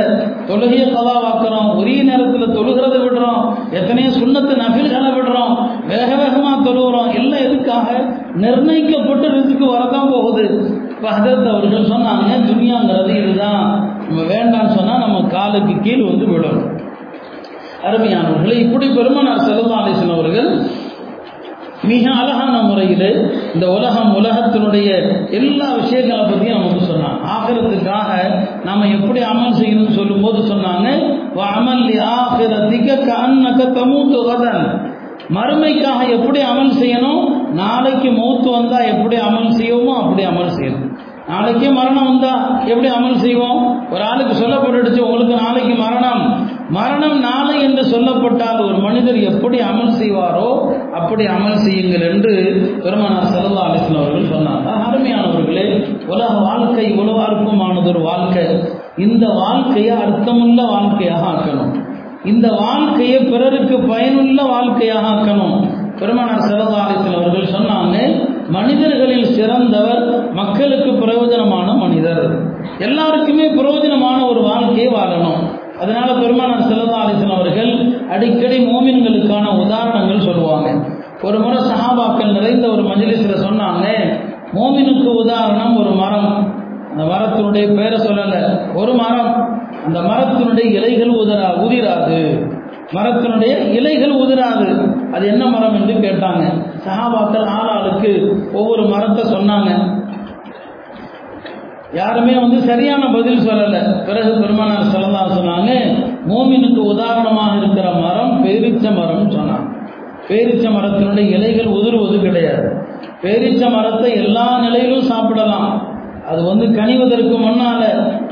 தொழுகையை 0.48 0.86
கதாவாக்குறோம் 0.94 1.78
ஒரே 1.78 2.04
நேரத்தில் 2.04 2.56
தொழுகிறத 2.58 2.96
விடுறோம். 3.06 3.72
எத்தனையோ 3.72 4.10
சுண்ணத்து 4.10 4.54
நபில்களை 4.54 5.12
விடுறோம். 5.14 5.70
வேக 5.88 6.16
வேகமாக 6.16 6.70
தொழுகிறோம். 6.70 7.16
எல்லாம் 7.16 7.40
எதுக்காக? 7.40 8.06
நிர்ணயிக்கப்பட்ட 8.36 9.28
ரிசுக்கு 9.28 9.66
வரதான் 9.66 10.12
போகுது. 10.12 10.46
இப்போ 10.90 11.10
ஹதரத் 11.10 11.50
அவர்கள் 11.50 11.86
சொன்னாங்க 11.86 12.32
துனியாங்கிறது 12.50 13.24
இதுதான்? 13.24 13.92
நம்ம 14.08 14.22
வேண்டாம்னு 14.34 14.76
சொன்னால் 14.76 15.00
நம்ம 15.00 15.22
காலுக்கு 15.22 15.74
கீழ் 15.82 16.04
வந்து 16.04 16.26
விடணும் 16.26 16.82
அருமையானவர்களை 17.84 18.60
இப்படி 18.60 18.88
பெருமனார் 18.88 19.38
செல்வாலேசன் 19.38 20.14
அவர்கள் 20.14 20.62
மிக 21.92 22.06
அழகான 22.12 22.56
முறையில் 22.62 23.10
இந்த 23.54 23.66
உலகம் 23.68 24.12
உலகத்தினுடைய 24.20 24.90
எல்லா 25.30 25.68
விஷயங்களை 25.82 26.24
பற்றியும் 26.26 26.58
நமக்கு 26.60 26.86
சொன்னான். 26.86 27.18
ஆகிறதுக்காக 27.36 28.10
நாம 28.64 28.88
எப்படி 28.88 29.22
அமல் 29.22 29.58
செய்யணும்னு 29.60 29.98
சொல்லும்போது 30.00 30.40
சொன்னாங்க 30.52 30.90
அமல் 31.56 31.86
ஆகிறதுக்கு 32.18 32.94
கண்ணக்க 33.12 33.62
தமூத்து 33.80 34.20
கதன். 34.30 34.66
மறுமைக்காக 35.36 36.00
எப்படி 36.10 36.40
அமல் 36.42 36.78
செய்யணும்? 36.82 37.26
நாளைக்கு 37.54 38.12
மூத்து 38.12 38.50
வந்தா 38.52 38.80
எப்படி 38.94 39.16
அமல் 39.28 39.52
செய்வோமோ 39.60 39.94
அப்படி 40.02 40.24
அமல் 40.32 40.56
செய்யணும். 40.58 40.88
நாளைக்கே 41.28 41.70
மரணம் 41.70 42.08
வந்தா 42.10 42.32
எப்படி 42.66 42.90
அமல் 42.96 43.22
செய்வோம்? 43.26 43.62
ஒரு 43.94 44.04
ஆளுக்கு 44.04 44.34
சொல்லப்பட்டுடுச்சு 44.42 45.00
உங்களுக்கு 45.00 45.36
நாளைக்கு 45.44 45.76
மரணம். 45.76 46.24
மரணம் 46.76 47.20
நாளை 47.20 47.56
என்று 47.62 47.84
சொல்லப்பட்டால் 47.84 48.60
ஒரு 48.66 48.78
மனிதர் 48.78 49.18
எப்படி 49.22 49.58
அமல் 49.70 49.98
செய்வாரோ 50.02 50.50
அப்படி 51.00 51.24
அமல் 51.36 51.62
செய்யுங்கள் 51.66 52.06
என்று 52.10 52.34
பெருமனார் 52.84 53.32
செல்லா 53.34 53.64
அலிஸ்லாம் 53.68 54.04
அவர்கள் 54.04 54.32
சொன்னாங்க. 54.34 54.68
அருமையானவர்களே 54.88 55.66
உலக 56.08 56.34
வாழ்க்கை 56.48 56.86
உலக 57.02 57.18
அற்பமானது 57.28 57.88
ஒரு 57.88 58.02
வாழ்க்கை. 58.02 58.46
இந்த 58.98 59.26
வாழ்க்கையை 59.28 59.96
அர்த்தமுள்ள 60.06 60.60
வாழ்க்கையாக 60.66 61.26
ஆக்கணும். 61.32 61.74
இந்த 62.24 62.48
வாழ்க்கையை 62.64 63.20
பிறருக்கு 63.24 63.78
பயனுள்ள 63.92 64.44
வாழ்க்கையாக 64.44 65.08
ஆக்கணும். 65.14 65.58
பெருமானார் 66.00 66.48
செல்லா 66.50 66.80
அலிஸ்லாம் 66.84 67.20
அவர்கள் 67.22 67.54
சொன்னாங்க 67.56 67.98
மனிதர்களில் 68.50 69.34
சிறந்தவர் 69.36 70.06
மக்களுக்கு 70.34 70.92
பிரயோஜனமான 71.04 71.68
மனிதர். 71.78 72.24
எல்லாருக்குமே 72.80 73.46
பிரயோஜனமான 73.50 74.18
ஒரு 74.32 74.42
வாழ்க்கையை 74.42 74.90
வாழணும். 74.94 75.44
அதனால 75.82 76.14
பெருமானார் 76.14 76.62
செல்லா 76.62 77.06
அலிசன் 77.06 77.36
அவர்கள் 77.36 78.02
அடிக்கடி 78.10 78.66
மோமின்களுக்கான 78.66 79.60
உதாரணங்கள் 79.66 80.20
சொல்லுவாங்க. 80.20 80.88
ஒரு 81.24 81.40
முறை 81.40 81.58
சஹாபாக்கள் 81.58 82.32
நிறைந்த 82.32 82.68
ஒரு 82.68 82.82
மஜிலிஸில் 82.82 83.44
சொன்னாங்க 83.44 83.88
மோமினுக்கு 84.54 85.06
உதாரணம் 85.06 85.78
ஒரு 85.78 85.90
மரம். 85.90 86.62
அந்த 86.90 87.04
மரத்தினுடைய 87.04 87.76
பேரை 87.76 88.00
சொல்லலை 88.00 88.74
ஒரு 88.76 88.94
மரம். 88.94 89.62
அந்த 89.86 90.00
மரத்தினுடைய 90.00 90.66
இலைகள் 90.66 91.10
உதரா 91.10 91.50
உதிராது. 91.60 92.52
மரத்தினுடைய 92.94 93.72
இலைகள் 93.72 94.16
உதிராது. 94.16 94.96
அது 95.14 95.28
என்ன 95.28 95.46
மரம் 95.46 95.88
என்று 95.88 96.10
கேட்டாங்க. 96.10 96.44
சஹாபாக்கள் 96.86 97.48
ஆளாளுக்கு 97.48 98.34
ஒவ்வொரு 98.54 98.84
மரத்தை 98.86 99.34
சொன்னாங்க. 99.34 100.02
யாருமே 101.94 102.34
வந்து 102.34 102.60
சரியான 102.62 103.04
பதில் 103.12 103.46
சொல்லலை. 103.48 104.06
பிறகு 104.06 104.32
பெருமானார் 104.40 104.92
சொல்லலாம் 104.96 105.34
சொன்னாங்க 105.38 105.72
மோமினுக்கு 106.30 106.82
உதாரணமாக 106.94 107.58
இருக்கிற 107.58 107.92
மரம் 107.92 108.46
பேரிச்ச 108.46 108.86
மரம் 108.96 109.32
சொன்னாங்க. 109.32 109.72
பேரிச்ச 110.28 110.66
மரத்தினுடைய 110.76 111.30
இலைகள் 111.30 111.74
உதிர்வது 111.78 112.20
கிடையாது. 112.22 112.68
பேரிச்ச 113.22 113.72
மரத்தை 113.72 114.12
எல்லா 114.14 114.60
நிலையிலும் 114.60 115.10
சாப்பிடலாம். 115.12 115.72
அது 116.30 116.42
வந்து 116.44 116.66
கனிவதற்கு 116.66 117.36
முன்னால 117.38 117.82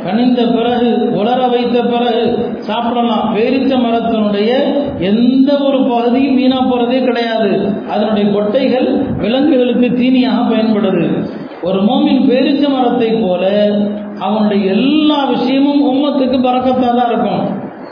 கனிந்த 0.04 0.41
பிறகு 0.47 0.89
உலர 1.12 1.47
வைத்த 1.47 1.82
பிறகு 1.84 2.24
சாப்பிடலாம். 2.58 3.26
பேரிச்ச 3.36 3.71
மரத்தினுடைய 3.86 4.52
எந்த 5.12 5.58
ஒரு 5.58 5.80
பகுதியும் 5.84 6.36
வீணா 6.36 6.60
போறதே 6.62 7.00
கிடையாது. 7.04 7.52
அதனுடைய 7.89 8.26
கொட்டைகள் 8.30 8.88
விலங்குகளுக்கு 9.17 9.89
தீனியாக 9.93 10.47
பயன்படுது. 10.52 11.08
ஒரு 11.63 11.80
மோமின் 11.82 12.24
பேரிச்ச 12.30 12.63
மரத்தை 12.69 13.10
போல 13.13 13.43
அவனுடைய 14.19 14.71
எல்லா 14.71 15.26
விஷயமும் 15.26 15.84
உம்மத்துக்கு 15.91 16.38
பறக்கத்தாக 16.39 16.93
தான் 16.95 17.10
இருக்கும். 17.10 17.43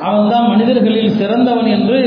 அவன் 0.01 0.29
தான் 0.29 0.47
மனிதர்களில் 0.47 1.09
சிறந்தவன் 1.09 1.65
என்று 1.65 1.99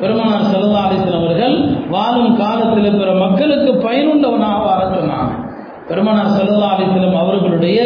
பெருமனார் 0.00 0.50
செல்லா 0.50 0.80
அலிசன் 0.86 1.18
அவர்கள் 1.20 1.56
வாழும் 1.90 2.36
காலத்தில் 2.36 2.98
பிற 2.98 3.12
மக்களுக்கு 3.14 3.70
பயனுள்ளவனாக 3.86 4.58
வாழ 4.64 4.80
சொன்னான் 4.96 5.30
பெருமனார் 5.88 6.28
செல்லா 6.28 6.68
அலிஸ்லம் 6.74 7.16
அவர்களுடைய 7.16 7.78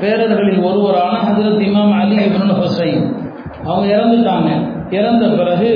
பேரர்களில் 0.00 0.62
ஒருவரான 0.62 1.14
ஹசரத் 1.26 1.64
இமாம் 1.68 1.94
அலி 2.00 2.16
இப்ரன் 2.16 2.54
ஹுசைன். 2.60 3.02
அவங்க 3.64 3.86
இறந்துட்டாங்க. 3.96 4.50
இறந்த 4.90 5.28
பிறகு 5.28 5.70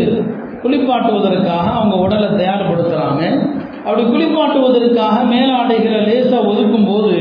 குளிப்பாட்டுவதற்காக 0.62 1.66
அவங்க 1.73 1.97
உடலை 1.97 2.29
தயார்படுத்துகிறாங்க 2.29 3.23
அப்படி 3.87 4.05
குளிப்பாட்டுவதற்காக 4.12 5.16
மேலாடைகளை 5.33 5.99
லேசாக 6.07 6.49
ஒதுக்கும் 6.51 6.88
போது 6.88 7.12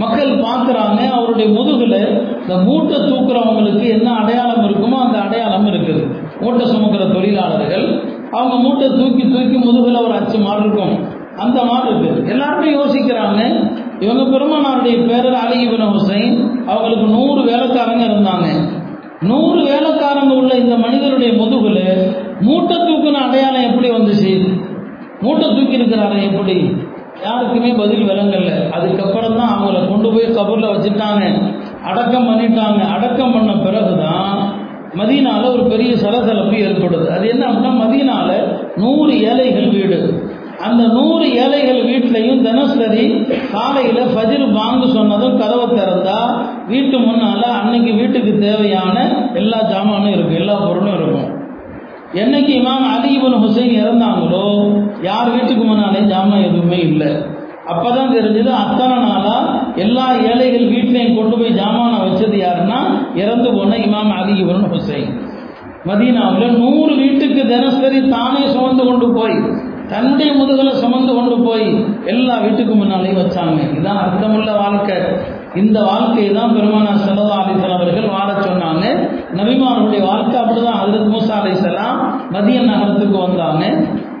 மக்கள் 0.00 0.32
பார்க்குறாங்க 0.46 1.00
அவருடைய 1.16 1.46
முதுகில் 1.56 1.98
இந்த 2.42 2.56
மூட்டை 2.66 2.96
தூக்குறவங்களுக்கு 3.06 3.86
என்ன 3.96 4.08
அடையாளம் 4.20 4.64
இருக்குமோ 4.68 4.98
அந்த 5.04 5.18
அடையாளம் 5.26 5.68
இருக்குது. 5.72 6.02
மூட்டை 6.42 6.64
சுமக்கிற 6.72 7.04
தொழிலாளர்கள் 7.14 7.86
அவங்க 8.38 8.56
மூட்டை 8.64 8.88
தூக்கி 8.98 9.24
தூக்கி 9.34 9.58
முதுகில் 9.66 10.02
ஒரு 10.04 10.14
அச்சு 10.18 10.38
மாறு 10.38 10.60
இருக்கும். 10.64 10.94
அந்த 11.44 11.58
மாதிரி 11.68 11.88
இருக்குது 11.92 12.28
எல்லாருமே 12.32 12.68
யோசிக்கிறாங்க 12.78 13.40
இவங்க 14.04 14.22
பெருமானாருடைய 14.32 14.96
பேரர் 15.08 15.38
அலி 15.42 15.58
இபின் 15.66 15.88
ஹுசைன் 15.94 16.36
அவங்களுக்கு 16.70 17.06
நூறு 17.16 17.40
வேலைக்காரங்க 17.50 18.04
இருந்தாங்க. 18.10 18.46
நூறு 19.30 19.60
வேலைக்காரங்க 19.70 20.32
உள்ள 20.40 20.52
இந்த 20.62 20.74
மனிதருடைய 20.84 21.32
முதுகில் 21.42 21.84
மூட்டை 22.46 22.78
தூக்குன 22.88 23.20
அடையாளம் 23.26 23.68
எப்படி 23.70 23.90
வந்துச்சு 23.96 24.32
மூட்டை 25.26 25.48
தூக்கி 25.48 25.76
இருக்கிறாரு 25.78 26.18
எப்படி? 26.30 26.56
யாருக்குமே 27.24 27.72
பதில் 27.72 28.06
விளங்கல. 28.08 28.70
அதுக்கப்புறம் 28.70 29.36
தான் 29.36 29.52
அவங்கள 29.52 29.78
கொண்டு 29.88 30.08
போய் 30.14 30.34
கபரில் 30.38 30.72
வச்சுட்டாங்க. 30.72 31.22
அடக்கம் 31.84 32.28
பண்ணிட்டாங்க. 32.28 32.80
அடக்கம் 32.94 33.34
பண்ண 33.34 33.52
பிறகுதான் 33.56 34.32
மதியனால 34.98 35.52
ஒரு 35.52 35.64
பெரிய 35.64 35.96
சலசலப்பு 35.96 36.56
ஏற்படுது. 36.56 37.06
அது 37.06 37.24
என்ன 37.28 37.46
அப்படின்னா 37.46 37.72
மதியனால 37.82 38.28
நூறு 38.76 39.14
ஏழைகள் 39.20 39.68
வீடு. 39.68 39.98
அந்த 40.66 40.82
நூறு 40.88 41.26
ஏழைகள் 41.42 41.80
வீட்லையும் 41.88 42.42
தினசரி 42.42 43.06
காலையில் 43.52 44.12
ஃபஜ்ர் 44.12 44.44
வாங்கு 44.58 44.86
சொன்னதும் 44.94 45.38
கதவை 45.38 45.66
திறந்தா 45.66 46.20
வீட்டு 46.68 46.98
முன்னால 46.98 47.42
அன்னைக்கு 47.58 47.92
வீட்டுக்கு 47.92 48.38
தேவையான 48.38 48.96
எல்லா 49.34 49.58
ஜாமானும் 49.72 50.14
இருக்கும் 50.14 50.40
எல்லா 50.42 50.54
பொருளும் 50.54 50.94
இருக்கும். 50.94 51.28
என்னைக்கு 52.12 52.52
இமாம் 52.60 52.86
அலி 52.94 53.12
இவன் 53.12 53.32
ஹுசைன் 53.32 53.72
இறந்தாங்களோ 53.82 54.74
யார் 55.02 55.30
வீட்டுக்கு 55.30 55.64
முன்னாலே 55.64 56.00
ஜாமான் 56.00 56.44
எதுவுமே 56.44 56.76
இல்லை. 56.76 57.08
அப்பதான் 57.72 58.12
தெரிஞ்சது 58.14 58.46
அத்தனை 58.46 58.96
நாளா 58.96 59.36
எல்லா 59.74 60.12
ஏழைகள் 60.14 60.72
வீட்டிலையும் 60.74 61.16
கொண்டு 61.16 61.36
போய் 61.36 61.56
ஜாமானை 61.60 61.96
வச்சது 62.02 62.36
யாருன்னா 62.36 62.80
இறந்து 63.14 63.52
போன 63.52 63.76
இமாம் 63.76 64.12
அலி 64.16 64.38
இவன் 64.38 64.64
ஹுசைன். 64.72 65.10
மதீனாவில் 65.84 66.58
நூறு 66.58 66.94
வீட்டுக்கு 66.94 67.46
தினசரி 67.46 68.08
தானே 68.08 68.46
சுமந்து 68.46 68.84
கொண்டு 68.84 69.12
போய் 69.12 69.36
தன்னுடைய 69.88 70.32
முதுகலை 70.32 70.74
சுமந்து 70.74 71.14
கொண்டு 71.14 71.36
போய் 71.38 71.84
எல்லா 72.04 72.38
வீட்டுக்கு 72.38 72.74
முன்னாலையும் 72.74 73.20
வச்சாங்க. 73.22 73.72
இதுதான் 73.72 73.96
அர்த்தமுள்ள 73.96 74.52
வாழ்க்கை. 74.52 74.96
இந்த 75.56 75.82
வாழ்க்கையை 75.82 76.34
தான் 76.34 76.56
பெருமானா 76.56 76.92
சல்லா 77.04 77.36
அலிசல் 77.42 77.74
அவர்கள் 77.76 78.08
வாழ 78.08 78.32
சொன்னாங்க. 78.32 78.84
நபிமானுடைய 79.34 80.02
வாழ்க்கை 80.02 80.40
அப்படிதான். 80.40 80.80
ஹசரத் 80.80 81.12
மூசா 81.14 81.34
அலிசலாம் 81.42 82.00
மதிய 82.30 82.60
நகரத்துக்கு 82.60 83.18
வந்தாங்க. 83.18 83.74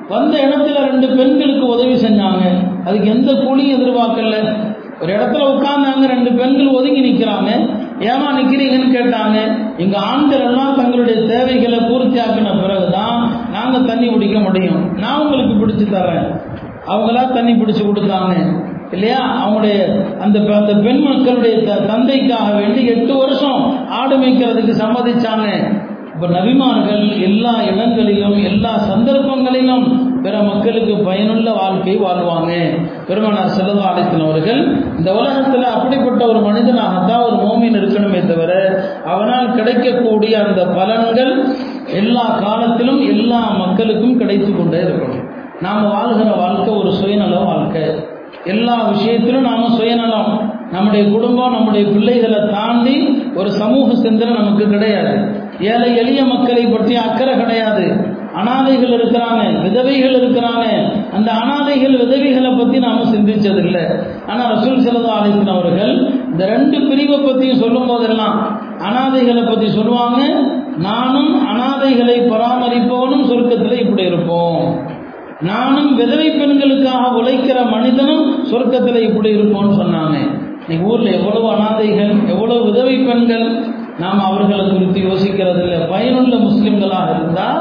வந்த 0.08 0.38
இடத்துல 0.38 0.90
ரெண்டு 0.90 1.08
பெண்களுக்கு 1.08 1.66
உதவி 1.66 1.94
செஞ்சாங்க. 1.94 2.42
அதுக்கு 2.84 3.08
எந்த 3.08 3.32
கூலியும் 3.32 3.80
எதிர்பார்க்கல. 3.80 4.56
ஒரு 5.02 5.12
இடத்துல 5.12 5.46
உட்கார்ந்தாங்க 5.52 6.06
ரெண்டு 6.06 6.32
பெண்கள் 6.32 6.66
ஒதுங்கி 6.66 7.00
நிற்கிறாங்க 7.00 7.50
ஏமா 8.00 8.28
நிற்கிறீங்கன்னு 8.38 8.94
கேட்டாங்க. 8.96 9.36
இங்க 9.80 9.98
ஆண்கள் 9.98 10.40
எல்லாம் 10.40 10.76
தங்களுடைய 10.76 11.20
தேவைகளை 11.26 11.78
பூர்த்தி 11.78 12.20
ஆக்கின 12.20 12.60
பிறகுதான் 12.60 13.30
நாங்க 13.52 13.78
தண்ணி 13.78 14.06
குடிக்க 14.06 14.38
முடியும். 14.38 14.96
நான் 14.98 15.20
உங்களுக்கு 15.20 15.54
பிடிச்சு 15.54 15.86
தரேன் 15.94 16.40
அவங்களா 16.86 17.32
தண்ணி 17.32 17.52
பிடிச்சு 17.52 17.84
கொடுத்தாங்க. 17.84 18.34
இல்லையா? 18.92 19.48
அவங்களுடைய 19.48 19.78
அந்த 20.18 20.38
அந்த 20.54 20.74
பெண் 20.74 21.00
மக்களுடைய 21.00 21.74
தந்தைக்காக 21.74 22.52
வேண்டி 22.52 22.86
எட்டு 22.86 23.16
வருஷம் 23.16 23.88
ஆடு 23.88 24.18
மேய்க்கிறதுக்கு 24.18 24.74
சம்மதிச்சாங்க. 24.82 25.74
இப்போ 26.14 26.28
நபிமார்கள் 26.38 27.22
எல்லா 27.22 27.62
இடங்களிலும் 27.62 28.44
எல்லா 28.44 28.78
சந்தர்ப்பங்களிலும் 28.78 30.04
பிற 30.22 30.42
மக்களுக்கு 30.42 30.96
பயனுள்ள 30.96 31.52
வாழ்க்கை 31.52 31.98
வாழ்வாங்க. 31.98 32.78
பெருமனார் 33.06 33.48
செல்லா 33.48 33.90
அழைத்தன் 33.90 34.24
அவர்கள் 34.24 34.76
இந்த 34.98 35.14
உலகத்தில் 35.14 35.62
அப்படிப்பட்ட 35.62 36.26
ஒரு 36.26 36.38
மனிதனாகத்தான் 36.38 37.24
ஒரு 37.26 37.36
மோமின் 37.36 37.78
இருக்கணுமே 37.80 38.26
தவிர 38.26 38.82
அவனால் 39.06 39.54
கிடைக்கக்கூடிய 39.54 40.46
அந்த 40.46 40.64
பலன்கள் 40.64 41.44
எல்லா 41.86 42.24
காலத்திலும் 42.24 43.00
எல்லா 43.00 43.50
மக்களுக்கும் 43.50 44.18
கிடைத்து 44.18 44.56
கொண்டே 44.56 44.78
இருக்கணும். 44.78 45.30
நாம் 45.60 45.90
வாழ்கிற 45.90 46.30
வாழ்க்கை 46.30 46.74
ஒரு 46.74 46.92
சுயநல 46.92 47.44
வாழ்க்கை. 47.44 48.14
எல்லா 48.46 48.76
விஷயத்திலும் 48.90 49.46
நாம 49.48 49.68
சுயநலம். 49.76 50.30
நம்முடைய 50.72 51.02
குடும்பம் 51.10 51.54
நம்முடைய 51.54 51.84
பிள்ளைகளை 51.88 52.40
தாண்டி 52.50 52.96
ஒரு 53.34 53.50
சமூக 53.50 53.94
சிந்தனை 53.94 54.32
நமக்கு 54.34 54.64
கிடையாது. 54.68 55.14
ஏழை 55.72 55.90
எளிய 55.96 56.24
மக்களை 56.24 56.64
பற்றி 56.66 56.94
அக்கறை 56.96 57.34
கிடையாது. 57.36 57.84
அனாதைகள் 58.40 58.94
இருக்கிறாங்க 58.96 59.42
விதவைகள் 59.62 60.16
இருக்கிறாங்க. 60.18 60.64
அந்த 61.16 61.28
அனாதைகள் 61.42 61.94
விதவைகளை 62.02 62.50
பற்றி 62.58 62.78
நாம 62.78 63.04
சிந்திச்சதில்லை. 63.12 63.84
ஆனால் 64.26 64.50
ரசூல் 64.54 64.84
செலவு 64.86 65.08
ஆலயத்தின் 65.16 65.54
அவர்கள் 65.54 65.94
இந்த 66.32 66.42
ரெண்டு 66.46 66.78
பிரிவை 66.88 67.18
பற்றியும் 67.18 67.62
சொல்லும் 67.64 67.86
போதெல்லாம் 67.86 68.36
அனாதைகளை 68.88 69.44
பற்றி 69.46 69.68
சொல்லுவாங்க 69.78 70.20
நானும் 70.88 71.32
அனாதைகளை 71.50 72.18
பராமரிப்பவனும் 72.32 73.28
சொர்க்கத்தில் 73.30 73.80
இப்படி 73.84 74.02
இருப்போம். 74.02 74.64
நானும் 75.40 75.90
விதவை 75.94 76.28
பெண்களுக்காக 76.30 77.08
உழைக்கிற 77.16 77.58
மனிதனும் 77.64 78.28
சொர்க்கத்தில் 78.50 79.06
இப்படி 79.08 79.30
இருப்போம்னு 79.36 79.74
சொன்னாங்க. 79.80 80.16
இன்னைக்கு 80.62 80.86
ஊரில் 80.86 81.16
எவ்வளவு 81.18 81.48
அனாதைகள் 81.54 82.12
எவ்வளவு 82.26 82.64
விதவை 82.64 82.96
பெண்கள் 83.00 83.46
நாம் 83.98 84.20
அவர்களை 84.20 84.64
குறித்து 84.66 85.00
யோசிக்கிறது 85.00 85.60
இல்லை 85.62 85.78
பயனுள்ள 85.88 86.36
முஸ்லிம்களாக 86.36 87.10
இருந்தால் 87.16 87.60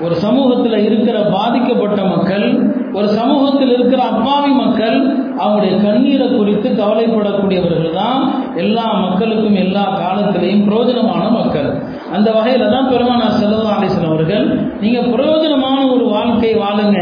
ஒரு 0.00 0.14
சமூகத்தில் 0.14 0.84
இருக்கிற 0.84 1.18
பாதிக்கப்பட்ட 1.30 2.00
மக்கள் 2.04 2.44
ஒரு 2.92 3.08
சமூகத்தில் 3.08 3.72
இருக்கிற 3.72 4.02
அப்பாவி 4.02 4.52
மக்கள் 4.54 4.96
அவங்களுடைய 5.38 5.82
கண்ணீரை 5.82 6.28
குறித்து 6.28 6.68
கவலைப்படக்கூடியவர்கள் 6.76 7.92
தான் 7.92 8.20
எல்லா 8.54 8.86
மக்களுக்கும் 9.00 9.54
எல்லா 9.54 9.82
காலத்திலையும் 9.98 10.64
பிரயோஜனமான 10.68 11.30
மக்கள். 11.30 11.68
அந்த 12.12 12.30
வகையில் 12.30 12.72
தான் 12.74 12.90
பெருமானார் 12.92 13.38
செல்லல்லா 13.40 13.74
அலி 13.76 13.88
அவர்கள் 14.28 14.80
நீங்கள் 14.80 15.10
பிரயோஜனமான 15.12 15.78
ஒரு 15.94 16.04
வாழ்க்கை 16.04 16.50
வாழுங்க. 16.54 16.96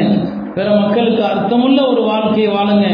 பிற 0.55 0.67
மக்களுக்கு 0.81 1.23
அர்த்தமுள்ள 1.25 1.79
ஒரு 1.89 2.03
வாழ்க்கையை 2.03 2.51
வாழுங்க. 2.53 2.87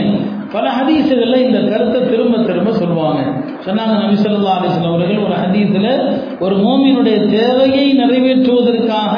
பல 0.53 0.65
ஹதீஸுகளில் 0.77 1.45
இந்த 1.47 1.61
கருத்தை 1.71 2.01
திரும்ப 2.11 2.39
திரும்ப 2.39 2.71
சொல்லுவாங்க. 2.73 3.21
சொன்னாங்க 3.67 3.95
நபிசல்லா 4.03 4.55
அலிஸ்லாம் 4.57 4.95
அவர்கள் 4.95 5.25
ஒரு 5.27 5.37
ஹதீஸில் 5.43 5.93
ஒரு 6.41 6.57
மோமினுடைய 6.57 7.19
தேவையை 7.37 7.87
நிறைவேற்றுவதற்காக 7.99 9.15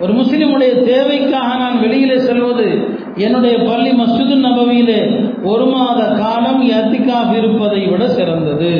ஒரு 0.00 0.12
முஸ்லிமுடைய 0.12 0.72
தேவைக்காக 0.84 1.50
நான் 1.56 1.80
வெளியிலே 1.80 2.18
செல்வது 2.18 2.68
என்னுடைய 3.16 3.54
பள்ளி 3.58 3.92
மஸ்ஜிது 4.00 4.34
நபவியிலே 4.46 5.00
ஒரு 5.42 5.66
மாத 5.66 6.00
காலம் 6.22 6.62
எத்திகாஃப் 6.70 7.36
இருப்பதை 7.38 7.82
விட 7.86 8.08
சிறந்தது. 8.08 8.72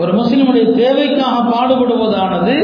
ஒரு 0.00 0.12
முஸ்லிமுடைய 0.18 0.64
தேவைக்காக 0.80 1.36
பாடுபடுவதானது 1.52 2.56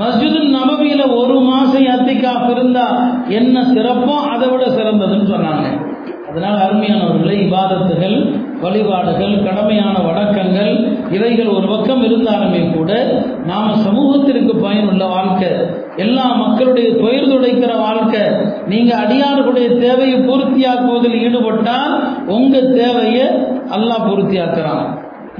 மஸ்ஜிது 0.00 0.40
நபவியில 0.56 1.02
ஒரு 1.20 1.36
மாசம் 1.50 1.86
எத்திகாஃப் 1.94 2.48
இருந்தா 2.54 2.86
என்ன 3.38 3.62
சிறப்போ 3.74 4.16
அதை 4.32 4.48
விட 4.50 4.64
சிறந்ததுன்னு 4.78 5.28
சொன்னாங்க. 5.34 5.66
அதனால் 6.30 6.58
அருமையானவர்களை 6.64 7.34
இபாதத்துகள் 7.44 8.16
வழிபாடுகள் 8.62 9.34
கடமையான 9.46 9.94
வழக்கங்கள் 10.06 10.72
இவைகள் 11.16 11.50
ஒரு 11.54 11.66
பக்கம் 11.72 12.02
இருந்தாலுமே 12.08 12.60
கூட 12.74 12.90
நாம் 13.50 13.70
சமூகத்திற்கு 13.86 14.54
பயனுள்ள 14.64 15.04
வாழ்க்கை 15.14 15.50
எல்லா 16.04 16.26
மக்களுடைய 16.42 16.88
துயர் 17.00 17.30
துடைக்கிற 17.32 17.72
வாழ்க்கை 17.86 18.22
நீங்கள் 18.72 19.00
அடியார்களுடைய 19.04 19.68
தேவையை 19.84 20.18
பூர்த்தியாக்குவதில் 20.28 21.18
ஈடுபட்டால் 21.24 21.94
உங்கள் 22.36 22.72
தேவையை 22.80 23.26
அல்லாஹ் 23.76 24.06
பூர்த்தியாக்குறான். 24.08 24.86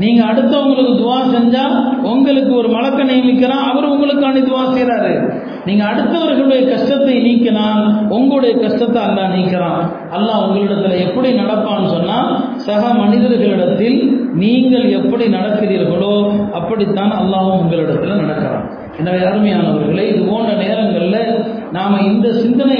நீங்க 0.03 0.21
அடுத்தவங்களுக்கு 0.31 0.95
துவா 1.03 1.19
செஞ்சா 1.35 1.65
உங்களுக்கு 2.13 2.53
ஒரு 2.61 2.69
மலக்க 2.77 3.11
நியமிக்கிறான் 3.11 3.67
அவர் 3.71 3.93
உங்களுக்கான 3.93 4.43
துவா 4.49 4.63
செய்யறாரு 4.75 5.13
நீங்க 5.69 5.83
அடுத்தவர்களுடைய 5.93 6.63
கஷ்டத்தை 6.73 7.15
நீக்கினால் 7.27 7.81
உங்களுடைய 8.17 8.53
கஷ்டத்தை 8.65 9.01
அல்லாஹ் 9.07 9.33
நீக்கிறான். 9.37 9.81
அல்லாஹ் 10.17 10.43
உங்களிடத்துல 10.45 10.99
எப்படி 11.07 11.29
நடப்பான்னு 11.41 11.89
சொன்னா 11.95 12.19
சக 12.67 12.83
மனிதர்களிடத்தில் 13.01 13.99
நீங்கள் 14.43 14.87
எப்படி 14.99 15.25
நடக்கிறீர்களோ 15.37 16.15
அப்படித்தான் 16.59 17.15
அல்லாஹும் 17.21 17.61
உங்களிடத்துல 17.63 18.19
நடக்கிறான். 18.23 18.67
எனவே 19.01 19.21
அருமையானவர்களே 19.31 20.05
இது 20.13 20.21
போன்ற 20.31 20.53
நேரங்களில் 20.65 21.33
நாம 21.77 21.99
இந்த 22.11 22.27
சிந்தனை 22.43 22.77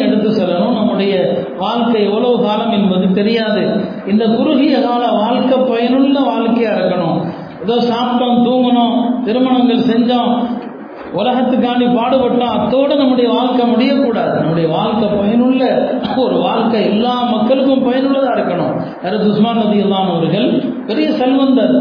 நம்முடைய 1.07 1.49
வாழ்க்கை 1.59 2.05
எவ்வளவு 2.05 2.37
காலம் 2.43 2.71
என்பது 2.71 3.07
தெரியாது. 3.13 3.63
இந்த 4.07 4.25
குறுகிய 4.27 4.81
கால 4.81 5.03
வாழ்க்கை 5.11 5.59
பயனுள்ள 5.59 6.21
வாழ்க்கையாக 6.21 6.81
இருக்கணும். 6.81 7.19
ஏதோ 7.63 7.77
சாப்பிட்டோம் 7.91 8.41
தூங்கணும் 8.47 8.97
திருமணங்கள் 9.25 9.87
செஞ்சோம் 9.91 10.33
உலகத்துக்காண்டி 11.15 11.87
பாடுபட்டோம் 11.99 12.53
அத்தோடு 12.57 12.97
நம்முடைய 12.97 13.31
வாழ்க்கை 13.31 13.65
முடியக்கூடாது. 13.73 14.35
நம்முடைய 14.39 14.69
வாழ்க்கை 14.69 15.09
பயனுள்ள 15.09 15.63
ஒரு 16.17 16.37
வாழ்க்கை 16.41 16.83
எல்லா 16.85 17.15
மக்களுக்கும் 17.23 17.85
பயனுள்ளதாக 17.85 18.41
இருக்கணும். 18.41 18.75
ஹரத் 19.03 19.29
உஸ்மான் 19.29 19.63
நதி 19.63 19.81
அவர்கள் 19.93 20.49
பெரிய 20.87 21.09
செல்வந்தர். 21.13 21.77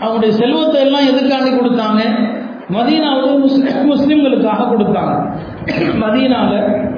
அவருடைய 0.00 0.34
செல்வத்தை 0.34 0.80
எல்லாம் 0.80 1.08
எதுக்காண்டி 1.12 1.50
கொடுத்தாங்க? 1.54 2.02
மதீனாவில் 2.72 3.36
முஸ்லிம்களுக்காக 3.92 4.64
கொடுத்தாங்க. 4.70 5.14
மதீனாவில் 6.02 6.96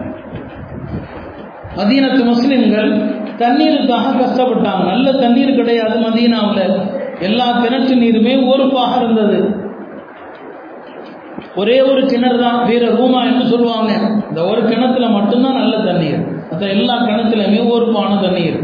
மதீனத்து 1.77 2.25
முஸ்லிம்கள் 2.25 2.91
தண்ணீருக்காக 3.39 4.15
கஷ்டப்பட்டாங்க. 4.21 4.85
நல்ல 4.85 5.13
தண்ணீர் 5.13 5.55
கிடையாது 5.55 6.01
மதீனாவில். 6.01 6.81
எல்லா 7.21 7.47
கிணற்று 7.61 7.95
நீருமே 7.95 8.35
ஓர்ப்பாக 8.53 8.97
இருந்தது. 8.97 9.69
ஒரே 11.55 11.81
ஒரு 11.81 12.07
கிணறு 12.07 12.39
தான் 12.39 12.67
வீர 12.67 12.87
ரூமா 12.87 13.21
என்று 13.25 13.47
சொல்லுவாங்க. 13.47 13.93
இந்த 14.29 14.45
ஒரு 14.45 14.65
கிணத்துல 14.65 15.09
மட்டும்தான் 15.09 15.55
நல்ல 15.55 15.77
தண்ணீர். 15.77 16.21
மற்ற 16.51 16.67
எல்லா 16.67 16.95
கிணத்துலையுமே 16.95 17.71
ஒரு 17.71 17.93
பான 17.93 18.21
தண்ணீர். 18.23 18.59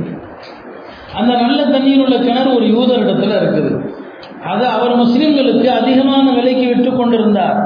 அந்த 1.15 1.35
நல்ல 1.35 1.65
தண்ணீர் 1.65 2.01
உள்ள 2.01 2.19
கிணறு 2.19 2.55
ஒரு 2.55 2.67
யூதர் 2.67 3.05
இடத்துல 3.07 3.35
இருக்குது. 3.43 3.71
அது 4.45 4.67
அவர் 4.67 4.97
முஸ்லிம்களுக்கு 4.97 5.67
அதிகமான 5.67 6.33
விலைக்கு 6.33 6.67
விட்டு 6.67 6.97
கொண்டிருந்தார். 6.97 7.59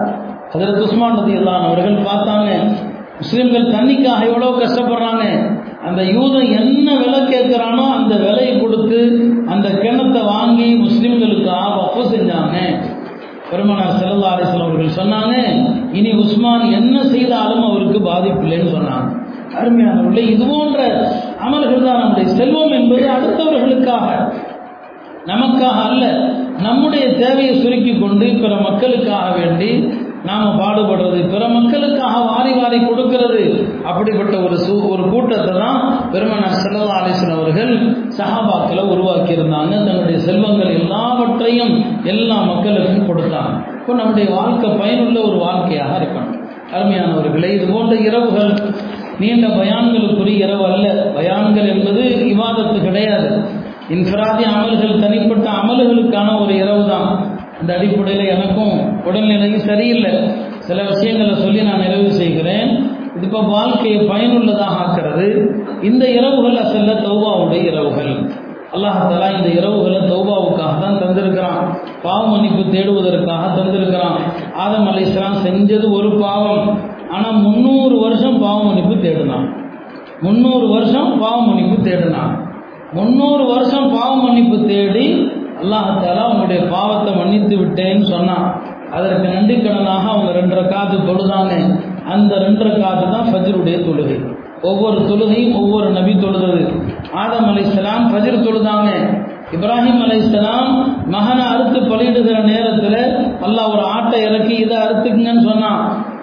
அதில் 0.52 0.80
உஸ்மான் 0.80 1.14
நதி 1.14 1.34
அவர்கள் 1.44 2.06
பார்த்தாங்க. 2.10 2.50
முஸ்லீம்கள் 3.20 3.72
தண்ணிக்காக 3.74 4.28
எவ்வளோ 4.30 4.50
கஷ்டப்படுறாங்க? 4.60 5.24
அந்த 5.88 6.00
யூதன் 6.14 6.48
என்ன 6.60 6.88
விலை 7.00 7.20
கேட்குறானோ 7.32 7.84
அந்த 7.98 8.14
விலையை 8.24 8.54
கொடுத்து 8.60 9.00
அந்த 9.52 9.68
கிணத்தை 9.82 10.22
வாங்கி 10.32 10.68
முஸ்லீம்களுக்காக 10.84 11.70
வப்பு 11.80 12.02
செஞ்சாங்க. 12.14 12.56
பெருமனார் 13.50 13.96
செல்லல்லா 14.00 14.32
அலிஸ்லாம் 14.32 14.66
அவர்கள் 14.66 14.98
சொன்னாங்க 14.98 15.34
இனி 15.98 16.10
உஸ்மான் 16.22 16.66
என்ன 16.80 16.96
செய்தாலும் 17.14 17.64
அவருக்கு 17.68 18.00
பாதிப்பு 18.10 18.42
இல்லைன்னு 18.44 18.74
சொன்னாங்க. 18.76 19.08
அருமையானவர்களே 19.58 20.24
இது 20.34 20.44
போன்ற 20.50 20.80
அமல்கள் 21.46 21.86
தான் 21.86 22.00
நம்முடைய 22.02 22.26
செல்வம் 22.38 22.76
என்பது 22.78 23.06
அடுத்தவர்களுக்காக. 23.16 24.08
நமக்காக 25.30 25.78
அல்ல 25.88 26.04
நம்முடைய 26.66 27.04
தேவையை 27.22 27.54
சுருக்கி 27.62 27.92
கொண்டு 27.98 28.26
பிற 28.42 28.52
மக்களுக்காக 28.68 29.26
வேண்டி 29.38 29.70
நாம 30.28 30.46
பாடுபடுறது. 30.60 31.18
பிற 31.32 31.42
மக்களுக்காக 31.48 32.16
வாரி 32.30 32.52
வாரி 32.52 32.78
கொடுக்கிறது. 32.78 33.42
அப்படிப்பட்ட 33.84 34.34
ஒரு 34.46 34.56
சூ 34.58 34.74
ஒரு 34.92 35.04
கூட்டத்தை 35.12 35.54
தான் 35.62 35.78
பெருமனார் 36.12 36.60
செல்லல்லா 36.64 36.96
அலிஸ்லாம் 37.00 37.38
அவர்கள் 37.38 37.72
சஹாபாக்களை 38.18 38.82
உருவாக்கி 38.94 39.32
இருந்தாங்க 39.38 39.72
தன்னுடைய 39.86 40.18
செல்வங்கள் 40.18 40.76
எல்லாவற்றையும் 40.80 41.72
எல்லா 42.04 42.38
மக்களுக்கும் 42.50 43.08
கொடுத்தாங்க. 43.10 43.54
இப்போ 43.80 43.94
நம்முடைய 43.94 44.28
வாழ்க்கை 44.30 44.70
பயனுள்ள 44.70 45.18
ஒரு 45.20 45.38
வாழ்க்கையாக 45.46 45.94
இருக்கணும். 46.00 46.36
அருமையானவர்களே 46.74 47.48
இது 47.54 47.64
போன்ற 47.72 47.94
இரவுகள் 48.08 48.52
நீண்ட 49.18 49.46
பயான்களுக்குரிய 49.48 50.44
இரவு 50.46 50.64
அல்ல. 50.72 50.86
பயான்கள் 51.16 51.70
என்பது 51.74 52.02
விவாதத்து 52.28 52.78
கிடையாது. 52.82 53.30
இன்ஃபிராதி 53.94 54.44
அமல்கள் 54.52 55.00
தனிப்பட்ட 55.04 55.46
அமல்களுக்கான 55.60 56.28
ஒரு 56.42 56.52
இரவு 56.56 56.84
தான் 56.90 57.08
அந்த 57.60 57.76
அடிப்படையில் 57.76 58.28
எனக்கும் 58.28 59.02
உடல்நிலையும் 59.04 59.66
சரியில்லை. 59.70 60.12
சில 60.58 60.82
விஷயங்களை 60.82 61.34
சொல்லி 61.34 61.62
நான் 61.62 61.80
நிறைவு 61.80 62.12
செய்கிறேன். 62.12 62.70
இது 63.16 63.26
இப்போ 63.26 63.40
வாழ்க்கையை 63.40 64.04
பயனுள்ளதாக 64.04 64.76
ஆக்கிறது. 64.84 65.56
இந்த 65.82 66.08
இரவுகள் 66.08 66.58
அசல்ல 66.64 66.92
தௌபாவுடைய 67.06 67.64
இரவுகள். 67.64 68.32
அல்லாஹாலா 68.74 69.28
இந்த 69.36 69.60
இரவுகளை 69.60 70.00
தௌபாவுக்காக 70.12 70.80
தான் 70.80 71.00
தந்திருக்கிறான். 71.02 71.64
பாவ 72.02 72.26
மன்னிப்பு 72.26 72.62
தேடுவதற்காக 72.70 73.62
தந்திருக்கிறான். 73.62 74.16
ஆதம் 74.54 74.86
அலிஸ்லாம் 74.86 75.40
செஞ்சது 75.46 75.92
ஒரு 75.92 76.18
பாவம். 76.18 76.80
ஆனால் 77.10 77.32
முந்நூறு 77.32 78.00
வருஷம் 78.00 78.38
பாவ 78.40 78.62
மன்னிப்பு 78.64 78.94
தேடினான். 78.94 79.46
முந்நூறு 80.20 80.68
வருஷம் 80.68 81.18
பாவ 81.18 81.40
மன்னிப்பு 81.40 81.90
தேடினான். 81.90 82.48
முந்நூறு 82.92 83.44
வருஷம் 83.46 83.90
பாவ 83.92 84.14
மன்னிப்பு 84.14 84.66
தேடி 84.66 85.38
அல்லாஹால 85.60 86.18
உங்களுடைய 86.30 86.60
பாவத்தை 86.74 87.12
மன்னித்து 87.20 87.54
விட்டேன்னு 87.62 88.06
சொன்னான் 88.12 88.46
அதற்கு 88.96 89.26
நன்றிக்கடனாக 89.34 90.04
அவங்க 90.12 90.30
ரெண்டரை 90.38 90.64
காத்து 90.66 90.96
தொழுதாங்க 91.08 91.52
அந்த 92.14 92.32
ரெண்டரை 92.44 92.72
காத்து 92.76 93.04
தான் 93.14 93.28
ஃபஜ்ருடைய 93.30 93.76
தொழுகை. 93.86 94.16
ஒவ்வொரு 94.70 94.98
தொழுகையும் 95.10 95.54
ஒவ்வொரு 95.60 95.88
நபி 95.98 96.12
தொழுதது. 96.14 96.62
ஆதம் 97.20 97.48
அலைசலாம் 97.50 98.06
ஃபஜ்ர் 98.10 98.44
தொழுதாங்க 98.46 98.88
இப்ராஹிம் 99.54 100.02
அலைசலாம் 100.06 100.68
மகனை 101.14 101.44
அறுத்து 101.52 101.78
பலியிடுகிற 101.90 102.38
நேரத்தில் 102.50 102.98
அல்லாஹ் 103.46 103.70
ஒரு 103.74 103.84
ஆட்டை 103.94 104.18
இறக்கி 104.28 104.54
இதை 104.64 104.76
அறுத்துக்குங்கன்னு 104.84 105.46
சொன்னான் 105.50 105.80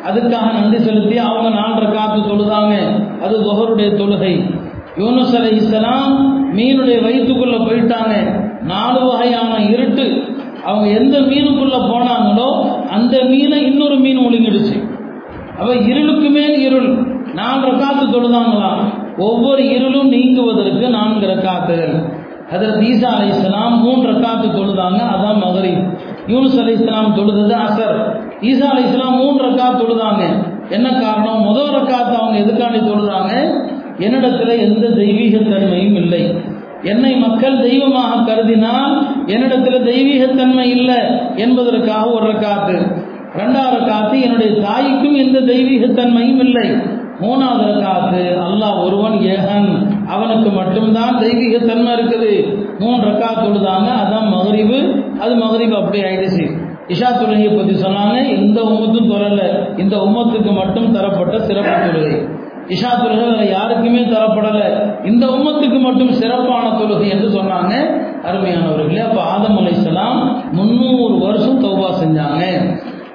அதுக்காக 0.10 0.48
நன்றி 0.58 0.80
செலுத்தி 0.80 1.18
அவங்க 1.28 1.50
நாலரை 1.58 1.90
காத்து 1.92 2.20
தொழுதாங்க 2.30 2.76
அது 3.26 3.36
ஒவ்வொருடைய 3.50 3.90
தொழுகை. 4.02 4.34
யூனுஸ் 5.00 5.36
அலை 5.40 5.50
இஸ்லாம் 5.58 6.14
மீனுடைய 6.58 6.98
வயிற்றுக்குள்ளே 7.06 7.60
போயிட்டாங்க 7.68 8.14
நாலு 8.68 9.00
வகையான 9.06 9.54
இருட்டு. 9.66 10.06
அவங்க 10.66 10.88
எந்த 11.00 11.18
மீனுக்குள்ள 11.20 11.76
போனாங்களோ 11.92 12.50
அந்த 12.88 13.24
மீனை 13.24 13.60
இன்னொரு 13.64 13.98
மீன் 13.98 14.20
ஒழுங்கிடுச்சு. 14.20 14.78
அவ 15.60 15.76
இருளுக்கு 15.76 16.30
மேல் 16.30 16.58
இருள். 16.60 16.90
நான்கு 17.34 17.68
ரக்காத்து 17.68 18.06
தொழுதாங்களாம் 18.14 18.82
ஒவ்வொரு 19.18 19.64
இருளும் 19.70 20.12
நீங்குவதற்கு 20.12 20.90
நான்கு 20.90 21.26
ரக்காத்துகள் 21.28 21.96
அதில் 22.52 22.76
ஈசா 22.90 23.06
அலி 23.06 23.28
இஸ்லாம் 23.28 23.82
மூன்று 23.82 24.12
ரக்காத்து 24.12 24.48
தொழுதாங்க 24.58 25.00
அதான் 25.14 25.40
மதுரை 25.44 25.72
யூனுஸ் 26.28 26.60
அலி 26.60 26.72
இஸ்லாம் 26.72 27.16
தொழுதது 27.16 27.56
அசர். 27.66 27.98
ஈசா 28.42 28.68
அலி 28.74 28.84
இஸ்லாம் 28.88 29.16
மூன்று 29.16 29.44
ரக்காத்து 29.50 29.82
தொழுதாங்க. 29.82 30.24
என்ன 30.70 30.88
காரணம்? 31.00 31.42
முதல் 31.42 31.74
ரக்காத்து 31.76 32.16
அவங்க 32.20 32.38
எதுக்காண்டி 32.40 32.80
தொழுதாங்க? 32.82 33.34
என்னிடத்துல 34.00 34.58
எந்த 34.60 34.88
தெய்வீகத்தன்மையும் 34.88 35.98
இல்லை. 36.04 36.24
என்னை 36.84 37.16
மக்கள் 37.16 37.62
தெய்வமாக 37.62 38.34
கருதினால் 38.34 38.94
என்னிடத்தில் 39.26 39.86
தெய்வீகத்தன்மை 39.86 40.66
இல்லை 40.66 41.00
என்பதற்காக 41.36 42.10
ஒரு 42.10 42.40
காத்து 42.40 43.06
ரெண்டாவது 43.38 43.86
காத்து 43.86 44.22
என்னுடைய 44.22 44.62
தாய்க்கும் 44.62 45.16
எந்த 45.16 45.40
தெய்வீகத்தன்மையும் 45.40 46.40
இல்லை. 46.40 46.70
மூணாவது 47.22 47.82
காத்து 47.82 48.38
அல்லாஹ் 48.46 48.84
ஒருவன் 48.84 49.14
ஏகன். 49.14 49.88
அவனுக்கு 50.08 50.50
மட்டும்தான் 50.50 51.20
தெய்வீகத்தன்மை 51.20 51.94
இருக்குது. 51.98 52.60
மூணு 52.80 53.04
ரக்காத் 53.04 53.64
தாங்க 53.64 53.92
அதான் 53.92 54.30
மகரிவு 54.30 55.06
அது 55.20 55.36
மகரிவு 55.36 55.76
அப்படி 55.76 56.02
ஆயிடுச்சு. 56.02 56.46
இஷா 56.88 57.10
தொழுகையை 57.10 57.56
பற்றி 57.56 57.76
சொன்னாங்க 57.82 58.38
இந்த 58.38 58.62
உம்மத்தும் 58.62 59.12
தொழல 59.12 59.42
இந்த 59.78 59.98
உம்மத்துக்கு 59.98 60.52
மட்டும் 60.54 60.92
தரப்பட்ட 60.92 61.40
சிறப்பு 61.40 61.76
தொழுகை. 61.86 62.28
இஷா 62.70 62.90
தொழுகை 63.02 63.26
வேற 63.32 63.44
யாருக்குமே 63.46 64.02
தரப்படலை. 64.04 64.66
இந்த 65.06 65.26
உம்மத்துக்கு 65.26 65.80
மட்டும் 65.80 66.12
சிறப்பான 66.12 66.66
தொழுகை 66.80 67.08
என்று 67.10 67.28
சொன்னாங்க. 67.38 67.74
அருமையானவர்களே 68.28 69.02
அப்போ 69.08 69.22
ஆதம் 69.34 69.58
அலைசலாம் 69.58 70.20
முந்நூறு 70.52 71.16
வருஷம் 71.26 71.62
தௌபா 71.64 71.90
செஞ்சாங்க. 72.02 72.44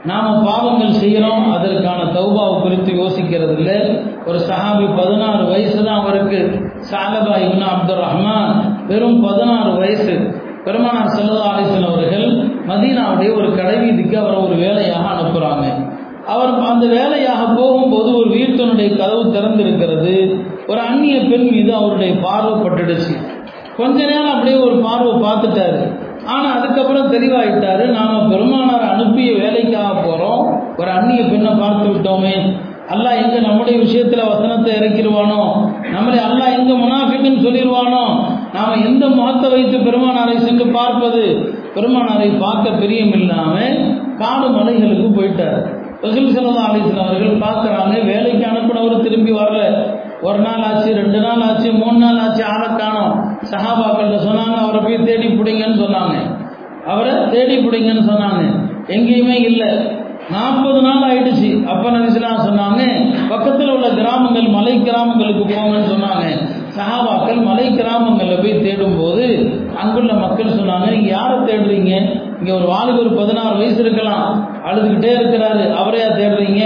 நாம 0.05 0.29
பாவங்கள் 0.45 0.99
செய்கிறோம் 1.01 1.45
அதற்கான 1.57 2.05
தௌபாவை 2.15 2.55
குறித்து 2.63 2.93
யோசிக்கிறது 2.93 3.57
இல்லை 3.59 3.77
ஒரு 4.27 4.39
சஹாபி 4.49 4.87
பதினாறு 5.01 5.45
வயசு 5.51 5.85
தான் 5.85 6.01
அவருக்கு. 6.01 6.41
சாலபா 6.91 7.37
இப்னா 7.47 7.69
அப்துல் 7.75 8.03
ரஹ்மான் 8.07 8.55
வெறும் 8.87 9.21
பதினாறு 9.27 9.73
வயசு. 9.83 10.15
பெருமானார் 10.65 11.15
செல்லதா 11.15 11.47
அலிசன் 11.53 11.87
அவர்கள் 11.91 12.27
மதீனாவுடைய 12.67 13.31
ஒரு 13.39 13.49
கடைவீதிக்கு 13.59 14.17
அவரை 14.21 14.37
ஒரு 14.47 14.57
வேலையாக 14.65 15.07
அனுப்புகிறாங்க 15.15 15.65
அவர் 16.27 16.61
அந்த 16.61 16.87
வேலையாக 16.87 17.45
போகும்போது 17.45 18.17
ஒரு 18.17 18.31
வீட்டினுடைய 18.31 18.97
கதவு 18.97 19.25
திறந்திருக்கிறது. 19.25 20.41
ஒரு 20.67 20.81
அந்நிய 20.81 21.21
பெண் 21.21 21.49
மீது 21.49 21.75
அவருடைய 21.75 22.15
பார்வை 22.15 22.61
பட்டுடுச்சு. 22.61 23.17
கொஞ்ச 23.77 24.05
நேரம் 24.05 24.33
அப்படியே 24.33 24.57
ஒரு 24.57 24.77
பார்வை 24.77 25.13
பார்த்துட்டாரு. 25.13 26.01
ஆனால் 26.27 26.59
அதுக்கப்புறம் 26.59 27.13
தெளிவாயிட்டாரு. 27.13 27.87
நாம 27.87 28.29
பெருமானார் 28.29 28.91
அனுப்பிய 28.91 29.33
வேலைக்காக 29.33 29.95
போகிறோம் 29.95 30.75
ஒரு 30.77 30.91
அந்நிய 30.91 31.23
பெண்ணை 31.23 31.53
பார்த்து 31.53 31.89
விட்டோமே. 31.89 32.55
அல்லாஹ் 32.91 33.23
எங்க 33.23 33.41
நம்முடைய 33.41 33.79
விஷயத்துல 33.79 34.29
வசனத்தை 34.29 34.75
இறக்கிடுவானோ? 34.75 35.71
நம்மளை 35.93 36.19
அல்லாஹ் 36.29 36.57
எங்க 36.59 36.73
முனாஃபிக்குன்னு 36.73 37.45
சொல்லிடுவானோ? 37.47 38.05
நாம 38.53 38.75
எந்த 38.75 39.07
முகத்தை 39.07 39.51
வைத்து 39.51 39.79
பெருமானாரை 39.79 40.37
சென்று 40.37 40.67
பார்ப்பது? 40.67 41.53
பெருமானாரை 41.75 42.39
பார்க்க 42.39 42.71
பிரியம் 42.71 43.13
இல்லாம 43.13 43.61
காடு 44.19 44.49
மலைகளுக்கு 44.49 45.21
போயிட்டார். 45.21 45.81
ரசூல் 46.05 46.31
சல்லா 46.37 46.63
அலிஸ்லாம் 46.69 47.09
அவர்கள் 47.09 47.43
பார்க்குறாங்க 47.47 48.05
வேலைக்கு 48.07 48.45
அனுப்பினவர் 48.47 49.05
திரும்பி 49.05 49.33
வரல. 49.33 49.61
ஒரு 50.21 50.39
நாள் 50.39 50.63
ஆச்சு 50.63 50.95
ரெண்டு 50.95 51.21
நாள் 51.21 51.41
ஆச்சு 51.41 51.73
மூணு 51.73 51.99
நாள் 51.99 52.19
ஆச்சு 52.19 52.45
ஆளை 52.45 52.69
காணும். 52.77 53.15
சஹாபாக்கள்ல 53.51 54.19
சொன்னாங்க 54.29 54.57
அவரை 54.65 54.81
போய் 54.81 55.07
தேடி 55.09 55.29
பிடிங்கன்னு 55.29 55.79
சொன்னாங்க. 55.85 56.15
அவரை 56.87 57.13
தேடி 57.31 57.57
பிடிங்கன்னு 57.57 58.05
சொன்னாங்க. 58.11 58.43
எங்கேயுமே 58.87 59.37
இல்லை. 59.51 59.71
நாற்பது 60.31 60.81
நாள் 60.83 61.05
ஆயிடுச்சு. 61.09 61.65
அப்ப 61.65 61.91
நபிசுலாம் 61.91 62.45
சொன்னாங்க 62.49 62.83
பக்கத்தில் 63.29 63.71
உள்ள 63.71 63.89
கிராமங்கள் 63.89 64.49
மலை 64.49 64.83
கிராமங்களுக்கு 64.83 65.45
போங்கன்னு 65.55 65.93
சொன்னாங்க. 65.95 66.27
சஹாபாக்கள் 66.79 67.41
மலை 67.43 67.67
கிராமங்களில் 67.75 68.43
போய் 68.43 68.61
தேடும் 68.61 68.99
போது 68.99 69.25
அங்குள்ள 69.83 70.13
மக்கள் 70.13 70.59
சொன்னாங்க 70.59 70.91
நீங்க 70.91 71.09
யாரை 71.09 71.39
தேடுறீங்க? 71.39 71.95
இங்கே 72.43 72.55
ஒரு 72.55 72.67
வாலிபர் 72.67 73.19
பதினாறு 73.19 73.57
வயசு 73.57 73.81
இருக்கலாம். 73.81 74.49
அழுதுகிட்டே 74.69 75.11
இருக்கிறாரு. 75.19 75.65
அவரையா 75.81 76.07
தேடுறீங்க. 76.21 76.63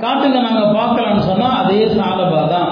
காட்டுங்க 0.00 0.38
நாங்கள் 0.46 0.72
பார்க்கலாம்னு 0.78 1.18
சொன்னால் 1.18 1.58
அதே 1.64 1.84
சாலபா 1.96 2.48
தான். 2.48 2.70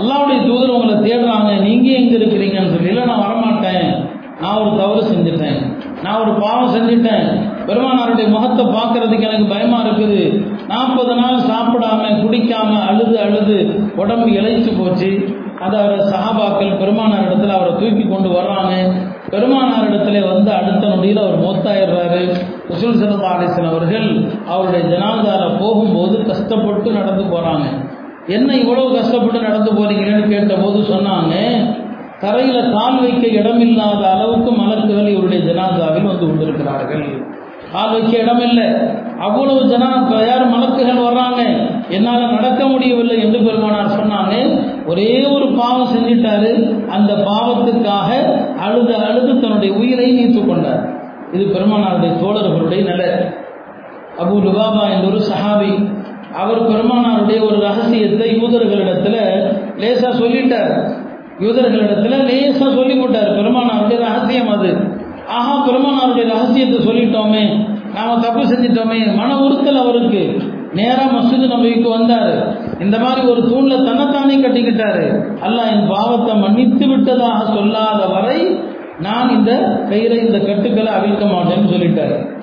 அல்லாவுடைய 0.00 0.46
தூதர் 0.46 0.74
உங்களை 0.74 0.94
தேடுறாங்க. 0.94 1.62
நீங்கள் 1.62 1.94
எங்கே 1.94 2.16
இருக்கிறீங்கன்னு 2.16 2.72
சொல்லி 2.74 2.88
இல்லை 2.88 3.04
நான் 3.04 3.24
வரமாட்டேன். 3.26 3.88
நான் 4.40 4.58
ஒரு 4.62 4.70
தவறு 4.76 5.02
செஞ்சுட்டேன். 5.10 5.58
நான் 6.02 6.20
ஒரு 6.20 6.32
பாவம் 6.32 6.74
செஞ்சுட்டேன். 6.76 7.26
பெருமானாருடைய 7.66 8.28
முகத்தை 8.28 8.64
பார்க்கறதுக்கு 8.66 9.28
எனக்கு 9.28 9.46
பயமா 9.46 9.80
இருக்குது. 9.84 10.44
நாற்பது 10.68 11.14
நாள் 11.14 11.46
சாப்பிடாம 11.50 12.02
குடிக்காம 12.22 12.86
அழுது 12.88 13.20
அழுது 13.20 13.58
உடம்பு 13.96 14.26
இழைச்சு 14.26 14.70
போச்சு. 14.78 15.35
அதை 15.60 15.80
அவர் 15.80 15.98
சஹாபாக்கள் 15.98 16.78
பெருமானார் 16.78 17.26
இடத்துல 17.26 17.48
அவரை 17.48 17.72
தூக்கி 17.72 18.08
கொண்டு 18.08 18.28
வர்றாங்க. 18.28 18.72
பெருமானார் 19.30 19.88
இடத்துல 19.90 20.32
வந்து 20.32 20.52
அடுத்த 20.52 20.86
நொடியில் 20.86 21.22
அவர் 21.22 21.40
மூத்தாயிடுறாரு. 21.40 22.22
ரசூல் 22.68 22.98
சல்லா 23.00 23.32
அலிஸ்லாம் 23.36 23.68
அவர்கள் 23.68 24.28
அவருடைய 24.46 24.86
ஜனாதார 24.86 25.58
போகும்போது 25.58 26.24
கஷ்டப்பட்டு 26.24 26.90
நடந்து 26.90 27.24
போகிறாங்க 27.24 27.64
என்ன 28.26 28.56
இவ்வளவு 28.56 28.96
கஷ்டப்பட்டு 28.96 29.40
நடந்து 29.40 29.72
போறீங்கன்னு 29.72 30.28
கேட்டபோது 30.28 30.78
சொன்னாங்க 30.80 31.34
தரையில் 32.20 32.72
கால் 32.72 33.00
வைக்க 33.00 33.26
இடமில்லாத 33.26 34.10
அளவுக்கு 34.10 34.50
மலக்குகள் 34.50 35.08
இவருடைய 35.08 35.52
ஜனாதாவில் 35.52 36.02
வந்து 36.02 36.26
கொண்டிருக்கிறார்கள். 36.26 37.25
கால் 37.72 37.90
வைக்க 37.90 38.18
இடம் 38.18 38.40
இல்லை 38.40 38.66
அவ்வளவு 39.18 39.60
ஜனா 39.64 39.88
யார் 40.26 40.52
மலக்குகள் 40.52 41.06
வர்றாங்க? 41.08 41.40
என்னால் 41.88 42.32
நடக்க 42.32 42.66
முடியவில்லை 42.66 43.22
என்று 43.22 43.38
பெருமானார் 43.38 43.98
சொன்னாங்க. 44.00 44.34
ஒரே 44.86 45.26
ஒரு 45.26 45.46
பாவம் 45.52 45.92
செஞ்சிட்டாரு. 45.94 46.78
அந்த 46.88 47.12
பாவத்துக்காக 47.14 48.10
அழுது 48.58 48.94
அழுது 48.94 49.40
தன்னுடைய 49.40 49.74
உயிரை 49.74 50.12
நீத்து 50.12 50.46
கொண்டார். 50.46 50.82
இது 51.32 51.44
பெருமானாருடைய 51.44 52.12
தோழர்களுடைய 52.22 52.82
நில. 52.84 53.32
அபு 54.18 54.34
லுபாபா 54.44 54.90
என்ற 54.90 55.06
ஒரு 55.06 55.22
சஹாபி 55.30 55.88
அவர் 56.32 56.68
பெருமானாருடைய 56.68 57.40
ஒரு 57.44 57.60
ரகசியத்தை 57.60 58.40
யூதர்களிடத்துல 58.40 59.16
லேசா 59.76 60.10
சொல்லிட்டார். 60.22 60.72
யூதர்களிடத்துல 61.40 62.14
லேசா 62.30 62.74
சொல்லி 62.74 62.94
போட்டார் 62.94 63.36
பெருமானாருடைய 63.38 63.98
ரகசியம் 63.98 64.48
அது. 64.48 64.95
ஆஹா 65.28 65.66
பெருமானாருடைய 65.66 66.26
ரகசியத்தை 66.26 66.86
சொல்லிட்டோமே. 66.86 67.68
நாம 67.94 68.18
தப்பு 68.18 68.40
செஞ்சிட்டோமே. 68.40 69.14
மன 69.14 69.38
உறுத்தல் 69.38 69.76
அவருக்கு. 69.76 70.36
நேரா 70.74 71.02
மசூது 71.02 71.46
நம்பிக்கு 71.46 71.98
வந்தாரு. 71.98 72.56
இந்த 72.80 72.98
மாதிரி 72.98 73.26
ஒரு 73.26 73.40
தூண்ல 73.40 73.84
தன்னைத்தானே 73.84 74.36
கட்டிக்கிட்டாரு. 74.36 75.24
அல்லாஹ் 75.46 75.72
என் 75.72 75.88
பாவத்தை 75.88 76.36
மன்னித்து 76.36 76.88
விட்டதாக 76.88 77.44
சொல்லாத 77.44 78.06
வரை 78.06 78.58
நான் 79.00 79.30
இந்த 79.30 79.52
கயிறை 79.90 80.26
இந்த 80.26 80.38
கட்டுக்களை 80.38 80.92
அவிழ்க்க 80.92 81.24
மாட்டேன்னு 81.24 81.72
சொல்லிட்டாரு. 81.72 82.40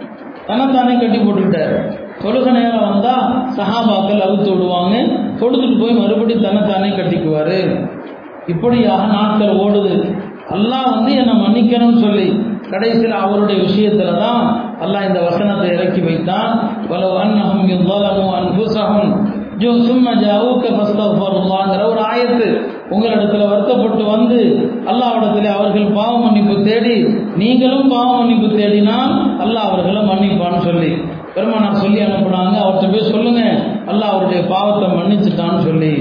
தன்னைத்தானே 0.48 0.98
கட்டி 0.98 1.18
போட்டுக்கிட்டாரு. 1.18 1.92
தொழுக 2.24 2.52
நேரம் 2.52 2.90
வந்தா 2.90 3.46
சஹாபாக்கள் 3.58 4.24
அவுத்து 4.30 4.50
விடுவாங்க. 4.52 4.98
தொழுதுட்டு 5.40 5.80
போய் 5.80 5.94
மறுபடியும் 5.94 6.42
தன்னைத்தானே 6.42 6.88
கட்டிக்குவாரு. 6.88 7.90
இப்படியாக 8.48 9.06
நாட்கள் 9.06 9.56
ஓடுது. 9.56 10.18
அல்லாஹ் 10.50 10.90
வந்து 10.90 11.16
என்னை 11.16 11.36
மன்னிக்கணும்னு 11.36 11.98
சொல்லி 11.98 12.52
கடைசியில் 12.74 13.22
அவருடைய 13.24 13.58
விஷயத்தில் 13.68 14.20
தான் 14.24 14.44
அல்லாஹ் 14.84 15.08
இந்த 15.10 15.20
வசனத்தை 15.30 15.68
இறக்கி 15.76 16.02
வைத்தான். 16.08 16.52
பலவு 16.92 17.18
அன்னஹும் 17.24 17.70
யுத்தலமும் 17.74 18.36
அன்புசகம் 18.40 19.12
ஜோ 19.62 19.72
சும்மா 19.88 20.12
ஜவுக்க 20.22 20.68
ஃபஸ்தஃபருல்லாங்கிற 20.78 21.82
ஒரு 21.92 22.02
ஆயத்து 22.12 22.48
உங்களிடத்தில் 22.94 23.50
வருத்தப்பட்டு 23.52 24.04
வந்து 24.14 24.40
அல்லாவிடத்தில் 24.92 25.50
அவர்கள் 25.58 25.94
பாவ 25.98 26.14
மன்னிப்பு 26.24 26.56
தேடி 26.70 26.96
நீங்களும் 27.42 27.92
பாவ 27.94 28.08
மன்னிப்பு 28.20 28.50
தேடினால் 28.60 29.14
அல்லாஹ் 29.46 29.68
அவர்களை 29.70 30.02
மன்னிப்பான்னு 30.12 30.62
சொல்லி 30.70 30.92
பெருமானார் 31.36 31.82
சொல்லி 31.84 32.00
அனுப்புனாங்க. 32.06 32.56
அவர்கிட்ட 32.64 32.90
போய் 32.94 33.12
சொல்லுங்க 33.14 33.44
அல்லாஹ் 33.92 34.12
அவருடைய 34.14 34.42
பாவத்தை 34.52 34.88
மன்னிச்சுட்டான்னு 34.98 35.62
சொல்லி. 35.70 35.94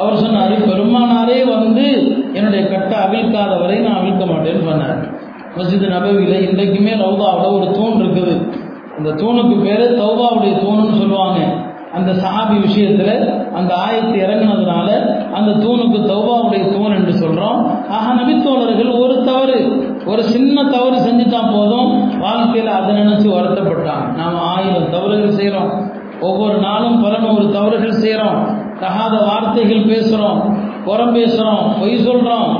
அவர் 0.00 0.22
சொன்னார் 0.24 0.54
பெருமானாரே 0.70 1.38
வந்து 1.54 1.84
என்னுடைய 2.38 2.62
கட்டை 2.72 2.96
அவிழ்க்காத 3.04 3.52
வரை 3.62 3.76
நான் 3.84 3.98
அவிழ்க்க 4.00 4.24
மாட்டேன்னு 4.32 4.68
சொன்னார். 4.70 4.98
மஸ்ஜித் 5.56 5.88
நபவியில் 5.88 6.44
இன்றைக்குமே 6.48 6.92
ரவுதாவில் 7.02 7.52
ஒரு 7.52 7.70
தூண் 7.70 8.00
இருக்குது. 8.02 8.34
அந்த 8.98 9.10
தூணுக்கு 9.10 9.62
பேர் 9.64 9.84
தௌபாவுடைய 10.00 10.52
தூணுன்னு 10.64 10.98
சொல்லுவாங்க. 10.98 11.40
அந்த 11.92 12.12
சஹாபி 12.12 12.60
விஷயத்தில் 12.60 13.28
அந்த 13.52 13.74
ஆயத்து 13.74 14.14
இறங்கினதுனால 14.24 14.88
அந்த 15.32 15.50
தூணுக்கு 15.64 15.98
தௌபாவுடைய 16.10 16.72
தூண் 16.72 16.94
என்று 16.94 17.12
சொல்கிறோம் 17.12 17.88
ஆக 17.88 18.06
நபித்தோழர்கள் 18.14 19.00
ஒரு 19.00 19.24
தவறு 19.24 19.58
ஒரு 20.06 20.22
சின்ன 20.22 20.64
தவறு 20.64 20.96
செஞ்சுட்டா 20.96 21.52
போதும். 21.52 22.18
வாழ்க்கையில் 22.18 22.72
அதை 22.72 22.96
நினைச்சு 22.96 23.28
வருத்தப்பட்டாங்க. 23.36 24.16
நாம் 24.16 24.38
ஆயிரம் 24.38 24.90
தவறுகள் 24.90 25.30
செய்கிறோம் 25.30 26.02
ஒவ்வொரு 26.20 26.58
நாளும் 26.58 27.02
பல 27.02 27.18
நூறு 27.18 27.50
தவறுகள் 27.50 28.00
செய்கிறோம் 28.02 28.38
தகாத 28.80 29.14
வார்த்தைகள் 29.24 29.88
பேசுகிறோம் 29.92 30.40
புறம் 30.84 31.14
பேசுகிறோம் 31.14 31.66
பொய் 31.80 31.96
சொல்கிறோம் 31.96 32.50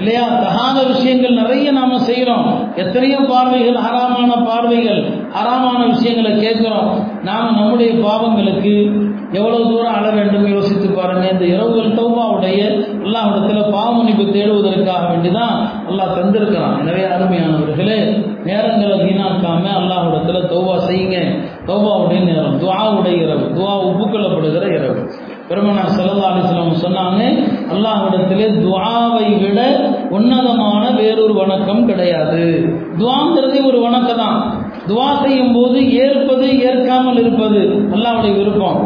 இல்லையா? 0.00 0.24
தகாத 0.44 0.78
விஷயங்கள் 0.92 1.38
நிறைய 1.40 1.72
நாம 1.72 1.98
செய்யறோம் 2.08 2.46
எத்தனையோ 2.76 3.18
பார்வைகள் 3.32 3.78
ஹராமான 3.86 4.30
பார்வைகள் 4.48 5.00
ஹராமான 5.36 5.80
விஷயங்களை 5.86 6.32
கேட்கிறோம். 6.38 6.90
நாம 7.22 7.50
நம்முடைய 7.60 7.90
பாவங்களுக்கு 8.06 8.74
எவ்வளவு 9.32 9.64
தூரம் 9.70 9.96
அழ 9.96 10.06
வேண்டும் 10.10 10.46
யோசித்து 10.54 10.88
பாருங்க. 10.90 11.24
இந்த 11.32 11.44
இரவுகள் 11.44 11.96
தௌபாவுடைய 11.98 12.60
அல்லாஹிடத்துல 13.04 13.60
பாவமன்னிப்பு 13.70 14.24
தேடுவதற்காக 14.36 15.02
வேண்டிதான் 15.12 15.54
அல்லாஹ் 15.90 16.16
தந்திருக்கிறான். 16.18 16.78
எனவே 16.82 17.04
அருமையானவர்களே 17.16 17.98
நேரங்களை 18.48 18.96
வீணாக்காம 19.04 19.64
அல்லாஹிடத்துல 19.80 20.40
தௌபா 20.52 20.76
செய்யுங்க. 20.88 21.18
தௌபாவுடைய 21.66 22.20
நேரம் 22.30 22.58
துவாவுடைய 22.62 23.16
இரவு 23.24 23.44
துவா 23.56 23.74
ஒப்புக்கொள்ளப்படுகிற 23.88 24.64
இரவு. 24.78 25.02
பெருமனார் 25.50 25.94
சல்லா 25.94 26.26
அலிஸ்லாம் 26.32 26.82
சொன்னாங்க 26.82 27.22
அல்லாஹிடத்திலே 27.74 28.44
துவாவை 28.64 29.28
விட 29.40 29.60
உன்னதமான 30.16 30.82
வேறொரு 30.98 31.34
வணக்கம் 31.38 31.80
கிடையாது. 31.88 32.42
துவாங்கிறதே 33.00 33.60
ஒரு 33.70 33.78
வணக்கம் 33.84 34.20
தான் 34.22 34.38
துவா 34.88 35.08
செய்யும் 35.22 35.54
போது 35.56 35.78
ஏற்பது 36.02 36.46
ஏற்காமல் 36.68 37.18
இருப்பது 37.22 37.62
அல்லாஹுடைய 37.94 38.32
விருப்பம். 38.36 38.78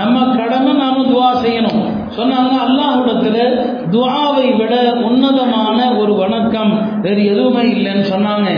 நம்ம 0.00 0.16
கடமை 0.38 0.72
நாம 0.80 1.04
துவா 1.10 1.30
செய்யணும். 1.44 1.84
சொன்னாங்க 2.16 2.56
அல்லாஹுடத்துல 2.66 3.36
துவாவை 3.94 4.48
விட 4.62 4.74
உன்னதமான 5.10 5.78
ஒரு 6.00 6.14
வணக்கம் 6.22 6.72
வேறு 7.04 7.22
எதுவுமே 7.34 7.64
இல்லைன்னு 7.76 8.06
சொன்னாங்க. 8.14 8.48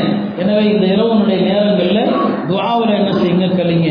எனவே 0.42 0.64
இந்த 0.72 0.86
இரவனுடைய 0.94 1.38
நேரங்களில் 1.50 2.16
துவாவில் 2.50 2.96
என்ன 3.00 3.12
செய்யுங்க 3.20 3.50
கலிங்க 3.60 3.90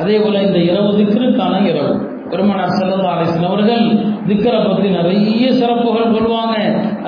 அதே 0.00 0.16
போல 0.22 0.42
இந்த 0.48 0.58
இரவு 0.70 0.90
திக்கிற்கான 1.00 1.54
இரவு. 1.72 1.92
பெருமனார் 2.32 2.76
செல்லல்லா 2.78 3.12
அலிஸ்லாம் 3.14 3.50
அவர்கள் 3.50 3.84
திக்கரை 4.28 4.58
பற்றி 4.66 4.88
நிறைய 4.98 5.46
சிறப்புகள் 5.60 6.14
சொல்லுவாங்க. 6.16 6.56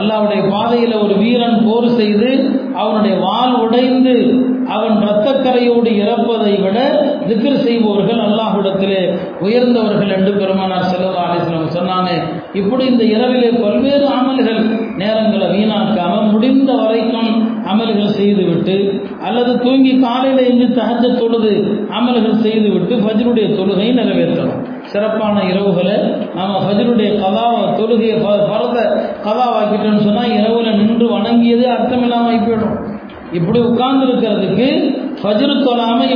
அல்லாவுடைய 0.01 0.41
பாதையில் 0.55 0.95
ஒரு 1.05 1.15
வீரன் 1.23 1.59
போர் 1.67 1.89
செய்து 2.01 2.31
அவனுடைய 2.83 3.15
வால் 3.27 3.55
உடைந்து 3.65 4.15
அவன் 4.75 4.97
இரத்தக்கரையோடு 5.05 5.91
இறப்பதை 6.03 6.53
விட 6.65 6.79
திக்கர் 7.29 7.63
செய்பவர்கள் 7.67 8.21
அல்லாஹுடத்திலே 8.27 9.03
உயர்ந்தவர்கள் 9.47 10.13
என்று 10.17 10.33
பெருமானார் 10.41 10.91
செல்லல்லா 10.93 11.25
அலிஸ்லாம் 11.29 11.77
சொன்னாங்க. 11.79 12.11
இப்படி 12.61 12.85
இந்த 12.93 13.05
இரவிலே 13.15 13.51
பல்வேறு 13.63 14.07
அமல்கள் 14.19 14.63
நேரங்களை 15.03 15.49
வீணாக்காம 15.55 16.21
முடிந்த 16.33 16.73
வரைக்கும் 16.83 17.33
அமல்கள் 17.73 18.17
செய்துவிட்டு 18.19 18.77
அல்லது 19.29 19.53
தூங்கி 19.65 19.95
காலையில் 20.07 20.47
எங்கு 20.51 20.69
தகஜ 20.81 21.05
தொழுது 21.23 21.55
அமல்கள் 21.99 22.43
செய்துவிட்டு 22.47 22.95
ஃபஜ்ருடைய 23.05 23.49
தொழுகை 23.59 23.89
நிறைவேற்றணும். 24.01 24.63
சிறப்பான 24.93 25.43
இரவுகளை 25.43 25.97
நாம் 26.35 26.63
ஃபஜ்ருடைய 26.65 27.11
கதாவை 27.23 27.63
தொழுகையை 27.79 28.17
பரத 28.51 28.79
கதாவாக்கிட்டோம்னு 29.27 30.07
சொன்னால் 30.09 30.35
இரவில் 30.39 30.77
நின்று 30.81 31.07
வணங்கியது 31.15 31.67
அர்த்தம் 31.77 32.03
இல்லாமல் 32.03 32.45
போயிடும் 32.47 32.77
இப்படி 33.33 33.59
உட்கார்ந்து 33.59 34.07
இருக்கிறதுக்கு 34.07 34.69
ஃபஜ்ரு 35.21 35.55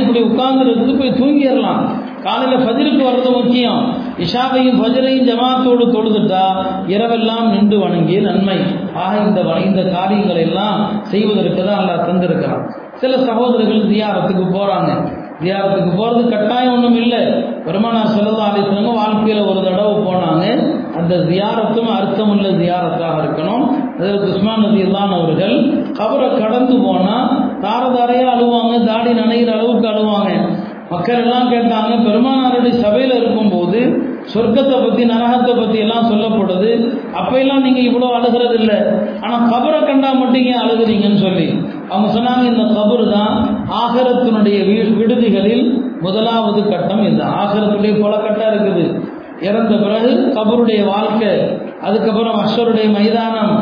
இப்படி 0.01 0.19
உட்கார்ந்துருக்கு 0.21 0.93
போய் 0.99 1.17
தூங்கிடலாம். 1.19 1.81
காலையில் 2.23 2.63
ஃபஜருக்கு 2.63 3.03
வர்றது 3.07 3.31
முக்கியம். 3.31 3.81
இஷாவையும் 4.23 4.79
ஃபஜரையும் 4.79 5.27
ஜமாத்தோடு 5.29 5.85
தொழுதுட்டா 5.95 6.43
இரவெல்லாம் 6.87 7.47
நின்று 7.53 7.77
வணங்கிய 7.79 8.21
நன்மை. 8.21 8.57
ஆக 9.03 9.13
இந்த 9.27 9.41
இந்த 9.65 9.83
காரியங்களை 9.83 10.41
எல்லாம் 10.41 11.01
செய்வதற்கு 11.03 11.61
தான் 11.65 11.79
நல்லா 11.81 11.95
தந்திருக்கிறான். 12.07 12.65
சில 13.01 13.17
சகோதரர்கள் 13.17 13.89
தியாரத்துக்கு 13.93 14.45
போகிறாங்க 14.53 14.91
தியாரத்துக்கு 15.41 15.91
போகிறது 15.97 16.21
கட்டாயம் 16.33 16.73
ஒன்றும் 16.75 16.99
இல்லை. 17.03 17.21
பெருமானார் 17.65 18.13
செல்லதா 18.15 18.45
அழைத்தவங்க 18.49 18.91
வாழ்க்கையில் 19.01 19.47
ஒரு 19.49 19.59
தடவை 19.67 19.95
போனாங்க. 20.07 20.45
அந்த 20.99 21.13
தியாரத்தும் 21.31 21.91
அர்த்தமுள்ள 21.97 22.47
தியாரத்தாக 22.61 23.17
இருக்கணும். 23.23 23.65
அதற்கு 23.99 24.31
உஸ்மான் 24.35 24.63
நதி 24.65 24.81
அவர்கள் 25.19 25.55
கபரை 25.99 26.29
கடந்து 26.41 26.77
போனால் 26.87 27.27
தாரதாரையாக 27.65 28.33
அழுவாங்க 28.35 28.73
தாடி 28.89 29.13
நனைகிற 29.21 29.51
அளவுக்கு 29.57 29.87
அழுவாங்க. 29.93 30.31
மக்கள் 30.91 31.21
எல்லாம் 31.23 31.49
கேட்டாங்க 31.53 31.93
பெருமானாருடைய 32.03 32.75
சபையில் 32.83 33.15
இருக்கும்போது 33.21 33.79
சொர்க்கத்தை 34.33 34.77
பற்றி 34.83 35.03
நரகத்தை 35.11 35.53
பற்றி 35.59 35.77
எல்லாம் 35.85 36.07
சொல்லப்படுது. 36.11 36.69
அப்பெல்லாம் 37.19 37.65
எல்லாம் 37.65 37.87
இவ்வளோ 37.89 38.07
அழுகிறது 38.17 38.55
இல்லை 38.61 38.77
ஆனால் 39.23 39.45
கபரை 39.51 39.79
கண்டா 39.81 40.09
மட்டும் 40.21 40.47
ஏன் 40.51 40.61
அழுகுறீங்கன்னு 40.63 41.21
சொல்லி 41.25 41.47
அவங்க 41.91 42.07
சொன்னாங்க 42.15 42.45
இந்த 42.51 42.63
கபர் 42.77 43.03
தான் 43.17 43.35
ஆகரத்தினுடைய 43.81 44.57
விடுதிகளில் 44.99 45.65
முதலாவது 46.05 46.61
கட்டம் 46.71 47.03
இந்த 47.09 47.23
ஆகரத்துடைய 47.41 47.93
பல 48.03 48.13
கட்டம் 48.25 48.51
இருக்குது. 48.53 48.85
இறந்த 49.47 49.73
பிறகு 49.83 50.11
கபருடைய 50.37 50.79
வாழ்க்கை 50.93 51.33
அதுக்கப்புறம் 51.87 52.37
அஸ்வருடைய 52.43 52.87
மைதானம். 52.95 53.53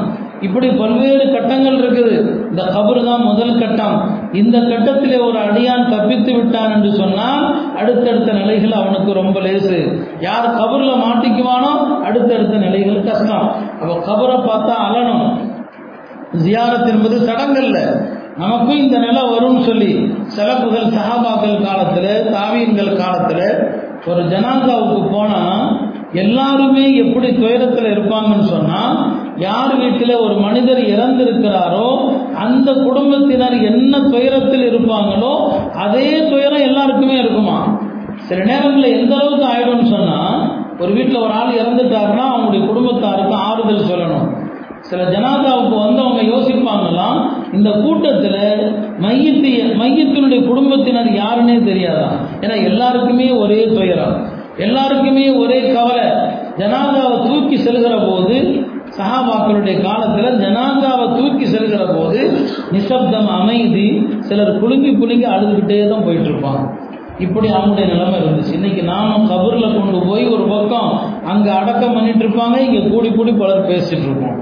இப்படி 0.45 0.67
பல்வேறு 0.79 1.25
கட்டங்கள் 1.33 1.77
இருக்குது. 1.81 2.15
இந்த 2.51 2.63
கபரு 2.75 3.01
தான் 3.09 3.25
முதல் 3.29 3.59
கட்டம். 3.61 3.95
இந்த 4.41 4.57
கட்டத்திலே 4.71 5.17
ஒரு 5.27 5.37
அடியான் 5.47 5.89
தப்பித்து 5.93 6.31
விட்டான் 6.37 6.73
என்று 6.75 6.91
சொன்னால் 7.01 7.45
அடுத்தடுத்த 7.81 8.31
நிலைகள் 8.39 8.79
அவனுக்கு 8.81 9.19
ரொம்ப 9.21 9.39
லேசு. 9.47 9.79
யார் 10.27 10.47
கபரில் 10.59 11.03
மாட்டிக்குவானோ 11.05 11.71
அடுத்தடுத்த 12.09 12.57
நிலைகள் 12.65 13.07
கஷ்டம். 13.09 13.47
அப்போ 13.81 13.95
கபரை 14.09 14.37
பார்த்தா 14.49 14.75
அலனும் 14.87 15.25
ஜியாரத் 16.43 16.91
என்பது 16.93 17.17
சடங்கல்ல. 17.27 17.79
நமக்கும் 18.37 18.77
இந்த 18.77 18.97
நிலை 18.97 19.21
வரும்னு 19.23 19.61
சொல்லி 19.61 19.91
சிலப்புகள் 20.27 20.93
சஹாபாக்கள் 20.95 21.63
காலத்தில் 21.63 22.31
தாவீன்கள் 22.33 22.97
காலத்தில் 22.97 23.45
ஒரு 24.05 24.21
ஜனாதாவுக்கு 24.23 25.11
போனால் 25.11 25.61
எல்லாருமே 26.13 26.95
எப்படி 26.95 27.33
துயரத்தில் 27.33 27.91
இருப்பாங்கன்னு 27.91 28.43
சொன்னால் 28.43 28.97
யார் 29.37 29.75
வீட்டில் 29.77 30.13
ஒரு 30.15 30.35
மனிதர் 30.35 30.81
இறந்திருக்கிறாரோ 30.85 31.87
அந்த 32.35 32.73
குடும்பத்தினர் 32.73 33.55
என்ன 33.61 33.99
துயரத்தில் 33.99 34.65
இருப்பாங்களோ 34.69 35.33
அதே 35.75 36.29
துயரம் 36.29 36.67
எல்லாருக்குமே 36.69 37.17
இருக்குமா? 37.17 37.57
சில 38.15 38.43
நேரங்களில் 38.43 38.99
எந்த 38.99 39.15
அளவுக்கு 39.15 39.45
ஆயிடும்னு 39.45 39.83
சொன்னால் 39.83 40.37
ஒரு 40.79 40.91
வீட்டில் 40.93 41.21
ஒரு 41.21 41.33
ஆள் 41.33 41.59
இறந்துட்டாருன்னா 41.61 42.25
அவங்களுடைய 42.31 42.67
குடும்பத்தாருக்கு 42.67 43.35
ஆறுதல் 43.47 43.89
சொல்லணும். 43.91 44.27
சில 44.89 45.03
ஜனாதாவுக்கு 45.05 45.75
வந்தவங்க 45.79 46.21
யோசிப்பாங்களாம் 46.31 47.19
இந்த 47.53 47.69
கூட்டத்தில் 47.83 48.41
மையத்து 48.99 49.51
மையத்தினுடைய 49.81 50.39
குடும்பத்தினர் 50.47 51.09
யாருன்னே 51.15 51.57
தெரியாதான் 51.65 52.15
ஏன்னா 52.41 52.55
எல்லாருக்குமே 52.63 53.27
ஒரே 53.39 53.61
துயரம். 53.73 54.15
எல்லாருக்குமே 54.57 55.25
ஒரே 55.39 55.59
கவலை. 55.73 56.05
ஜனாதாவை 56.59 57.15
தூக்கி 57.25 57.57
செல்கிற 57.57 57.93
போது 58.05 58.35
சஹாபாக்களுடைய 58.97 59.75
காலத்தில் 59.81 60.39
ஜனாதாவை 60.43 61.05
தூக்கி 61.15 61.45
செல்கிற 61.45 61.83
போது 61.91 62.19
நிசப்தம் 62.71 63.29
அமைதி 63.37 63.87
சிலர் 64.19 64.59
குலுங்கி 64.59 64.91
குலுங்கி 64.95 65.27
அழுதுகிட்டே 65.33 65.79
தான் 65.89 66.05
போயிட்டு 66.05 66.29
இருப்பாங்க 66.31 66.63
இப்படி 67.19 67.47
அவங்களுடைய 67.49 67.87
நிலைமை 67.91 68.17
இருந்துச்சு. 68.19 68.53
இன்னைக்கு 68.53 68.81
நாம 68.83 69.19
கபூரில் 69.27 69.75
கொண்டு 69.75 69.99
போய் 70.07 70.25
ஒரு 70.27 70.45
பக்கம் 70.45 70.89
அங்கே 71.25 71.51
அடக்கம் 71.51 71.93
பண்ணிட்டு 71.93 72.23
இருப்பாங்க 72.25 72.57
இங்கே 72.65 72.81
கூடி 72.89 73.09
கூடி 73.11 73.33
பலர் 73.33 73.69
பேசிட்டு 73.69 74.07
இருப்போம் 74.07 74.39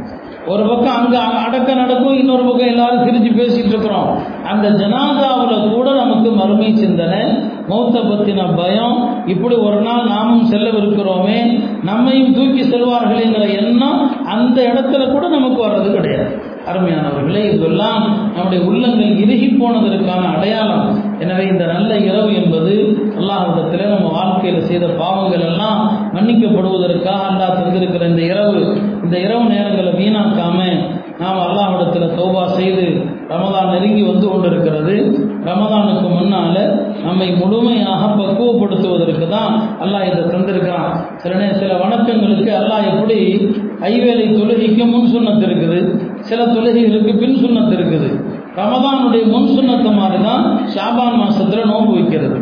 ஒரு 0.47 0.63
பக்கம் 0.67 0.95
அங்க 0.95 1.19
அடக்க 1.19 1.73
நடக்கும் 1.73 2.17
இன்னொரு 2.17 2.43
பக்கம் 2.43 2.67
எல்லாரும் 2.67 3.05
சிரிச்சு 3.05 3.29
பேசிட்டு 3.37 3.67
இருக்கிறோம். 3.67 4.17
அந்த 4.43 4.69
ஜனாதாவில் 4.69 5.73
கூட 5.73 5.93
நமக்கு 5.93 6.31
மறுமை 6.31 6.75
சிந்தனை 6.75 7.21
மௌத்த 7.69 7.99
பத்தின 7.99 8.55
பயம் 8.55 8.97
இப்படி 9.25 9.55
ஒரு 9.55 9.81
நாள் 9.81 10.07
நாமும் 10.07 10.51
செல்லவிருக்கிறோமே 10.51 11.63
நம்மையும் 11.83 12.33
தூக்கி 12.33 12.61
செல்வார்களேங்கிற 12.61 13.55
எண்ணம் 13.57 14.25
அந்த 14.25 14.61
இடத்துல 14.61 15.11
கூட 15.11 15.27
நமக்கு 15.27 15.67
வர்றது 15.67 15.91
கிடையாது. 15.91 16.51
அருமையானவர்களே 16.70 17.41
இதெல்லாம் 17.53 18.03
நம்முடைய 18.36 18.59
உள்ளங்கள் 18.70 19.20
இறுகி 19.24 19.47
போனதற்கான 19.61 20.22
அடையாளம். 20.36 20.86
எனவே 21.24 21.45
இந்த 21.53 21.66
நல்ல 21.74 21.91
இரவு 22.09 22.32
என்பது 22.41 22.74
அல்லாஹிடத்தில் 23.20 23.91
நம்ம 23.93 24.11
வாழ்க்கையில் 24.20 24.68
செய்த 24.70 24.86
பாவங்கள் 25.01 25.45
எல்லாம் 25.49 25.82
மன்னிக்கப்படுவதற்காக 26.16 27.22
அல்லாஹ் 27.32 27.57
தந்திருக்கிற 27.59 28.07
இந்த 28.11 28.24
இரவு. 28.34 28.61
இந்த 29.05 29.16
இரவு 29.26 29.43
நேரங்களை 29.55 29.93
வீணாக்காம 30.01 30.59
நாம் 31.22 31.41
அல்லாஹிடத்தில் 31.47 32.16
தௌபா 32.20 32.43
செய்து 32.59 32.86
ரமதான் 33.32 33.70
நெருங்கி 33.74 34.01
வந்து 34.07 34.26
கொண்டிருக்கிறது. 34.30 34.95
ரமதானுக்கு 35.49 36.07
முன்னால 36.16 36.55
நம்மை 37.05 37.28
முழுமையாக 37.41 38.01
பக்குவப்படுத்துவதற்கு 38.20 39.28
தான் 39.36 39.53
அல்லாஹ் 39.84 40.07
இதை 40.09 40.24
தந்திருக்கிறான். 40.34 40.89
சில 41.24 41.51
சில 41.61 41.72
வணக்கங்களுக்கு 41.84 42.51
அல்லாஹ் 42.61 42.89
எப்படி 42.91 43.20
ஐவேளை 43.91 44.26
தொழுகைக்கு 44.39 44.84
முன் 44.91 45.14
சொன்னது 45.14 45.45
இருக்குது? 45.47 45.80
சில 46.24 46.45
தொழுகைகளுக்கு 46.45 47.13
பின் 47.19 47.36
சுண்ணத்து 47.36 47.76
இருக்குது. 47.80 48.09
ரமதானுடைய 48.55 49.24
முன் 49.28 49.47
சுண்ணத்து 49.55 49.91
மாதிரி 49.93 50.24
தான் 50.24 50.43
ஷாபான் 50.76 51.17
மாசத்துல 51.21 51.65
நோன்பு 51.65 51.93
வைக்கிறது. 51.93 52.38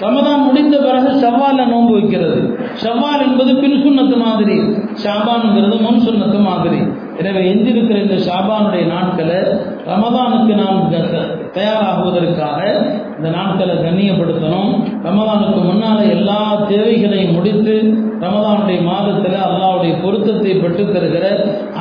ரமதான் 0.00 0.42
முடிந்த 0.44 0.76
பிறகு 0.78 1.10
செவ்வால 1.18 1.66
நோன்பு 1.66 1.92
வைக்கிறது. 1.92 2.38
செவ்வால் 2.74 3.24
என்பது 3.28 3.52
பின் 3.56 3.78
சுண்ணத்து 3.84 4.16
மாதிரி. 4.16 4.56
ஷாபான்ங்கிறது 5.04 5.80
முன் 5.80 6.00
சுண்ணத்து 6.06 6.40
மாதிரி. 6.42 6.80
எனவே 7.18 7.40
எஞ்சிருக்கிற 7.52 7.98
இந்த 8.02 8.16
ஷாபானுடைய 8.26 8.84
நாட்களை 8.86 9.38
ரமதானுக்கு 9.86 10.54
நாம் 10.54 10.80
தயாராகுவதற்காக 11.54 12.58
இந்த 13.18 13.28
நாட்களை 13.30 13.74
கண்ணியப்படுத்தணும். 13.76 14.72
ரமதானுக்கு 15.02 15.60
முன்னால 15.68 15.98
எல்லா 16.10 16.40
தேவைகளையும் 16.68 17.32
முடித்து 17.32 17.74
ரமதானுடைய 18.20 18.82
மாதத்தில் 18.82 19.38
அல்லாவுடைய 19.46 19.92
பொருத்தத்தை 20.02 20.52
பெற்றுத் 20.54 20.92
தருகிற 20.94 21.24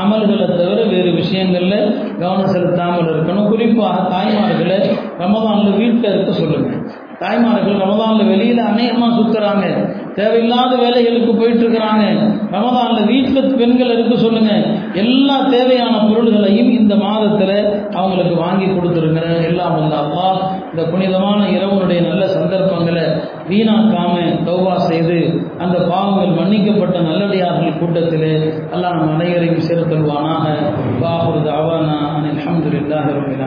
அமல்களை 0.03 0.45
தவிர 0.51 0.77
வேறு 0.83 1.11
விஷயங்களில் 1.11 1.79
கவனம் 2.19 2.47
செலுத்தாமல் 2.47 3.11
இருக்கணும். 3.13 3.49
குறிப்பாக 3.49 3.97
தாய்மார்களை 4.13 4.79
ரமதானில் 5.19 5.77
வீட்டில் 5.77 6.11
இருக்க 6.11 6.31
சொல்லுங்கள் 6.31 6.81
தாய்மார்கள் 7.19 7.83
ரமதானில் 7.83 8.29
வெளியில் 8.29 8.67
அநேகமாக 8.71 9.15
சுற்றுறாங்க 9.15 9.65
தேவையில்லாத 10.16 10.74
வேலைகளுக்கு 10.82 11.32
போயிட்டு 11.34 11.63
இருக்கிறாங்க 11.63 12.03
ரமதான்ல 12.53 12.99
வீட்டில் 13.09 13.57
பெண்கள் 13.59 13.93
இருக்க 13.93 14.16
சொல்லுங்க. 14.18 14.51
எல்லா 14.95 15.38
தேவையான 15.49 15.95
பொருள்களையும் 16.09 16.70
இந்த 16.78 16.93
மாதத்தில் 16.95 17.55
அவங்களுக்கு 17.93 18.36
வாங்கி 18.36 18.68
கொடுத்துருங்க 18.70 19.22
எல்லாம் 19.49 19.76
வந்தாப்பா 19.80 20.28
இந்த 20.72 20.84
புனிதமான 20.91 21.41
இரவனுடைய 21.55 21.99
நல்ல 22.07 22.24
சந்தர்ப்பங்களை 22.36 23.05
வீணாக்காம 23.49 24.13
தௌவா 24.47 24.76
செய்து 24.88 25.18
அந்த 25.59 25.78
பாவங்கள் 25.89 26.38
மன்னிக்கப்பட்ட 26.39 26.97
நல்லடியார்கள் 27.01 27.80
கூட்டத்தில் 27.80 28.30
அல்லாஹ் 28.74 28.97
நம் 28.97 29.13
அனைவரையும் 29.16 29.68
சேர்த்தல்வானாக 29.68 30.45
பாபுரது 31.01 31.51
அவானா 31.57 31.97
அனில் 32.13 32.41
ரபில் 33.11 33.43